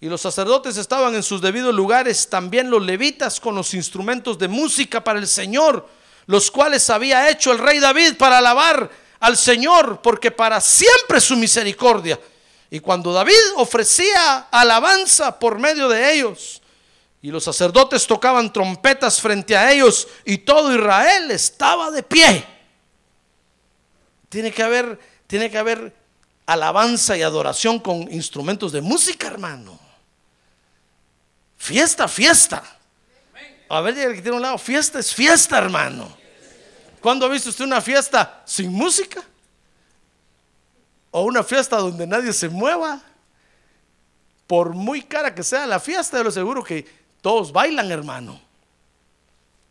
Y 0.00 0.08
los 0.08 0.20
sacerdotes 0.20 0.76
estaban 0.76 1.14
en 1.16 1.22
sus 1.24 1.40
debidos 1.40 1.74
lugares, 1.74 2.28
también 2.28 2.70
los 2.70 2.84
levitas 2.84 3.40
con 3.40 3.56
los 3.56 3.74
instrumentos 3.74 4.38
de 4.38 4.46
música 4.46 5.02
para 5.02 5.18
el 5.18 5.26
Señor, 5.26 5.88
los 6.26 6.50
cuales 6.50 6.88
había 6.90 7.28
hecho 7.30 7.50
el 7.50 7.58
rey 7.58 7.80
David 7.80 8.16
para 8.16 8.38
alabar 8.38 8.88
al 9.18 9.36
Señor, 9.36 10.00
porque 10.02 10.30
para 10.30 10.60
siempre 10.60 11.20
su 11.20 11.36
misericordia. 11.36 12.20
Y 12.70 12.80
cuando 12.80 13.12
David 13.12 13.34
ofrecía 13.56 14.48
alabanza 14.50 15.38
por 15.38 15.58
medio 15.58 15.88
de 15.88 16.12
ellos, 16.12 16.60
y 17.22 17.30
los 17.30 17.44
sacerdotes 17.44 18.06
tocaban 18.06 18.52
trompetas 18.52 19.20
frente 19.20 19.56
a 19.56 19.72
ellos, 19.72 20.08
y 20.24 20.38
todo 20.38 20.74
Israel 20.74 21.30
estaba 21.30 21.90
de 21.90 22.02
pie. 22.02 22.44
Tiene 24.28 24.52
que 24.52 24.62
haber, 24.62 24.98
tiene 25.26 25.50
que 25.50 25.58
haber 25.58 25.94
alabanza 26.46 27.16
y 27.16 27.22
adoración 27.22 27.78
con 27.80 28.02
instrumentos 28.12 28.72
de 28.72 28.80
música, 28.80 29.26
hermano. 29.26 29.78
Fiesta, 31.56 32.06
fiesta. 32.06 32.62
A 33.68 33.80
ver, 33.80 33.94
que 33.94 34.22
tiene 34.22 34.36
un 34.36 34.42
lado, 34.42 34.58
fiesta 34.58 34.98
es 34.98 35.12
fiesta, 35.12 35.58
hermano. 35.58 36.16
¿Cuándo 37.00 37.26
ha 37.26 37.28
visto 37.28 37.50
usted 37.50 37.64
una 37.64 37.80
fiesta 37.80 38.42
sin 38.44 38.72
música? 38.72 39.22
O 41.10 41.22
una 41.22 41.42
fiesta 41.42 41.76
donde 41.76 42.06
nadie 42.06 42.32
se 42.32 42.48
mueva. 42.48 43.02
Por 44.46 44.74
muy 44.74 45.02
cara 45.02 45.34
que 45.34 45.42
sea 45.42 45.66
la 45.66 45.80
fiesta, 45.80 46.18
yo 46.18 46.24
lo 46.24 46.30
seguro 46.30 46.62
que 46.62 46.86
todos 47.20 47.52
bailan, 47.52 47.90
hermano. 47.90 48.40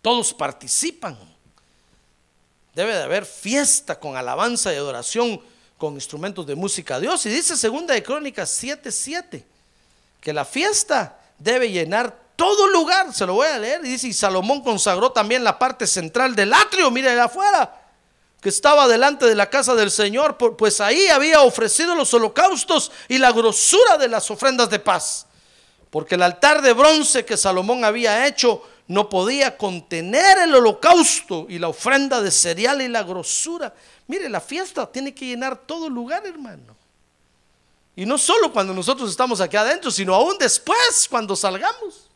Todos 0.01 0.33
participan. 0.33 1.17
Debe 2.73 2.93
de 2.93 3.03
haber 3.03 3.25
fiesta 3.25 3.99
con 3.99 4.17
alabanza 4.17 4.73
y 4.73 4.75
adoración 4.75 5.41
con 5.77 5.93
instrumentos 5.93 6.45
de 6.45 6.55
música 6.55 6.95
a 6.95 6.99
Dios. 6.99 7.25
Y 7.25 7.29
dice 7.29 7.55
segunda 7.55 7.93
de 7.93 8.03
Crónicas 8.03 8.61
7:7 8.61 9.45
que 10.19 10.33
la 10.33 10.43
fiesta 10.43 11.19
debe 11.37 11.69
llenar 11.69 12.25
todo 12.35 12.67
lugar. 12.67 13.13
Se 13.13 13.25
lo 13.25 13.35
voy 13.35 13.47
a 13.47 13.59
leer. 13.59 13.85
Y 13.85 13.89
dice, 13.89 14.07
y 14.07 14.13
Salomón 14.13 14.63
consagró 14.63 15.11
también 15.11 15.43
la 15.43 15.57
parte 15.59 15.87
central 15.87 16.35
del 16.35 16.53
atrio, 16.53 16.89
mire 16.91 17.13
de 17.13 17.21
afuera, 17.21 17.84
que 18.45 18.49
estaba 18.49 18.87
delante 18.87 19.25
de 19.25 19.33
la 19.33 19.49
casa 19.49 19.73
del 19.73 19.89
Señor, 19.89 20.37
pues 20.37 20.79
ahí 20.79 21.07
había 21.07 21.41
ofrecido 21.41 21.95
los 21.95 22.13
holocaustos 22.13 22.91
y 23.07 23.17
la 23.17 23.31
grosura 23.31 23.97
de 23.97 24.07
las 24.07 24.29
ofrendas 24.29 24.69
de 24.69 24.77
paz. 24.77 25.25
Porque 25.89 26.13
el 26.13 26.21
altar 26.21 26.61
de 26.61 26.73
bronce 26.73 27.25
que 27.25 27.37
Salomón 27.37 27.83
había 27.83 28.27
hecho 28.27 28.61
no 28.87 29.09
podía 29.09 29.57
contener 29.57 30.37
el 30.37 30.53
holocausto 30.53 31.47
y 31.49 31.57
la 31.57 31.69
ofrenda 31.69 32.21
de 32.21 32.29
cereal 32.29 32.83
y 32.83 32.87
la 32.87 33.01
grosura. 33.01 33.73
Mire, 34.05 34.29
la 34.29 34.39
fiesta 34.39 34.85
tiene 34.91 35.15
que 35.15 35.25
llenar 35.25 35.57
todo 35.65 35.89
lugar, 35.89 36.23
hermano. 36.27 36.77
Y 37.95 38.05
no 38.05 38.19
solo 38.19 38.53
cuando 38.53 38.75
nosotros 38.75 39.09
estamos 39.09 39.41
aquí 39.41 39.57
adentro, 39.57 39.89
sino 39.89 40.13
aún 40.13 40.37
después, 40.37 41.07
cuando 41.09 41.35
salgamos. 41.35 42.11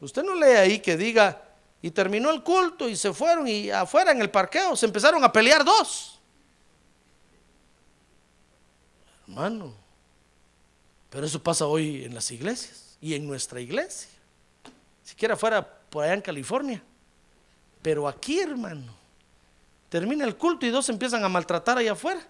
Usted 0.00 0.22
no 0.22 0.34
lee 0.34 0.56
ahí 0.56 0.78
que 0.78 0.96
diga, 0.96 1.43
y 1.84 1.90
terminó 1.90 2.30
el 2.30 2.42
culto 2.42 2.88
y 2.88 2.96
se 2.96 3.12
fueron 3.12 3.46
y 3.46 3.68
afuera 3.68 4.10
en 4.10 4.22
el 4.22 4.30
parqueo 4.30 4.74
se 4.74 4.86
empezaron 4.86 5.22
a 5.22 5.30
pelear 5.30 5.62
dos. 5.62 6.18
Hermano, 9.28 9.74
pero 11.10 11.26
eso 11.26 11.42
pasa 11.42 11.66
hoy 11.66 12.06
en 12.06 12.14
las 12.14 12.30
iglesias 12.30 12.96
y 13.02 13.12
en 13.12 13.26
nuestra 13.26 13.60
iglesia 13.60 14.08
siquiera 15.02 15.36
fuera 15.36 15.62
por 15.90 16.04
allá 16.04 16.14
en 16.14 16.22
California. 16.22 16.82
Pero 17.82 18.08
aquí, 18.08 18.40
hermano, 18.40 18.94
termina 19.90 20.24
el 20.24 20.38
culto 20.38 20.64
y 20.64 20.70
dos 20.70 20.88
empiezan 20.88 21.22
a 21.22 21.28
maltratar 21.28 21.76
allá 21.76 21.92
afuera. 21.92 22.26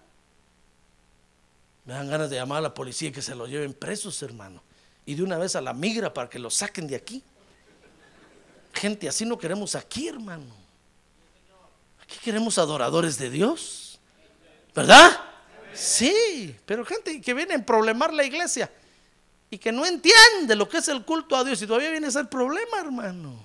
Me 1.85 1.93
dan 1.93 2.09
ganas 2.09 2.29
de 2.29 2.35
llamar 2.35 2.57
a 2.57 2.61
la 2.63 2.73
policía 2.73 3.07
y 3.07 3.11
que 3.13 3.21
se 3.21 3.35
los 3.35 3.49
lleven 3.49 3.73
presos, 3.73 4.21
hermano. 4.21 4.61
Y 5.05 5.15
de 5.15 5.23
una 5.23 5.37
vez 5.37 5.55
a 5.55 5.61
la 5.61 5.71
migra 5.71 6.13
para 6.13 6.29
que 6.29 6.39
los 6.39 6.55
saquen 6.55 6.87
de 6.87 6.97
aquí. 6.97 7.23
Gente, 8.75 9.07
así 9.07 9.25
no 9.25 9.37
queremos 9.37 9.73
aquí, 9.75 10.07
hermano. 10.07 10.53
Aquí 12.01 12.17
queremos 12.23 12.57
adoradores 12.57 13.17
de 13.17 13.29
Dios. 13.29 13.99
¿Verdad? 14.75 15.17
Sí, 15.73 16.55
pero 16.65 16.85
gente 16.85 17.19
que 17.21 17.33
viene 17.33 17.55
a 17.55 17.65
problemar 17.65 18.13
la 18.13 18.23
iglesia 18.23 18.71
y 19.49 19.57
que 19.57 19.71
no 19.71 19.85
entiende 19.85 20.55
lo 20.55 20.67
que 20.67 20.77
es 20.77 20.87
el 20.89 21.03
culto 21.03 21.35
a 21.35 21.43
Dios 21.43 21.61
y 21.61 21.67
todavía 21.67 21.91
viene 21.91 22.07
a 22.07 22.11
ser 22.11 22.29
problema, 22.29 22.79
hermano. 22.79 23.43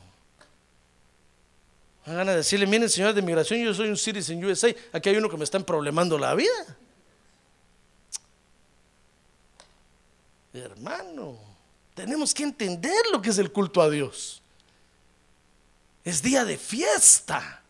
Van 2.07 2.29
a 2.29 2.35
decirle, 2.35 2.67
miren, 2.67 2.89
señor 2.89 3.15
de 3.15 3.23
migración, 3.23 3.61
yo 3.61 3.73
soy 3.73 3.89
un 3.89 3.97
citizen 3.97 4.45
USA, 4.45 4.75
aquí 4.93 5.11
hay 5.11 5.17
uno 5.17 5.29
que 5.29 5.37
me 5.37 5.45
está 5.45 5.61
problemando 5.61 6.19
la 6.19 6.35
vida. 6.35 6.77
Hermano, 10.53 11.39
tenemos 11.95 12.35
que 12.35 12.43
entender 12.43 13.07
lo 13.13 13.23
que 13.23 13.31
es 13.31 13.39
el 13.39 13.53
culto 13.53 13.81
a 13.81 13.89
Dios. 13.89 14.40
Es 16.05 16.23
día 16.23 16.45
de 16.45 16.57
fiesta. 16.57 17.63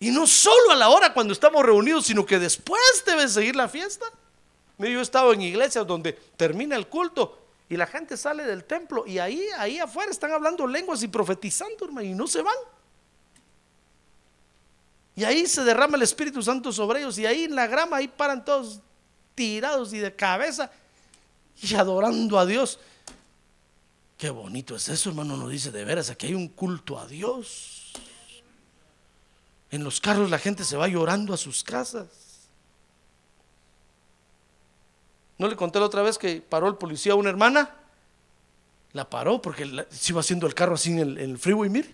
Y 0.00 0.10
no 0.10 0.26
solo 0.26 0.72
a 0.72 0.74
la 0.74 0.88
hora 0.88 1.14
cuando 1.14 1.32
estamos 1.32 1.64
reunidos, 1.64 2.06
sino 2.06 2.26
que 2.26 2.38
después 2.38 2.82
debe 3.06 3.28
seguir 3.28 3.54
la 3.54 3.68
fiesta. 3.68 4.06
Yo 4.78 4.98
he 4.98 5.00
estado 5.00 5.32
en 5.32 5.42
iglesias 5.42 5.86
donde 5.86 6.12
termina 6.36 6.74
el 6.74 6.88
culto 6.88 7.38
y 7.68 7.76
la 7.76 7.86
gente 7.86 8.16
sale 8.16 8.44
del 8.44 8.64
templo 8.64 9.04
y 9.06 9.18
ahí, 9.18 9.46
ahí 9.56 9.78
afuera 9.78 10.10
están 10.10 10.32
hablando 10.32 10.66
lenguas 10.66 11.02
y 11.02 11.08
profetizando, 11.08 11.84
hermano, 11.84 12.06
y 12.06 12.14
no 12.14 12.26
se 12.26 12.42
van. 12.42 12.56
Y 15.14 15.24
ahí 15.24 15.46
se 15.46 15.62
derrama 15.62 15.96
el 15.96 16.02
Espíritu 16.02 16.42
Santo 16.42 16.72
sobre 16.72 17.00
ellos 17.00 17.16
y 17.18 17.26
ahí 17.26 17.44
en 17.44 17.54
la 17.54 17.66
grama, 17.66 17.98
ahí 17.98 18.08
paran 18.08 18.44
todos 18.44 18.80
tirados 19.34 19.92
y 19.92 19.98
de 19.98 20.14
cabeza 20.14 20.70
y 21.60 21.74
adorando 21.74 22.38
a 22.38 22.46
Dios. 22.46 22.78
Qué 24.22 24.30
bonito 24.30 24.76
es 24.76 24.88
eso, 24.88 25.08
hermano, 25.08 25.36
nos 25.36 25.50
dice 25.50 25.72
de 25.72 25.84
veras, 25.84 26.08
aquí 26.08 26.28
hay 26.28 26.34
un 26.34 26.46
culto 26.46 26.96
a 26.96 27.08
Dios. 27.08 27.90
En 29.68 29.82
los 29.82 30.00
carros 30.00 30.30
la 30.30 30.38
gente 30.38 30.62
se 30.62 30.76
va 30.76 30.86
llorando 30.86 31.34
a 31.34 31.36
sus 31.36 31.64
casas. 31.64 32.06
¿No 35.38 35.48
le 35.48 35.56
conté 35.56 35.80
la 35.80 35.86
otra 35.86 36.02
vez 36.02 36.18
que 36.18 36.40
paró 36.40 36.68
el 36.68 36.76
policía 36.76 37.14
a 37.14 37.16
una 37.16 37.30
hermana? 37.30 37.74
La 38.92 39.10
paró 39.10 39.42
porque 39.42 39.84
se 39.90 40.12
iba 40.12 40.20
haciendo 40.20 40.46
el 40.46 40.54
carro 40.54 40.74
así 40.74 40.92
en 40.92 41.18
el, 41.18 41.36
freeway, 41.36 41.68
mire. 41.68 41.92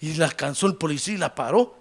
Y 0.00 0.14
la 0.14 0.24
alcanzó 0.24 0.66
el 0.66 0.74
policía 0.74 1.14
y 1.14 1.18
la 1.18 1.36
paró. 1.36 1.76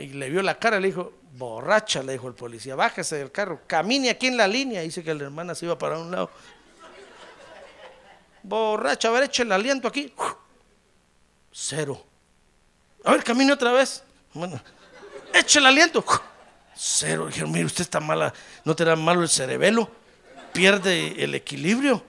y 0.00 0.08
le 0.08 0.28
vio 0.28 0.42
la 0.42 0.58
cara, 0.58 0.80
le 0.80 0.88
dijo, 0.88 1.12
borracha, 1.38 2.02
le 2.02 2.14
dijo 2.14 2.26
el 2.26 2.34
policía, 2.34 2.74
bájese 2.74 3.14
del 3.14 3.30
carro, 3.30 3.60
camine 3.68 4.10
aquí 4.10 4.26
en 4.26 4.36
la 4.36 4.48
línea. 4.48 4.80
Dice 4.80 5.04
que 5.04 5.14
la 5.14 5.22
hermana 5.22 5.54
se 5.54 5.66
iba 5.66 5.78
para 5.78 6.00
un 6.00 6.10
lado. 6.10 6.32
Borracha, 8.46 9.08
a 9.08 9.10
ver, 9.10 9.24
eche 9.24 9.42
el 9.42 9.52
aliento 9.52 9.88
aquí. 9.88 10.12
Cero. 11.52 12.04
A 13.04 13.12
ver, 13.12 13.24
camine 13.24 13.52
otra 13.52 13.72
vez. 13.72 14.02
Bueno, 14.32 14.60
eche 15.32 15.58
el 15.58 15.66
aliento. 15.66 16.04
Cero. 16.74 17.26
Dijeron, 17.26 17.52
mire, 17.52 17.64
usted 17.64 17.82
está 17.82 18.00
mala, 18.00 18.32
no 18.64 18.76
te 18.76 18.84
da 18.84 18.96
malo 18.96 19.22
el 19.22 19.28
cerebelo, 19.28 19.90
pierde 20.52 21.22
el 21.22 21.34
equilibrio. 21.34 22.02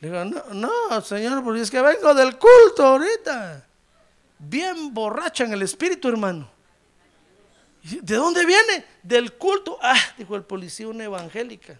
Le 0.00 0.08
digo, 0.08 0.24
no, 0.24 0.42
no, 0.52 1.00
señor, 1.00 1.44
porque 1.44 1.60
es 1.60 1.70
que 1.70 1.80
vengo 1.80 2.14
del 2.14 2.36
culto 2.36 2.84
ahorita. 2.84 3.64
Bien 4.38 4.92
borracha 4.92 5.44
en 5.44 5.52
el 5.52 5.62
espíritu, 5.62 6.08
hermano. 6.08 6.50
¿De 7.82 8.16
dónde 8.16 8.44
viene? 8.44 8.84
Del 9.02 9.34
culto. 9.34 9.78
Ah, 9.80 9.98
dijo 10.16 10.34
el 10.34 10.42
policía, 10.42 10.88
una 10.88 11.04
evangélica. 11.04 11.78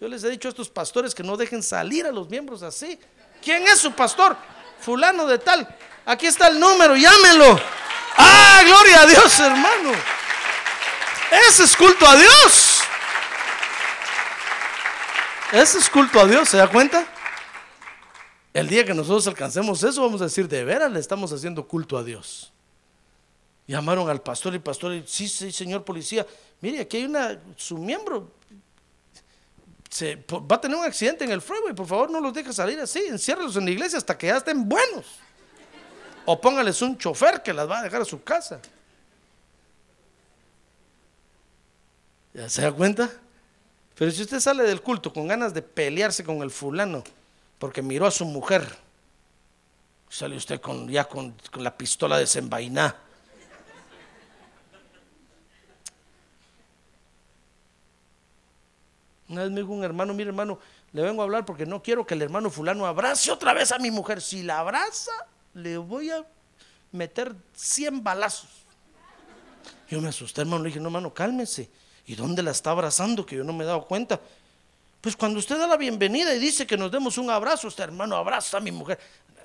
Yo 0.00 0.08
les 0.08 0.24
he 0.24 0.30
dicho 0.30 0.48
a 0.48 0.50
estos 0.50 0.68
pastores 0.68 1.14
que 1.14 1.22
no 1.22 1.36
dejen 1.36 1.62
salir 1.62 2.04
a 2.04 2.10
los 2.10 2.28
miembros 2.28 2.62
así. 2.62 2.98
¿Quién 3.40 3.62
es 3.68 3.78
su 3.78 3.92
pastor? 3.92 4.36
Fulano 4.80 5.24
de 5.26 5.38
tal. 5.38 5.68
Aquí 6.04 6.26
está 6.26 6.48
el 6.48 6.58
número, 6.58 6.96
llámenlo. 6.96 7.60
Ah, 8.16 8.62
gloria 8.66 9.02
a 9.02 9.06
Dios, 9.06 9.38
hermano. 9.38 9.92
Ese 11.48 11.62
es 11.62 11.76
culto 11.76 12.06
a 12.06 12.16
Dios. 12.16 12.80
Ese 15.52 15.78
es 15.78 15.88
culto 15.88 16.18
a 16.18 16.26
Dios, 16.26 16.48
¿se 16.48 16.56
da 16.56 16.68
cuenta? 16.68 17.06
El 18.52 18.68
día 18.68 18.84
que 18.84 18.94
nosotros 18.94 19.26
alcancemos 19.28 19.82
eso, 19.84 20.02
vamos 20.02 20.20
a 20.20 20.24
decir, 20.24 20.48
de 20.48 20.64
veras 20.64 20.90
le 20.90 20.98
estamos 20.98 21.32
haciendo 21.32 21.68
culto 21.68 21.96
a 21.96 22.02
Dios. 22.02 22.52
Llamaron 23.68 24.10
al 24.10 24.20
pastor 24.20 24.52
y 24.54 24.56
el 24.56 24.62
pastor, 24.62 25.02
sí, 25.06 25.28
sí, 25.28 25.52
señor 25.52 25.84
policía, 25.84 26.26
mire, 26.60 26.80
aquí 26.80 26.96
hay 26.96 27.04
una, 27.04 27.38
su 27.56 27.78
miembro 27.78 28.32
va 30.02 30.56
a 30.56 30.60
tener 30.60 30.76
un 30.76 30.84
accidente 30.84 31.24
en 31.24 31.30
el 31.30 31.40
freeway, 31.40 31.74
por 31.74 31.86
favor 31.86 32.10
no 32.10 32.20
los 32.20 32.34
deje 32.34 32.52
salir 32.52 32.80
así, 32.80 33.00
enciérralos 33.06 33.56
en 33.56 33.64
la 33.64 33.70
iglesia 33.70 33.98
hasta 33.98 34.16
que 34.18 34.26
ya 34.26 34.38
estén 34.38 34.68
buenos. 34.68 35.06
O 36.24 36.40
póngales 36.40 36.80
un 36.82 36.98
chofer 36.98 37.42
que 37.42 37.52
las 37.52 37.68
va 37.68 37.78
a 37.78 37.82
dejar 37.82 38.02
a 38.02 38.04
su 38.04 38.22
casa. 38.22 38.60
¿Ya 42.32 42.48
se 42.48 42.62
da 42.62 42.72
cuenta? 42.72 43.10
Pero 43.94 44.10
si 44.10 44.22
usted 44.22 44.40
sale 44.40 44.64
del 44.64 44.82
culto 44.82 45.12
con 45.12 45.28
ganas 45.28 45.54
de 45.54 45.62
pelearse 45.62 46.24
con 46.24 46.42
el 46.42 46.50
fulano 46.50 47.04
porque 47.58 47.80
miró 47.80 48.06
a 48.06 48.10
su 48.10 48.24
mujer, 48.24 48.66
sale 50.08 50.36
usted 50.36 50.60
con, 50.60 50.88
ya 50.88 51.04
con, 51.04 51.36
con 51.52 51.62
la 51.62 51.76
pistola 51.76 52.18
desenvainada. 52.18 53.03
Una 59.34 59.42
vez 59.42 59.50
me 59.50 59.62
dijo 59.62 59.72
un 59.72 59.82
hermano, 59.82 60.14
mire 60.14 60.28
hermano, 60.28 60.60
le 60.92 61.02
vengo 61.02 61.22
a 61.22 61.24
hablar 61.24 61.44
porque 61.44 61.66
no 61.66 61.82
quiero 61.82 62.06
que 62.06 62.14
el 62.14 62.22
hermano 62.22 62.50
fulano 62.50 62.86
abrace 62.86 63.32
otra 63.32 63.52
vez 63.52 63.72
a 63.72 63.80
mi 63.80 63.90
mujer. 63.90 64.22
Si 64.22 64.44
la 64.44 64.60
abraza, 64.60 65.10
le 65.54 65.76
voy 65.76 66.08
a 66.10 66.24
meter 66.92 67.34
100 67.52 68.04
balazos. 68.04 68.48
Yo 69.90 70.00
me 70.00 70.08
asusté, 70.08 70.42
hermano, 70.42 70.62
le 70.62 70.68
dije, 70.68 70.78
no, 70.78 70.86
hermano, 70.86 71.12
cálmese. 71.12 71.68
¿Y 72.06 72.14
dónde 72.14 72.44
la 72.44 72.52
está 72.52 72.70
abrazando? 72.70 73.26
Que 73.26 73.34
yo 73.34 73.42
no 73.42 73.52
me 73.52 73.64
he 73.64 73.66
dado 73.66 73.84
cuenta. 73.86 74.20
Pues 75.00 75.16
cuando 75.16 75.40
usted 75.40 75.58
da 75.58 75.66
la 75.66 75.76
bienvenida 75.76 76.32
y 76.32 76.38
dice 76.38 76.64
que 76.64 76.76
nos 76.76 76.92
demos 76.92 77.18
un 77.18 77.28
abrazo, 77.28 77.66
usted, 77.66 77.82
hermano, 77.82 78.14
abraza 78.14 78.58
a 78.58 78.60
mi 78.60 78.70
mujer. 78.70 79.00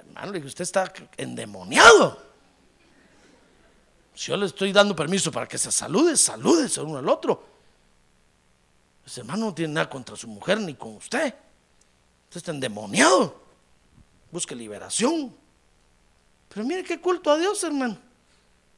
Hermano, 0.06 0.28
le 0.32 0.38
dije, 0.38 0.50
usted 0.50 0.62
está 0.62 0.94
endemoniado. 1.18 2.22
Si 4.14 4.28
yo 4.28 4.38
le 4.38 4.46
estoy 4.46 4.72
dando 4.72 4.96
permiso 4.96 5.32
para 5.32 5.48
que 5.48 5.58
se 5.58 5.72
salude, 5.72 6.16
salúdese 6.16 6.80
uno 6.80 7.00
al 7.00 7.10
otro. 7.10 7.59
Ese 9.10 9.22
hermano 9.22 9.48
no 9.48 9.54
tiene 9.56 9.74
nada 9.74 9.90
contra 9.90 10.16
su 10.16 10.28
mujer 10.28 10.60
ni 10.60 10.76
con 10.76 10.96
usted. 10.98 11.34
Usted 12.26 12.38
está 12.38 12.52
endemoniado. 12.52 13.42
Busque 14.32 14.54
liberación. 14.54 15.36
Pero 16.48 16.64
mire 16.64 16.84
qué 16.84 17.02
culto 17.02 17.32
a 17.32 17.38
Dios, 17.40 17.64
hermano. 17.64 17.98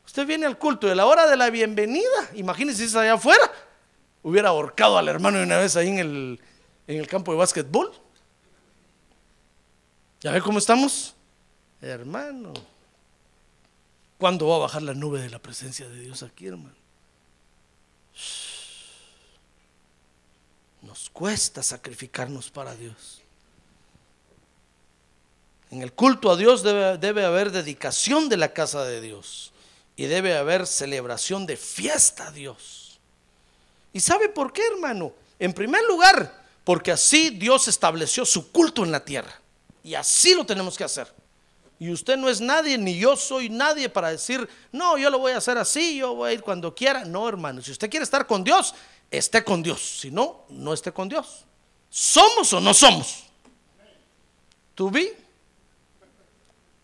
Usted 0.06 0.26
viene 0.26 0.46
al 0.46 0.58
culto 0.58 0.88
de 0.88 0.96
la 0.96 1.06
hora 1.06 1.28
de 1.28 1.36
la 1.36 1.50
bienvenida. 1.50 2.30
Imagínese 2.36 2.88
si 2.88 2.98
allá 2.98 3.16
afuera. 3.16 3.44
Hubiera 4.24 4.48
ahorcado 4.48 4.98
al 4.98 5.10
hermano 5.10 5.40
de 5.40 5.44
una 5.44 5.58
vez 5.58 5.76
ahí 5.76 5.90
en 5.90 6.00
el, 6.00 6.40
en 6.88 7.00
el 7.00 7.08
campo 7.08 7.34
de 7.34 7.38
básquetbol. 7.38 7.92
¿Ya 10.22 10.32
ve 10.32 10.42
cómo 10.42 10.60
estamos? 10.60 11.14
Hermano. 11.82 12.54
¿Cuándo 14.18 14.48
va 14.48 14.56
a 14.56 14.60
bajar 14.60 14.82
la 14.82 14.94
nube 14.94 15.20
de 15.20 15.30
la 15.30 15.40
presencia 15.40 15.90
de 15.90 16.00
Dios 16.00 16.24
aquí, 16.24 16.48
hermano? 16.48 16.76
Nos 20.92 21.10
cuesta 21.10 21.64
sacrificarnos 21.64 22.52
para 22.52 22.76
Dios. 22.76 23.22
En 25.70 25.82
el 25.82 25.94
culto 25.94 26.30
a 26.30 26.36
Dios 26.36 26.64
debe, 26.64 26.98
debe, 26.98 27.24
haber 27.24 27.50
dedicación 27.50 28.28
de 28.28 28.36
la 28.36 28.52
casa 28.52 28.84
de 28.84 29.00
Dios 29.00 29.54
y 29.96 30.08
debe 30.08 30.36
haber 30.36 30.68
celebración 30.68 31.46
de 31.46 31.56
fiesta 31.56 32.28
a 32.28 32.32
Dios. 32.34 33.00
¿Y 33.94 34.02
sabe 34.02 34.28
por 34.28 34.52
qué, 34.52 34.68
hermano? 34.68 35.14
En 35.40 35.54
primer 35.54 35.82
lugar, 35.86 36.44
porque 36.66 36.92
así 36.92 37.30
Dios 37.30 37.70
estableció 37.70 38.26
su 38.26 38.52
culto 38.52 38.84
en 38.84 38.92
la 38.92 39.06
tierra. 39.06 39.40
Y 39.86 39.94
así 39.94 40.36
lo 40.36 40.46
tenemos 40.46 40.78
que 40.78 40.84
hacer. 40.84 41.08
Y 41.80 41.90
usted 41.90 42.18
no 42.18 42.28
es 42.28 42.42
nadie, 42.42 42.78
ni 42.78 43.00
yo 43.00 43.16
soy 43.16 43.48
nadie 43.48 43.88
para 43.88 44.10
decir, 44.10 44.46
no, 44.74 44.98
yo 44.98 45.10
lo 45.10 45.20
voy 45.20 45.32
a 45.32 45.38
hacer 45.38 45.58
así, 45.58 45.96
yo 45.96 46.16
voy 46.16 46.32
a 46.32 46.34
ir 46.34 46.42
cuando 46.42 46.76
quiera. 46.76 47.06
No, 47.06 47.30
hermano, 47.30 47.62
si 47.62 47.72
usted 47.72 47.90
quiere 47.90 48.04
estar 48.04 48.28
con 48.28 48.44
Dios, 48.44 48.76
esté 49.12 49.44
con 49.44 49.62
Dios. 49.62 50.00
Si 50.00 50.10
no, 50.10 50.46
no 50.50 50.74
esté 50.74 50.92
con 50.92 51.10
Dios. 51.10 51.46
¿Somos 51.90 52.52
o 52.54 52.62
no 52.62 52.74
somos? 52.74 53.26
¿To 54.74 54.90
be 54.90 55.16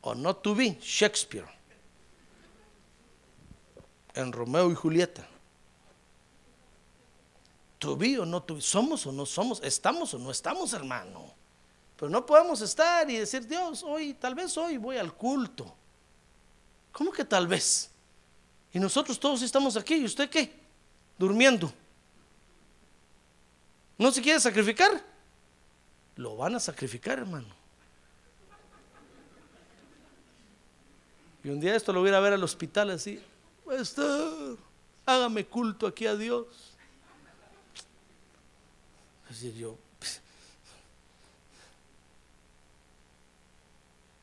o 0.02 0.14
no 0.14 0.36
to 0.36 0.54
be? 0.54 0.78
Shakespeare. 0.82 1.48
En 4.14 4.32
Romeo 4.32 4.70
y 4.70 4.76
Julieta. 4.76 5.26
¿To 7.80 7.96
be 7.96 8.20
o 8.20 8.26
no 8.26 8.44
to 8.44 8.56
be? 8.56 8.62
¿Somos 8.62 9.06
o 9.08 9.12
no 9.12 9.26
somos? 9.26 9.62
¿Estamos 9.64 10.14
o 10.14 10.20
no 10.20 10.30
estamos, 10.30 10.74
hermano? 10.74 11.34
Pero 11.96 12.10
no 12.10 12.26
podemos 12.26 12.62
estar 12.62 13.10
y 13.10 13.18
decir, 13.18 13.48
Dios, 13.48 13.84
hoy, 13.84 14.14
tal 14.14 14.36
vez 14.36 14.56
hoy 14.58 14.78
voy 14.78 14.98
al 14.98 15.14
culto. 15.14 15.74
¿Cómo 16.92 17.12
que 17.12 17.24
tal 17.24 17.48
vez? 17.48 17.90
Y 18.74 18.80
nosotros 18.80 19.20
todos 19.20 19.42
estamos 19.42 19.78
aquí. 19.78 19.96
¿Y 19.96 20.06
usted 20.06 20.30
qué? 20.30 20.54
Durmiendo. 21.18 21.72
¿No 23.98 24.12
se 24.12 24.22
quiere 24.22 24.40
sacrificar? 24.40 25.04
Lo 26.16 26.36
van 26.36 26.56
a 26.56 26.60
sacrificar, 26.60 27.20
hermano. 27.20 27.48
Y 31.44 31.50
un 31.50 31.60
día 31.60 31.76
esto 31.76 31.94
lo 31.94 32.02
voy 32.02 32.10
a 32.12 32.20
ver 32.20 32.34
al 32.34 32.44
hospital 32.44 32.92
así. 32.92 33.22
Pastor, 33.66 34.58
hágame 35.06 35.46
culto 35.46 35.88
aquí 35.88 36.06
a 36.06 36.16
Dios. 36.16 36.48
Así 39.30 39.54
yo. 39.54 39.78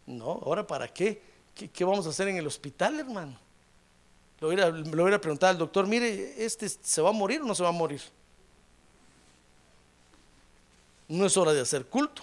No, 0.07 0.41
ahora 0.45 0.67
para 0.67 0.87
qué? 0.87 1.23
qué? 1.55 1.69
¿Qué, 1.71 1.85
vamos 1.85 2.07
a 2.07 2.11
hacer 2.11 2.29
en 2.29 2.37
el 2.37 2.47
hospital, 2.47 3.01
hermano? 3.01 3.39
Lo 4.41 4.49
voy, 4.49 4.61
a, 4.61 4.69
lo 4.69 5.03
voy 5.03 5.13
a 5.13 5.21
preguntar 5.21 5.51
al 5.51 5.59
doctor, 5.59 5.87
mire, 5.87 6.45
¿este 6.45 6.69
se 6.69 7.01
va 7.01 7.09
a 7.09 7.13
morir 7.13 7.41
o 7.41 7.45
no 7.45 7.55
se 7.55 7.63
va 7.63 7.71
a 7.71 7.73
morir? 7.73 8.03
No 11.09 11.27
es 11.27 11.37
hora 11.37 11.53
de 11.53 11.61
hacer 11.61 11.87
culto. 11.87 12.23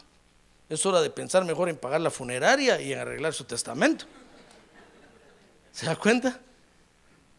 Es 0.70 0.86
hora 0.86 1.02
de 1.02 1.10
pensar 1.10 1.44
mejor 1.44 1.70
en 1.70 1.76
pagar 1.76 2.00
la 2.02 2.10
funeraria 2.10 2.80
y 2.80 2.94
en 2.94 3.00
arreglar 3.00 3.34
su 3.34 3.44
testamento. 3.44 4.06
¿Se 5.74 5.86
da 5.86 5.96
cuenta? 5.96 6.40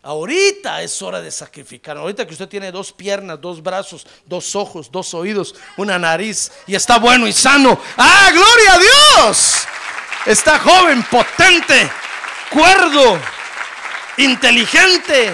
Ahorita 0.03 0.82
es 0.82 1.01
hora 1.01 1.20
de 1.20 1.30
sacrificar. 1.30 1.97
Ahorita 1.97 2.26
que 2.26 2.32
usted 2.32 2.49
tiene 2.49 2.72
dos 2.72 2.93
piernas, 2.93 3.40
dos 3.40 3.62
brazos, 3.62 4.07
dos 4.26 4.57
ojos, 4.57 4.90
dos 4.90 5.14
oídos, 5.14 5.55
una 5.76 5.99
nariz 5.99 6.51
y 6.66 6.74
está 6.74 6.99
bueno 6.99 7.26
y 7.26 7.32
sano. 7.32 7.78
¡Ah, 7.97 8.30
gloria 8.32 8.74
a 8.74 8.78
Dios! 8.78 9.64
Está 10.26 10.59
joven, 10.59 11.05
potente, 11.05 11.90
cuerdo, 12.51 13.18
inteligente. 14.16 15.32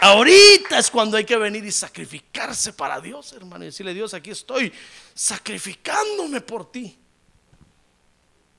Ahorita 0.00 0.78
es 0.78 0.90
cuando 0.90 1.16
hay 1.16 1.24
que 1.24 1.36
venir 1.36 1.64
y 1.64 1.72
sacrificarse 1.72 2.72
para 2.72 3.00
Dios, 3.00 3.32
hermano, 3.32 3.64
y 3.64 3.66
decirle, 3.66 3.92
Dios, 3.94 4.14
aquí 4.14 4.30
estoy 4.30 4.72
sacrificándome 5.14 6.40
por 6.40 6.70
ti. 6.70 6.96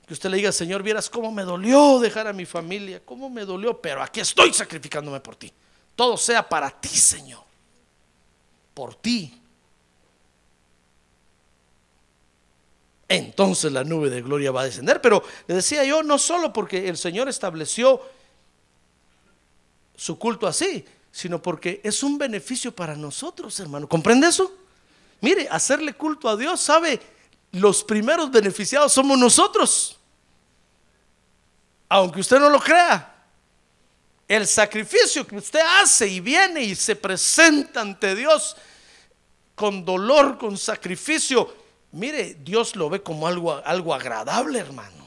Que 0.05 0.13
usted 0.13 0.29
le 0.29 0.37
diga, 0.37 0.51
Señor, 0.51 0.83
vieras 0.83 1.09
cómo 1.09 1.31
me 1.31 1.43
dolió 1.43 1.99
dejar 1.99 2.27
a 2.27 2.33
mi 2.33 2.45
familia, 2.45 3.01
cómo 3.05 3.29
me 3.29 3.45
dolió, 3.45 3.79
pero 3.79 4.01
aquí 4.01 4.19
estoy 4.19 4.53
sacrificándome 4.53 5.19
por 5.19 5.35
ti. 5.35 5.53
Todo 5.95 6.17
sea 6.17 6.47
para 6.47 6.69
ti, 6.69 6.89
Señor. 6.89 7.43
Por 8.73 8.95
ti. 8.95 9.39
Entonces 13.07 13.71
la 13.71 13.83
nube 13.83 14.09
de 14.09 14.21
gloria 14.21 14.51
va 14.51 14.61
a 14.61 14.65
descender. 14.65 15.01
Pero 15.01 15.23
le 15.47 15.55
decía 15.55 15.83
yo, 15.83 16.03
no 16.03 16.17
solo 16.17 16.53
porque 16.53 16.89
el 16.89 16.97
Señor 16.97 17.29
estableció 17.29 18.01
su 19.95 20.17
culto 20.17 20.47
así, 20.47 20.85
sino 21.19 21.41
porque 21.41 21.81
es 21.83 22.01
un 22.03 22.17
beneficio 22.17 22.73
para 22.73 22.95
nosotros, 22.95 23.59
hermano. 23.59 23.87
¿Comprende 23.87 24.27
eso? 24.27 24.51
Mire, 25.21 25.47
hacerle 25.49 25.93
culto 25.93 26.29
a 26.29 26.37
Dios, 26.37 26.61
¿sabe 26.61 26.99
los 27.51 27.83
primeros 27.83 28.29
beneficiados 28.31 28.93
somos 28.93 29.17
nosotros. 29.17 29.97
Aunque 31.87 32.19
usted 32.19 32.39
no 32.39 32.49
lo 32.49 32.59
crea. 32.59 33.15
El 34.27 34.45
sacrificio 34.45 35.25
que 35.25 35.37
usted 35.37 35.61
hace 35.81 36.07
y 36.07 36.19
viene 36.19 36.61
y 36.61 36.75
se 36.75 36.95
presenta 36.95 37.81
ante 37.81 38.15
Dios 38.15 38.55
con 39.55 39.83
dolor, 39.83 40.37
con 40.37 40.55
sacrificio, 40.57 41.53
mire, 41.91 42.35
Dios 42.35 42.75
lo 42.75 42.89
ve 42.89 43.01
como 43.01 43.27
algo, 43.27 43.59
algo 43.65 43.93
agradable, 43.93 44.59
hermano. 44.59 44.98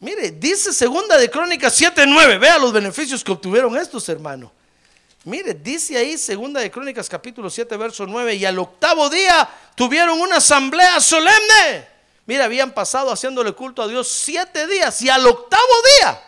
Mire, 0.00 0.30
dice 0.30 0.72
segunda 0.72 1.18
de 1.18 1.30
Crónicas 1.30 1.78
7:9, 1.78 2.38
vea 2.38 2.58
los 2.58 2.72
beneficios 2.72 3.22
que 3.22 3.32
obtuvieron 3.32 3.76
estos 3.76 4.08
hermanos. 4.08 4.50
Mire, 5.24 5.52
dice 5.54 5.98
ahí 5.98 6.16
segunda 6.16 6.60
de 6.60 6.70
Crónicas 6.70 7.08
capítulo 7.08 7.50
7 7.50 7.76
verso 7.76 8.06
9, 8.06 8.34
y 8.34 8.44
al 8.46 8.58
octavo 8.58 9.10
día 9.10 9.48
tuvieron 9.74 10.18
una 10.18 10.36
asamblea 10.36 10.98
solemne. 11.00 11.86
Mire, 12.24 12.42
habían 12.42 12.72
pasado 12.72 13.12
haciéndole 13.12 13.52
culto 13.52 13.82
a 13.82 13.88
Dios 13.88 14.08
siete 14.08 14.66
días 14.66 15.02
y 15.02 15.10
al 15.10 15.26
octavo 15.26 15.72
día 16.00 16.22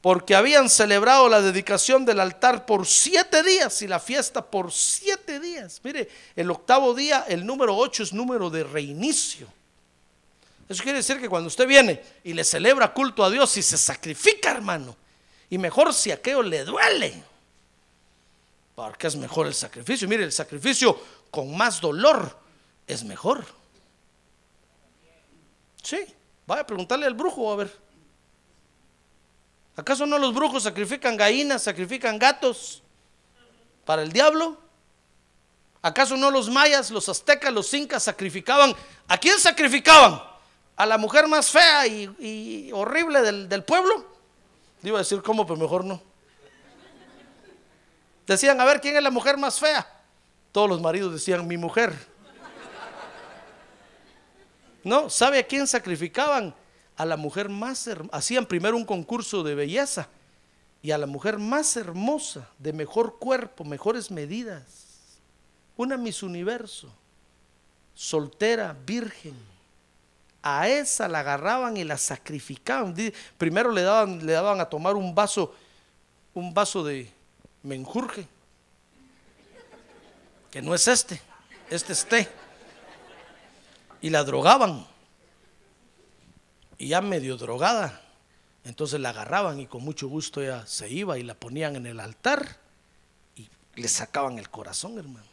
porque 0.00 0.34
habían 0.34 0.70
celebrado 0.70 1.28
la 1.28 1.42
dedicación 1.42 2.04
del 2.06 2.20
altar 2.20 2.64
por 2.64 2.86
siete 2.86 3.42
días 3.42 3.82
y 3.82 3.86
la 3.86 4.00
fiesta 4.00 4.44
por 4.44 4.72
siete 4.72 5.40
días. 5.40 5.80
Mire, 5.84 6.08
el 6.36 6.50
octavo 6.50 6.94
día, 6.94 7.26
el 7.28 7.44
número 7.44 7.76
ocho 7.76 8.02
es 8.02 8.12
número 8.12 8.48
de 8.48 8.64
reinicio. 8.64 9.46
Eso 10.70 10.84
quiere 10.84 10.98
decir 10.98 11.20
que 11.20 11.28
cuando 11.28 11.48
usted 11.48 11.66
viene 11.66 12.00
y 12.22 12.32
le 12.32 12.44
celebra 12.44 12.94
culto 12.94 13.24
a 13.24 13.28
Dios 13.28 13.56
y 13.56 13.62
se 13.62 13.76
sacrifica, 13.76 14.52
hermano, 14.52 14.96
y 15.50 15.58
mejor 15.58 15.92
si 15.92 16.12
aquello 16.12 16.44
le 16.44 16.64
duele, 16.64 17.24
porque 18.76 19.08
es 19.08 19.16
mejor 19.16 19.48
el 19.48 19.54
sacrificio. 19.54 20.06
Mire, 20.06 20.22
el 20.22 20.30
sacrificio 20.30 20.96
con 21.28 21.56
más 21.56 21.80
dolor 21.80 22.38
es 22.86 23.02
mejor. 23.02 23.44
Sí, 25.82 26.06
vaya 26.46 26.62
a 26.62 26.66
preguntarle 26.66 27.04
al 27.04 27.14
brujo 27.14 27.52
a 27.52 27.56
ver. 27.56 27.76
¿Acaso 29.74 30.06
no 30.06 30.18
los 30.18 30.32
brujos 30.32 30.62
sacrifican 30.62 31.16
gallinas, 31.16 31.64
sacrifican 31.64 32.16
gatos 32.16 32.80
para 33.84 34.02
el 34.02 34.12
diablo? 34.12 34.56
¿Acaso 35.82 36.16
no 36.16 36.30
los 36.30 36.48
mayas, 36.48 36.92
los 36.92 37.08
aztecas, 37.08 37.52
los 37.52 37.74
incas 37.74 38.04
sacrificaban? 38.04 38.72
¿A 39.08 39.18
quién 39.18 39.36
sacrificaban? 39.40 40.29
¿A 40.80 40.86
la 40.86 40.96
mujer 40.96 41.28
más 41.28 41.50
fea 41.50 41.86
y, 41.86 42.70
horrible 42.72 43.20
del, 43.20 43.64
pueblo? 43.64 44.02
Iba 44.82 44.96
a 44.96 45.02
decir 45.02 45.20
cómo, 45.20 45.46
pero 45.46 45.60
mejor 45.60 45.84
no. 45.84 46.00
Decían, 48.26 48.58
a 48.58 48.64
ver, 48.64 48.80
¿quién 48.80 48.96
es 48.96 49.02
la 49.02 49.10
mujer 49.10 49.36
más 49.36 49.60
fea? 49.60 49.86
Todos 50.52 50.70
los 50.70 50.80
maridos 50.80 51.12
decían, 51.12 51.46
mi 51.46 51.58
mujer. 51.58 51.92
No, 54.82 55.10
¿sabe 55.10 55.40
a 55.40 55.46
quién 55.46 55.66
sacrificaban? 55.66 56.54
a 56.96 57.04
la 57.04 57.16
mujer 57.18 57.50
más 57.50 57.86
hermosa, 57.86 58.16
hacían 58.16 58.46
primero 58.46 58.76
un 58.76 58.84
concurso 58.84 59.42
de 59.42 59.54
belleza 59.54 60.08
y 60.82 60.92
a 60.92 60.98
la 60.98 61.06
mujer 61.06 61.38
más 61.38 61.76
hermosa, 61.76 62.48
de 62.58 62.74
mejor 62.74 63.18
cuerpo, 63.18 63.64
mejores 63.64 64.10
medidas, 64.10 65.18
una 65.78 65.96
Miss 65.96 66.22
Universo, 66.22 66.90
soltera, 67.94 68.76
virgen, 68.86 69.34
a 70.42 70.68
esa 70.68 71.08
la 71.08 71.20
agarraban 71.20 71.76
y 71.76 71.84
la 71.84 71.98
sacrificaban. 71.98 72.94
Primero 73.36 73.70
le 73.70 73.82
daban, 73.82 74.24
le 74.24 74.32
daban 74.32 74.60
a 74.60 74.66
tomar 74.66 74.96
un 74.96 75.14
vaso, 75.14 75.54
un 76.34 76.54
vaso 76.54 76.84
de 76.84 77.10
menjurje, 77.62 78.26
que 80.50 80.62
no 80.62 80.74
es 80.74 80.88
este, 80.88 81.20
este 81.68 81.92
es 81.92 82.06
té, 82.06 82.28
y 84.00 84.10
la 84.10 84.24
drogaban 84.24 84.86
y 86.78 86.88
ya 86.88 87.02
medio 87.02 87.36
drogada. 87.36 88.00
Entonces 88.64 89.00
la 89.00 89.10
agarraban 89.10 89.60
y 89.60 89.66
con 89.66 89.82
mucho 89.82 90.08
gusto 90.08 90.42
ella 90.42 90.66
se 90.66 90.88
iba 90.88 91.18
y 91.18 91.22
la 91.22 91.34
ponían 91.34 91.76
en 91.76 91.86
el 91.86 92.00
altar 92.00 92.56
y 93.36 93.48
le 93.74 93.88
sacaban 93.88 94.38
el 94.38 94.50
corazón, 94.50 94.98
hermano. 94.98 95.26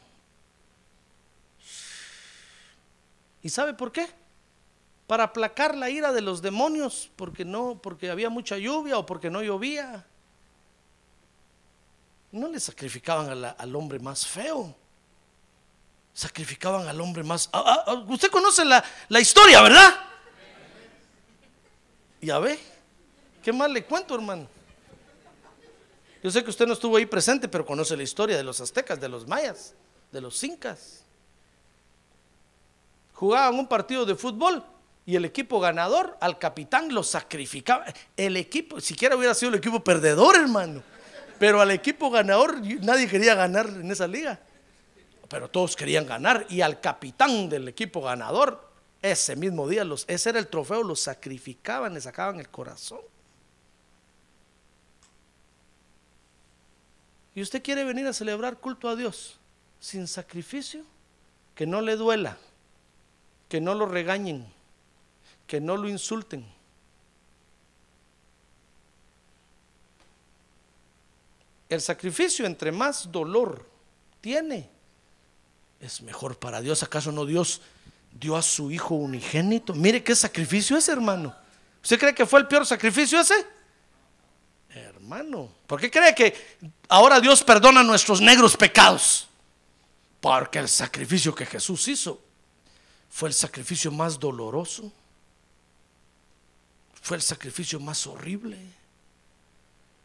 ¿Y 3.41 3.49
sabe 3.49 3.73
por 3.73 3.91
qué? 3.91 4.07
Para 5.07 5.23
aplacar 5.23 5.75
la 5.75 5.89
ira 5.89 6.11
de 6.11 6.21
los 6.21 6.41
demonios, 6.41 7.09
porque 7.15 7.45
no, 7.45 7.79
porque 7.81 8.11
había 8.11 8.29
mucha 8.29 8.57
lluvia 8.57 8.97
o 8.97 9.05
porque 9.05 9.29
no 9.29 9.41
llovía. 9.41 10.05
No 12.31 12.49
le 12.49 12.59
sacrificaban 12.59 13.45
al 13.57 13.75
hombre 13.75 13.99
más 13.99 14.27
feo. 14.27 14.75
Sacrificaban 16.13 16.87
al 16.87 16.99
hombre 16.99 17.23
más... 17.23 17.49
Ah, 17.53 17.63
ah, 17.65 17.83
ah, 17.87 17.93
usted 18.09 18.29
conoce 18.29 18.65
la, 18.65 18.83
la 19.07 19.19
historia, 19.21 19.61
¿verdad? 19.61 19.93
Ya 22.21 22.39
ve, 22.39 22.59
¿qué 23.41 23.53
más 23.53 23.69
le 23.69 23.85
cuento, 23.85 24.13
hermano? 24.13 24.47
Yo 26.21 26.31
sé 26.31 26.43
que 26.43 26.49
usted 26.49 26.67
no 26.67 26.73
estuvo 26.73 26.97
ahí 26.97 27.05
presente, 27.05 27.47
pero 27.47 27.65
conoce 27.65 27.95
la 27.95 28.03
historia 28.03 28.35
de 28.35 28.43
los 28.43 28.59
aztecas, 28.59 28.99
de 28.99 29.07
los 29.07 29.25
mayas, 29.25 29.73
de 30.11 30.19
los 30.19 30.43
incas. 30.43 31.03
Jugaban 33.13 33.55
un 33.57 33.67
partido 33.67 34.05
de 34.05 34.15
fútbol 34.15 34.63
y 35.07 35.15
el 35.15 35.23
equipo 35.23 35.61
ganador 35.61 36.17
al 36.19 36.37
capitán 36.37 36.93
lo 36.93 37.01
sacrificaba. 37.01 37.85
El 38.17 38.35
equipo, 38.35 38.81
siquiera 38.81 39.15
hubiera 39.15 39.33
sido 39.33 39.53
el 39.53 39.57
equipo 39.57 39.81
perdedor, 39.81 40.35
hermano. 40.35 40.83
Pero 41.39 41.61
al 41.61 41.71
equipo 41.71 42.11
ganador 42.11 42.59
nadie 42.81 43.07
quería 43.07 43.33
ganar 43.33 43.67
en 43.67 43.89
esa 43.89 44.05
liga. 44.05 44.37
Pero 45.29 45.49
todos 45.49 45.77
querían 45.77 46.05
ganar 46.05 46.45
y 46.49 46.59
al 46.59 46.81
capitán 46.81 47.47
del 47.47 47.69
equipo 47.69 48.01
ganador 48.01 48.69
ese 49.01 49.37
mismo 49.37 49.69
día, 49.69 49.85
los, 49.85 50.03
ese 50.09 50.31
era 50.31 50.39
el 50.39 50.47
trofeo, 50.47 50.83
los 50.83 50.99
sacrificaban, 50.99 51.93
le 51.93 52.01
sacaban 52.01 52.41
el 52.41 52.49
corazón. 52.49 52.99
¿Y 57.33 57.41
usted 57.41 57.63
quiere 57.63 57.85
venir 57.85 58.05
a 58.07 58.13
celebrar 58.13 58.57
culto 58.57 58.89
a 58.89 58.95
Dios 58.97 59.39
sin 59.79 60.05
sacrificio? 60.05 60.83
Que 61.55 61.65
no 61.65 61.79
le 61.79 61.95
duela, 61.95 62.37
que 63.47 63.61
no 63.61 63.73
lo 63.73 63.85
regañen, 63.85 64.56
que 65.47 65.59
no 65.59 65.77
lo 65.77 65.89
insulten. 65.89 66.45
El 71.69 71.81
sacrificio 71.81 72.45
entre 72.45 72.71
más 72.71 73.11
dolor 73.11 73.67
tiene, 74.21 74.69
es 75.79 76.01
mejor 76.01 76.37
para 76.37 76.61
Dios. 76.61 76.83
¿Acaso 76.83 77.11
no 77.11 77.25
Dios 77.25 77.61
dio 78.19 78.35
a 78.35 78.41
su 78.41 78.71
hijo 78.71 78.95
unigénito. 78.95 79.73
Mire 79.73 80.03
qué 80.03 80.15
sacrificio 80.15 80.77
es, 80.77 80.87
hermano. 80.89 81.35
¿Usted 81.81 81.99
cree 81.99 82.15
que 82.15 82.25
fue 82.25 82.39
el 82.39 82.47
peor 82.47 82.65
sacrificio 82.65 83.19
ese? 83.19 83.45
Hermano, 84.69 85.49
¿por 85.65 85.79
qué 85.79 85.89
cree 85.89 86.13
que 86.13 86.35
ahora 86.89 87.19
Dios 87.19 87.43
perdona 87.43 87.83
nuestros 87.83 88.21
negros 88.21 88.57
pecados? 88.57 89.27
Porque 90.19 90.59
el 90.59 90.67
sacrificio 90.67 91.33
que 91.33 91.45
Jesús 91.45 91.87
hizo 91.87 92.21
fue 93.09 93.29
el 93.29 93.33
sacrificio 93.33 93.91
más 93.91 94.19
doloroso, 94.19 94.91
fue 97.07 97.15
el 97.15 97.23
sacrificio 97.23 97.79
más 97.79 98.05
horrible, 98.05 98.59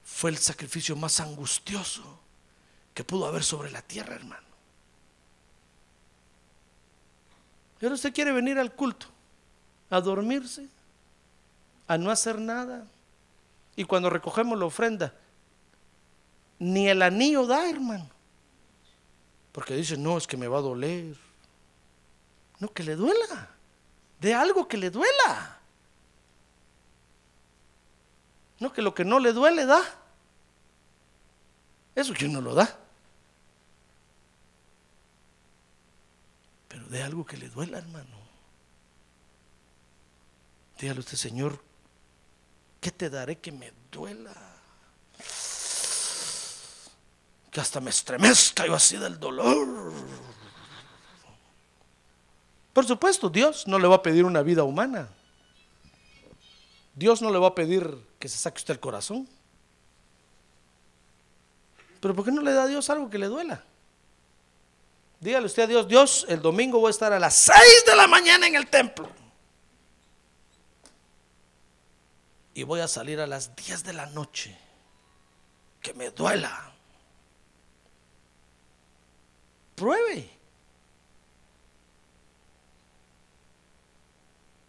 fue 0.04 0.30
el 0.30 0.38
sacrificio 0.38 0.94
más 0.94 1.18
angustioso 1.18 2.00
que 2.94 3.02
pudo 3.02 3.26
haber 3.26 3.42
sobre 3.42 3.72
la 3.72 3.82
tierra, 3.82 4.14
hermano. 4.14 4.46
Pero 7.80 7.96
usted 7.96 8.14
quiere 8.14 8.30
venir 8.30 8.56
al 8.56 8.72
culto, 8.72 9.08
a 9.90 10.00
dormirse, 10.00 10.68
a 11.88 11.98
no 11.98 12.08
hacer 12.08 12.38
nada. 12.38 12.86
Y 13.74 13.82
cuando 13.82 14.08
recogemos 14.08 14.56
la 14.56 14.66
ofrenda, 14.66 15.12
ni 16.60 16.88
el 16.88 17.02
anillo 17.02 17.48
da, 17.48 17.68
hermano. 17.68 18.08
Porque 19.50 19.74
dice, 19.74 19.96
no, 19.96 20.18
es 20.18 20.28
que 20.28 20.36
me 20.36 20.46
va 20.46 20.58
a 20.58 20.62
doler. 20.62 21.16
No, 22.60 22.72
que 22.72 22.84
le 22.84 22.94
duela. 22.94 23.50
De 24.20 24.34
algo 24.34 24.68
que 24.68 24.76
le 24.76 24.88
duela. 24.88 25.61
No, 28.62 28.72
que 28.72 28.80
lo 28.80 28.94
que 28.94 29.04
no 29.04 29.18
le 29.18 29.32
duele 29.32 29.66
da. 29.66 29.82
Eso 31.96 32.14
que 32.14 32.28
no 32.28 32.40
lo 32.40 32.54
da. 32.54 32.78
de 36.88 37.02
algo 37.02 37.24
que 37.24 37.36
le 37.38 37.48
duela, 37.48 37.78
hermano. 37.78 38.16
Dígale 40.78 41.00
usted, 41.00 41.16
Señor, 41.16 41.58
¿qué 42.80 42.90
te 42.90 43.08
daré 43.08 43.38
que 43.38 43.50
me 43.50 43.72
duela? 43.90 44.34
Que 47.50 47.60
hasta 47.60 47.80
me 47.80 47.90
estremezca 47.90 48.66
yo 48.66 48.74
así 48.74 48.96
del 48.98 49.18
dolor. 49.18 49.92
Por 52.74 52.86
supuesto, 52.86 53.28
Dios 53.28 53.66
no 53.66 53.78
le 53.78 53.88
va 53.88 53.96
a 53.96 54.02
pedir 54.02 54.24
una 54.24 54.42
vida 54.42 54.62
humana. 54.62 55.08
Dios 56.94 57.22
no 57.22 57.30
le 57.30 57.38
va 57.38 57.48
a 57.48 57.54
pedir 57.54 57.96
que 58.18 58.28
se 58.28 58.38
saque 58.38 58.58
usted 58.58 58.74
el 58.74 58.80
corazón. 58.80 59.28
Pero 62.00 62.14
¿por 62.14 62.24
qué 62.24 62.32
no 62.32 62.42
le 62.42 62.52
da 62.52 62.64
a 62.64 62.66
Dios 62.66 62.90
algo 62.90 63.08
que 63.08 63.18
le 63.18 63.26
duela? 63.26 63.64
Dígale 65.20 65.46
usted 65.46 65.62
a 65.62 65.66
Dios, 65.68 65.86
Dios, 65.86 66.26
el 66.28 66.42
domingo 66.42 66.80
voy 66.80 66.88
a 66.88 66.90
estar 66.90 67.12
a 67.12 67.20
las 67.20 67.34
6 67.34 67.84
de 67.86 67.94
la 67.94 68.08
mañana 68.08 68.46
en 68.46 68.56
el 68.56 68.66
templo. 68.66 69.08
Y 72.54 72.64
voy 72.64 72.80
a 72.80 72.88
salir 72.88 73.20
a 73.20 73.26
las 73.26 73.54
10 73.54 73.84
de 73.84 73.92
la 73.92 74.06
noche. 74.06 74.58
Que 75.80 75.94
me 75.94 76.10
duela. 76.10 76.72
Pruebe. 79.76 80.41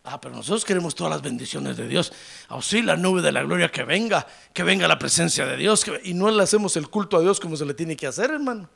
Ah, 0.05 0.19
pero 0.19 0.35
nosotros 0.35 0.65
queremos 0.65 0.95
todas 0.95 1.11
las 1.11 1.21
bendiciones 1.21 1.77
de 1.77 1.87
Dios. 1.87 2.11
Oh, 2.49 2.61
sí, 2.61 2.81
la 2.81 2.97
nube 2.97 3.21
de 3.21 3.31
la 3.31 3.41
gloria 3.43 3.71
que 3.71 3.83
venga, 3.83 4.27
que 4.53 4.63
venga 4.63 4.87
la 4.87 4.99
presencia 4.99 5.45
de 5.45 5.55
Dios. 5.55 5.85
y 6.03 6.13
no 6.13 6.29
le 6.29 6.43
hacemos 6.43 6.75
el 6.75 6.89
culto 6.89 7.17
a 7.17 7.21
Dios 7.21 7.39
como 7.39 7.55
se 7.55 7.65
le 7.65 7.73
tiene 7.73 7.95
que 7.95 8.07
hacer, 8.07 8.31
hermano. 8.31 8.67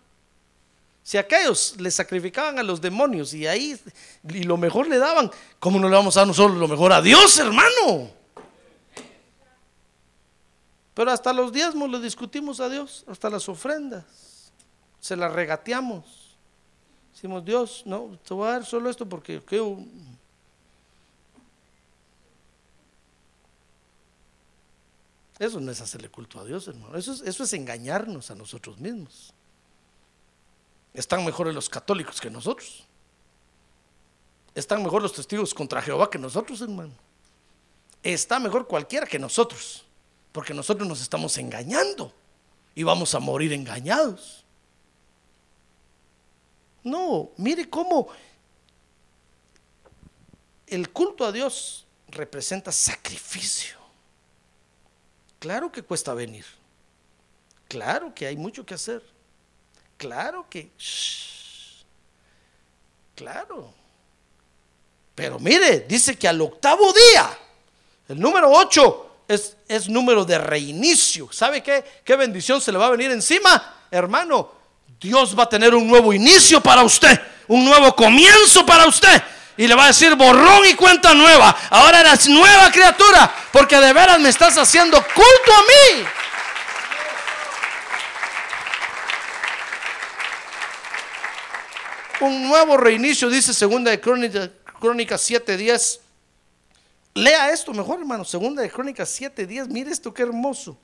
Si 1.04 1.18
aquellos 1.18 1.76
le 1.80 1.92
sacrificaban 1.92 2.60
a 2.60 2.64
los 2.64 2.82
demonios 2.82 3.34
y 3.34 3.48
ahí 3.48 3.80
y 4.28 4.44
lo 4.44 4.58
mejor 4.58 4.88
le 4.88 4.98
daban, 4.98 5.32
¿cómo 5.60 5.80
no 5.80 5.88
le 5.88 5.96
vamos 5.96 6.16
a 6.18 6.22
dar 6.22 6.28
nosotros 6.28 6.58
lo 6.58 6.68
mejor 6.68 6.92
a 6.92 7.02
Dios, 7.02 7.38
hermano? 7.40 8.12
Pero 10.94 11.12
hasta 11.12 11.32
los 11.32 11.54
diezmos 11.54 11.90
le 11.90 12.00
discutimos 12.00 12.60
a 12.60 12.68
Dios, 12.70 13.06
hasta 13.08 13.30
las 13.30 13.48
ofrendas. 13.48 14.52
Se 15.00 15.16
las 15.16 15.32
regateamos. 15.32 16.36
Decimos, 17.14 17.46
Dios, 17.46 17.84
no, 17.86 18.18
te 18.28 18.34
voy 18.34 18.48
a 18.48 18.52
dar 18.52 18.66
solo 18.66 18.90
esto 18.90 19.08
porque 19.08 19.42
creo. 19.42 19.78
Eso 25.40 25.60
no 25.60 25.72
es 25.72 25.82
hacerle 25.82 26.10
culto 26.10 26.40
a 26.40 26.46
Dios, 26.46 26.68
hermano. 26.68 26.98
Eso 26.98 27.14
es, 27.24 27.54
engañarnos 27.54 28.32
a 28.32 28.36
nosotros 28.36 28.80
mismos. 28.80 29.34
Están 30.94 31.24
mejores 31.24 31.54
los 31.54 31.70
católicos 31.70 32.20
que 32.20 32.30
nosotros. 32.30 32.86
Están 34.56 34.82
mejor 34.82 35.04
los 35.04 35.14
testigos 35.14 35.54
contra 35.54 35.82
Jehová 35.82 36.10
que 36.10 36.18
nosotros, 36.18 36.60
hermano. 36.62 36.94
Está 38.02 38.40
mejor 38.40 38.68
cualquiera 38.68 39.06
que 39.06 39.20
nosotros. 39.20 39.86
Porque 40.32 40.54
nosotros 40.54 40.88
nos 40.88 41.02
estamos 41.02 41.38
engañando. 41.38 42.12
Y 42.74 42.82
vamos 42.82 43.14
a 43.14 43.20
morir 43.20 43.54
engañados. 43.54 44.44
No, 46.84 47.32
mire 47.38 47.70
cómo 47.70 48.08
el 50.68 50.90
culto 50.92 51.26
a 51.26 51.32
Dios 51.32 51.86
representa 52.08 52.72
sacrificio. 52.72 53.77
Claro 55.40 55.72
que 55.72 55.84
cuesta 55.84 56.14
venir. 56.14 56.46
Claro 57.68 58.14
que 58.14 58.28
hay 58.28 58.38
mucho 58.38 58.66
que 58.66 58.74
hacer. 58.74 59.04
Claro 59.98 60.48
que... 60.50 60.72
shh, 60.78 61.84
claro. 63.16 63.74
Pero 65.16 65.40
mire, 65.40 65.82
dice 65.82 66.16
que 66.18 66.28
al 66.28 66.40
octavo 66.42 66.94
día, 66.94 67.38
el 68.08 68.20
número 68.20 68.52
8 68.52 69.10
es, 69.28 69.58
es 69.68 69.90
número 69.90 70.24
de 70.24 70.38
reinicio. 70.38 71.30
¿Sabe 71.32 71.62
qué? 71.62 71.84
¿Qué 72.04 72.16
bendición 72.16 72.62
se 72.62 72.72
le 72.72 72.78
va 72.78 72.88
a 72.88 72.92
venir 72.92 73.12
encima? 73.12 73.88
Hermano, 73.90 74.52
Dios 75.00 75.38
va 75.38 75.44
a 75.44 75.50
tener 75.50 75.74
un 75.74 75.88
nuevo 75.88 76.14
inicio 76.14 76.62
para 76.62 76.84
usted, 76.84 77.20
un 77.48 77.66
nuevo 77.66 77.96
comienzo 77.96 78.66
para 78.66 78.88
usted. 78.88 79.22
Y 79.58 79.68
le 79.68 79.74
va 79.76 79.86
a 79.86 79.88
decir 79.88 80.16
borrón 80.16 80.66
y 80.68 80.76
cuenta 80.76 81.14
nueva. 81.16 81.56
Ahora 81.72 82.02
eres 82.02 82.28
nueva 82.28 82.72
criatura, 82.72 83.34
porque 83.52 83.78
de 83.78 83.92
veras 83.92 84.20
me 84.20 84.30
estás 84.30 84.56
haciendo 84.58 84.98
culto 85.02 85.54
a 85.54 85.62
mí. 85.98 86.06
Un 92.20 92.48
nuevo 92.48 92.78
reinicio, 92.78 93.30
dice 93.30 93.54
segunda 93.54 93.92
de 93.92 94.02
Crónica- 94.02 94.50
Crónicas 94.80 95.22
7:10. 95.22 96.00
Lea 97.14 97.52
esto 97.52 97.74
mejor, 97.74 98.00
hermano. 98.00 98.26
Segunda 98.26 98.62
de 98.62 98.70
Crónicas 98.72 99.10
7:10. 99.10 99.68
Mire 99.68 99.92
esto 99.92 100.14
qué 100.14 100.24
hermoso. 100.24 100.78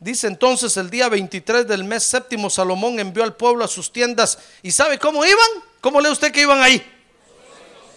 Dice 0.00 0.26
entonces 0.26 0.76
el 0.76 0.90
día 0.90 1.08
23 1.08 1.66
del 1.66 1.84
mes 1.84 2.04
séptimo, 2.04 2.48
Salomón 2.48 2.98
envió 3.00 3.24
al 3.24 3.34
pueblo 3.34 3.64
a 3.64 3.68
sus 3.68 3.92
tiendas. 3.92 4.38
¿Y 4.62 4.70
sabe 4.70 4.98
cómo 4.98 5.24
iban? 5.24 5.48
¿Cómo 5.80 6.00
lee 6.00 6.08
usted 6.08 6.32
que 6.32 6.42
iban 6.42 6.62
ahí? 6.62 6.84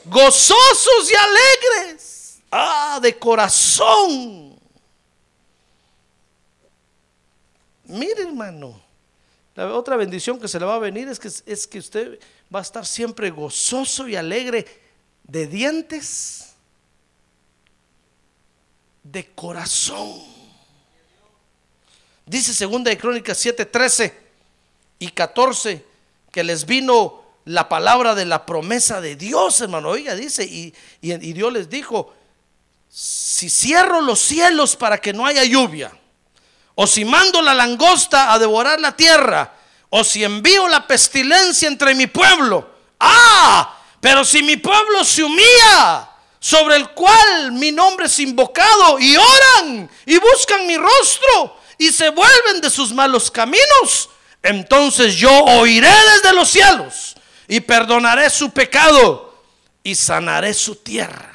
Gozosos 0.06 1.12
y 1.12 1.16
alegres. 1.16 2.40
Ah, 2.52 3.00
de 3.02 3.18
corazón. 3.18 4.60
Mire, 7.86 8.24
hermano. 8.24 8.82
La 9.56 9.74
otra 9.74 9.98
bendición 9.98 10.40
que 10.40 10.48
se 10.48 10.60
le 10.60 10.66
va 10.66 10.76
a 10.76 10.80
venir 10.80 11.08
es 11.10 11.20
que, 11.20 11.30
es 11.46 11.68
que 11.68 11.80
usted 11.80 12.20
va 12.54 12.60
a 12.60 12.62
estar 12.62 12.86
siempre 12.86 13.30
gozoso 13.30 14.08
y 14.08 14.16
alegre 14.16 14.66
de 15.24 15.46
dientes, 15.46 16.54
de 19.04 19.26
corazón. 19.34 20.24
Dice 22.26 22.54
segunda 22.54 22.90
de 22.90 22.98
Crónicas 22.98 23.38
7, 23.38 23.66
13 23.66 24.18
y 25.00 25.10
14 25.10 25.86
que 26.32 26.44
les 26.44 26.66
vino 26.66 27.21
la 27.46 27.68
palabra 27.70 28.16
de 28.16 28.26
la 28.26 28.46
promesa 28.46 29.02
de 29.02 29.16
Dios, 29.16 29.62
hermano. 29.62 29.90
Oiga, 29.90 30.16
dice, 30.16 30.44
y, 30.44 30.74
Dios 31.02 31.52
les 31.52 31.70
dijo, 31.70 32.14
si 32.90 33.50
cierro 33.50 34.02
los 34.02 34.20
cielos 34.20 34.76
para 34.76 35.00
que 35.00 35.14
no 35.14 35.26
haya 35.26 35.44
lluvia, 35.44 35.92
o 36.76 36.88
si 36.88 37.06
mando 37.06 37.42
la 37.42 37.54
langosta 37.54 38.34
a 38.34 38.40
devorar 38.40 38.80
la 38.80 38.96
tierra, 38.96 39.54
o 39.90 40.04
si 40.04 40.24
envío 40.24 40.68
la 40.68 40.88
pestilencia 40.88 41.68
entre 41.68 41.94
mi 41.96 42.08
pueblo. 42.08 42.70
Ah, 43.00 43.78
pero 44.00 44.24
si 44.24 44.42
mi 44.42 44.58
pueblo 44.58 45.04
se 45.04 45.24
humilla, 45.24 46.10
sobre 46.40 46.76
el 46.76 46.90
cual 46.90 47.52
mi 47.52 47.72
nombre 47.72 48.08
es 48.08 48.20
invocado, 48.20 49.00
y 49.00 49.16
oran 49.16 49.90
y 50.06 50.18
buscan 50.18 50.66
mi 50.66 50.78
rostro, 50.78 51.58
y 51.78 51.92
se 51.92 52.10
vuelven 52.10 52.62
de 52.62 52.70
sus 52.70 52.92
malos 52.94 53.30
caminos, 53.30 54.10
entonces 54.42 55.16
yo 55.16 55.32
oiré 55.32 55.92
desde 56.16 56.34
los 56.34 56.50
cielos, 56.50 57.16
y 57.52 57.60
perdonaré 57.60 58.30
su 58.30 58.50
pecado, 58.52 59.36
y 59.84 59.94
sanaré 59.94 60.54
su 60.54 60.78
tierra. 60.78 61.30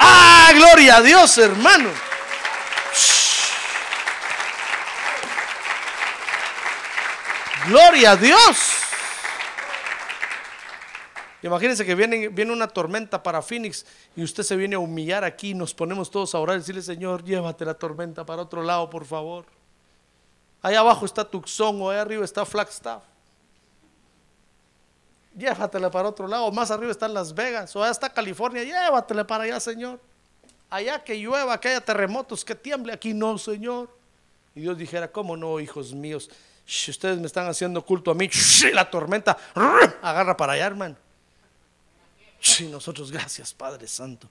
Ah, 0.00 0.50
gloria 0.52 0.96
a 0.96 1.00
Dios, 1.00 1.38
hermano. 1.38 1.90
Gloria 7.68 8.10
a 8.10 8.16
Dios. 8.16 8.72
Imagínense 11.42 11.86
que 11.86 11.94
viene, 11.94 12.26
viene 12.26 12.52
una 12.52 12.66
tormenta 12.66 13.22
para 13.22 13.40
Phoenix 13.42 13.86
y 14.16 14.24
usted 14.24 14.42
se 14.42 14.56
viene 14.56 14.74
a 14.74 14.80
humillar 14.80 15.22
aquí 15.22 15.50
y 15.50 15.54
nos 15.54 15.72
ponemos 15.72 16.10
todos 16.10 16.34
a 16.34 16.40
orar 16.40 16.56
y 16.56 16.58
decirle, 16.58 16.82
Señor, 16.82 17.22
llévate 17.22 17.64
la 17.64 17.74
tormenta 17.74 18.26
para 18.26 18.42
otro 18.42 18.64
lado, 18.64 18.90
por 18.90 19.04
favor. 19.04 19.46
Allá 20.62 20.80
abajo 20.80 21.06
está 21.06 21.24
Tucson 21.24 21.80
o 21.80 21.90
allá 21.90 22.02
arriba 22.02 22.24
está 22.24 22.44
Flagstaff. 22.44 23.04
Llévatela 25.36 25.90
para 25.90 26.08
otro 26.08 26.26
lado. 26.26 26.50
Más 26.50 26.70
arriba 26.70 26.90
están 26.90 27.12
Las 27.12 27.34
Vegas 27.34 27.76
o 27.76 27.82
allá 27.82 27.92
está 27.92 28.08
California. 28.08 28.64
Llévatela 28.64 29.26
para 29.26 29.44
allá, 29.44 29.60
Señor. 29.60 30.00
Allá 30.70 31.02
que 31.04 31.14
llueva, 31.16 31.60
que 31.60 31.68
haya 31.68 31.80
terremotos, 31.80 32.44
que 32.44 32.54
tiemble. 32.54 32.92
Aquí 32.92 33.12
no, 33.12 33.36
Señor. 33.36 33.94
Y 34.54 34.60
Dios 34.60 34.78
dijera, 34.78 35.12
¿cómo 35.12 35.36
no, 35.36 35.60
hijos 35.60 35.92
míos? 35.92 36.30
Shh, 36.66 36.88
ustedes 36.88 37.18
me 37.18 37.26
están 37.26 37.46
haciendo 37.46 37.84
culto 37.84 38.10
a 38.10 38.14
mí. 38.14 38.30
La 38.72 38.90
tormenta 38.90 39.36
agarra 40.02 40.36
para 40.36 40.54
allá, 40.54 40.66
hermano. 40.66 40.96
Nosotros, 42.70 43.12
gracias, 43.12 43.52
Padre 43.52 43.86
Santo. 43.86 44.28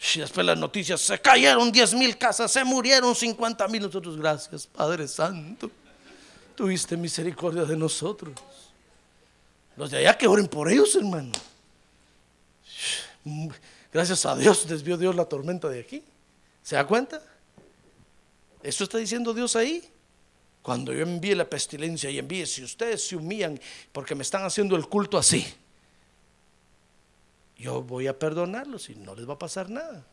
Shh, 0.00 0.20
después 0.20 0.46
las 0.46 0.56
noticias, 0.56 1.00
se 1.02 1.20
cayeron 1.20 1.70
10 1.70 1.94
mil 1.94 2.16
casas, 2.16 2.50
se 2.50 2.64
murieron 2.64 3.14
50 3.14 3.68
mil. 3.68 3.82
Nosotros, 3.82 4.16
gracias, 4.16 4.66
Padre 4.66 5.06
Santo. 5.06 5.70
Tuviste 6.56 6.96
misericordia 6.96 7.64
de 7.64 7.76
nosotros. 7.76 8.32
Los 9.78 9.92
de 9.92 9.98
allá 9.98 10.18
que 10.18 10.26
oren 10.26 10.48
por 10.48 10.68
ellos, 10.68 10.96
hermano. 10.96 11.30
Gracias 13.92 14.26
a 14.26 14.34
Dios 14.34 14.66
desvió 14.66 14.96
Dios 14.96 15.14
la 15.14 15.24
tormenta 15.24 15.68
de 15.68 15.78
aquí. 15.78 16.02
¿Se 16.64 16.74
da 16.74 16.84
cuenta? 16.84 17.22
Eso 18.60 18.82
está 18.82 18.98
diciendo 18.98 19.32
Dios 19.32 19.54
ahí. 19.54 19.88
Cuando 20.62 20.92
yo 20.92 21.02
envíe 21.02 21.36
la 21.36 21.48
pestilencia 21.48 22.10
y 22.10 22.18
envíe, 22.18 22.44
si 22.44 22.64
ustedes 22.64 23.06
se 23.06 23.14
humillan 23.14 23.58
porque 23.92 24.16
me 24.16 24.22
están 24.22 24.42
haciendo 24.42 24.74
el 24.74 24.88
culto 24.88 25.16
así, 25.16 25.46
yo 27.56 27.80
voy 27.80 28.08
a 28.08 28.18
perdonarlos 28.18 28.90
y 28.90 28.96
no 28.96 29.14
les 29.14 29.28
va 29.28 29.34
a 29.34 29.38
pasar 29.38 29.70
nada. 29.70 30.04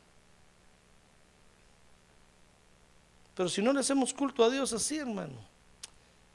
Pero 3.33 3.49
si 3.49 3.63
no 3.63 3.73
le 3.73 3.79
hacemos 3.79 4.13
culto 4.13 4.43
a 4.43 4.49
Dios 4.51 4.71
así, 4.73 4.97
hermano, 4.97 5.54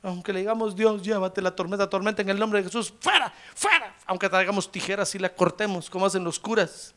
aunque 0.03 0.33
le 0.33 0.41
digamos 0.41 0.75
Dios, 0.75 1.03
llévate 1.03 1.43
la 1.43 1.55
tormenta, 1.55 1.89
tormenta 1.89 2.23
en 2.23 2.31
el 2.31 2.39
nombre 2.39 2.61
de 2.61 2.67
Jesús, 2.67 2.93
fuera, 3.01 3.33
fuera, 3.55 3.95
aunque 4.07 4.29
traigamos 4.29 4.71
tijeras 4.71 5.15
y 5.15 5.19
la 5.19 5.35
cortemos, 5.35 5.91
como 5.91 6.07
hacen 6.07 6.25
los 6.25 6.39
curas. 6.39 6.95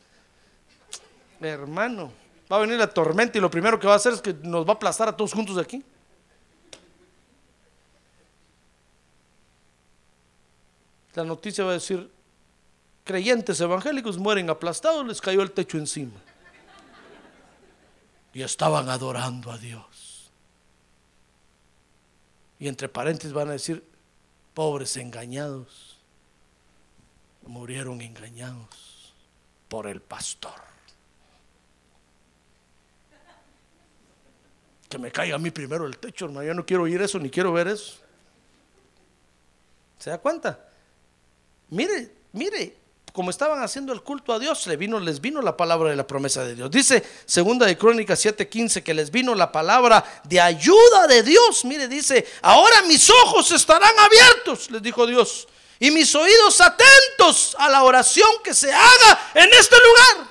Hermano, 1.40 2.12
va 2.50 2.56
a 2.56 2.60
venir 2.60 2.78
la 2.78 2.86
tormenta 2.86 3.36
y 3.36 3.40
lo 3.40 3.50
primero 3.50 3.78
que 3.78 3.86
va 3.86 3.94
a 3.94 3.96
hacer 3.96 4.14
es 4.14 4.22
que 4.22 4.32
nos 4.32 4.66
va 4.66 4.72
a 4.72 4.74
aplastar 4.74 5.08
a 5.08 5.16
todos 5.16 5.32
juntos 5.32 5.56
de 5.56 5.62
aquí. 5.62 5.84
la 11.14 11.24
noticia 11.24 11.64
va 11.64 11.70
a 11.70 11.74
decir, 11.74 12.10
creyentes 13.04 13.60
evangélicos 13.60 14.18
mueren 14.18 14.50
aplastados, 14.50 15.06
les 15.06 15.20
cayó 15.20 15.42
el 15.42 15.52
techo 15.52 15.78
encima. 15.78 16.20
Y 18.32 18.42
estaban 18.42 18.88
adorando 18.88 19.52
a 19.52 19.58
Dios. 19.58 20.03
Y 22.58 22.68
entre 22.68 22.88
paréntesis 22.88 23.32
van 23.32 23.48
a 23.48 23.52
decir, 23.52 23.84
pobres 24.54 24.96
engañados, 24.96 25.98
murieron 27.46 28.00
engañados 28.00 29.12
por 29.68 29.86
el 29.86 30.00
pastor. 30.00 30.54
Que 34.88 34.98
me 34.98 35.10
caiga 35.10 35.36
a 35.36 35.38
mí 35.38 35.50
primero 35.50 35.86
el 35.86 35.98
techo, 35.98 36.26
hermano. 36.26 36.46
Yo 36.46 36.54
no 36.54 36.64
quiero 36.64 36.84
oír 36.84 37.02
eso 37.02 37.18
ni 37.18 37.30
quiero 37.30 37.52
ver 37.52 37.68
eso. 37.68 37.96
¿Se 39.98 40.10
da 40.10 40.18
cuenta? 40.18 40.68
Mire, 41.70 42.12
mire, 42.32 42.76
como 43.14 43.30
estaban 43.30 43.62
haciendo 43.62 43.92
el 43.92 44.02
culto 44.02 44.32
a 44.32 44.40
Dios, 44.40 44.66
les 44.66 44.76
vino, 44.76 44.98
les 44.98 45.20
vino 45.20 45.40
la 45.40 45.56
palabra 45.56 45.88
de 45.88 45.94
la 45.94 46.04
promesa 46.04 46.44
de 46.44 46.56
Dios. 46.56 46.68
Dice 46.68 47.00
segunda 47.26 47.64
de 47.64 47.78
Crónicas 47.78 48.18
7:15 48.24 48.82
que 48.82 48.92
les 48.92 49.08
vino 49.12 49.36
la 49.36 49.52
palabra 49.52 50.04
de 50.24 50.40
ayuda 50.40 51.06
de 51.06 51.22
Dios. 51.22 51.64
Mire, 51.64 51.86
dice, 51.86 52.26
ahora 52.42 52.82
mis 52.82 53.08
ojos 53.08 53.52
estarán 53.52 53.96
abiertos, 54.00 54.68
les 54.72 54.82
dijo 54.82 55.06
Dios, 55.06 55.46
y 55.78 55.92
mis 55.92 56.12
oídos 56.12 56.60
atentos 56.60 57.54
a 57.60 57.68
la 57.68 57.84
oración 57.84 58.28
que 58.42 58.52
se 58.52 58.72
haga 58.72 59.30
en 59.34 59.48
este 59.52 59.76
lugar. 59.76 60.28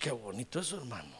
Qué 0.00 0.10
bonito 0.10 0.58
eso, 0.58 0.78
hermano. 0.78 1.16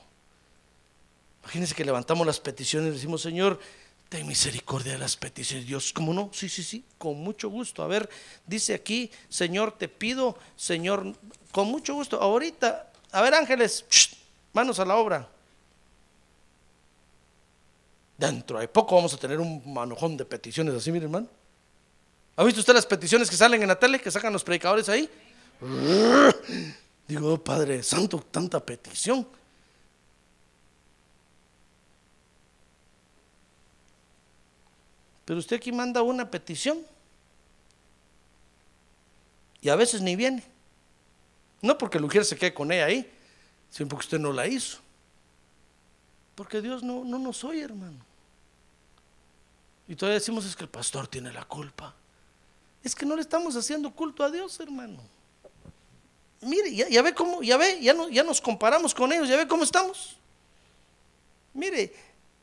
Imagínense 1.45 1.77
que 1.77 1.85
levantamos 1.85 2.27
las 2.27 2.41
peticiones 2.41 2.91
y 2.91 2.95
decimos, 2.95 3.23
Señor, 3.23 3.61
ten 4.09 4.27
misericordia 4.27 4.93
de 4.93 4.99
las 4.99 5.17
peticiones. 5.17 5.67
Dios, 5.67 5.93
¿cómo 5.93 6.13
no? 6.13 6.31
Sí, 6.33 6.49
sí, 6.49 6.63
sí, 6.63 6.85
con 6.99 7.17
mucho 7.17 7.49
gusto. 7.49 7.83
A 7.83 7.87
ver, 7.87 8.09
dice 8.47 8.75
aquí, 8.75 9.11
Señor, 9.29 9.73
te 9.73 9.89
pido, 9.89 10.39
Señor, 10.57 11.15
con 11.53 11.69
mucho 11.69 11.95
gusto. 11.95 12.21
Ahorita, 12.21 12.93
a 13.13 13.23
ver, 13.23 13.35
ángeles, 13.35 13.85
shh, 13.91 14.15
manos 14.53 14.79
a 14.79 14.85
la 14.85 14.97
obra. 14.97 15.29
Dentro 18.17 18.61
de 18.61 18.69
poco 18.69 18.95
vamos 18.95 19.13
a 19.15 19.17
tener 19.17 19.41
un 19.41 19.63
manojón 19.73 20.17
de 20.17 20.25
peticiones 20.25 20.75
así, 20.75 20.93
mire, 20.93 21.07
hermano. 21.07 21.27
¿Ha 22.37 22.45
visto 22.45 22.61
usted 22.61 22.75
las 22.75 22.87
peticiones 22.87 23.31
que 23.31 23.37
salen 23.37 23.63
en 23.63 23.69
la 23.69 23.79
tele, 23.79 24.01
que 24.01 24.11
sacan 24.11 24.33
los 24.33 24.45
predicadores 24.45 24.89
ahí? 24.89 25.09
Digo, 27.07 27.35
oh, 27.35 27.39
Padre 27.39 27.83
Santo, 27.83 28.19
tanta 28.31 28.65
petición. 28.65 29.27
Pero 35.25 35.39
usted 35.39 35.57
aquí 35.57 35.73
manda 35.73 36.03
una 36.03 36.31
petición 36.31 36.85
y 39.61 39.69
a 39.69 39.77
veces 39.77 40.03
ni 40.03 40.17
viene. 40.17 40.45
No 41.63 41.79
porque 41.79 41.99
el 41.99 42.05
ujier 42.05 42.25
se 42.25 42.37
quede 42.37 42.53
con 42.53 42.71
ella 42.71 42.85
ahí, 42.85 43.11
sino 43.71 43.89
porque 43.89 44.05
usted 44.05 44.19
no 44.19 44.33
la 44.33 44.47
hizo. 44.47 44.79
Porque 46.35 46.61
Dios 46.61 46.83
no, 46.83 47.05
no 47.05 47.19
nos 47.19 47.43
oye, 47.45 47.63
hermano. 47.63 47.99
Y 49.89 49.97
todavía 49.97 50.19
decimos 50.19 50.45
es 50.45 50.55
que 50.55 50.65
el 50.65 50.69
pastor 50.69 51.09
tiene 51.09 51.33
la 51.33 51.45
culpa. 51.45 51.95
Es 52.83 52.95
que 52.95 53.07
no 53.07 53.17
le 53.17 53.23
estamos 53.23 53.57
haciendo 53.57 53.91
culto 53.91 54.23
a 54.23 54.31
Dios, 54.31 54.61
hermano. 54.61 55.01
Mire, 56.43 56.75
ya, 56.75 57.01
ve 57.01 57.15
cómo, 57.15 57.43
ya 57.43 57.57
ve, 57.57 57.81
ya 57.81 58.23
nos 58.23 58.41
comparamos 58.43 58.95
con 58.95 59.11
ellos, 59.13 59.29
ya 59.29 59.37
ve 59.37 59.49
cómo 59.49 59.65
estamos. 59.65 60.19
Mire, 61.55 61.95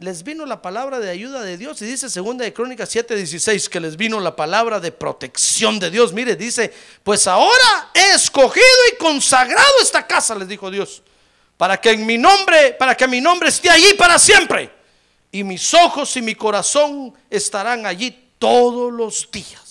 les 0.01 0.23
vino 0.23 0.47
la 0.47 0.61
palabra 0.61 0.99
de 0.99 1.09
ayuda 1.09 1.41
de 1.41 1.57
Dios. 1.57 1.81
Y 1.81 1.85
dice 1.85 2.09
segunda 2.09 2.43
de 2.43 2.51
Crónicas 2.51 2.89
7:16 2.93 3.69
que 3.69 3.79
les 3.79 3.95
vino 3.95 4.19
la 4.19 4.35
palabra 4.35 4.79
de 4.79 4.91
protección 4.91 5.79
de 5.79 5.91
Dios. 5.91 6.11
Mire, 6.11 6.35
dice, 6.35 6.73
pues 7.03 7.27
ahora 7.27 7.91
he 7.93 8.15
escogido 8.15 8.65
y 8.91 8.97
consagrado 8.97 9.71
esta 9.81 10.05
casa, 10.05 10.33
les 10.35 10.47
dijo 10.47 10.71
Dios, 10.71 11.03
para 11.55 11.79
que 11.79 11.91
en 11.91 12.05
mi 12.05 12.17
nombre, 12.17 12.73
para 12.73 12.97
que 12.97 13.07
mi 13.07 13.21
nombre 13.21 13.49
esté 13.49 13.69
allí 13.69 13.93
para 13.93 14.17
siempre. 14.17 14.71
Y 15.31 15.43
mis 15.43 15.73
ojos 15.73 16.17
y 16.17 16.21
mi 16.21 16.35
corazón 16.35 17.13
estarán 17.29 17.85
allí 17.85 18.33
todos 18.39 18.91
los 18.91 19.29
días. 19.31 19.70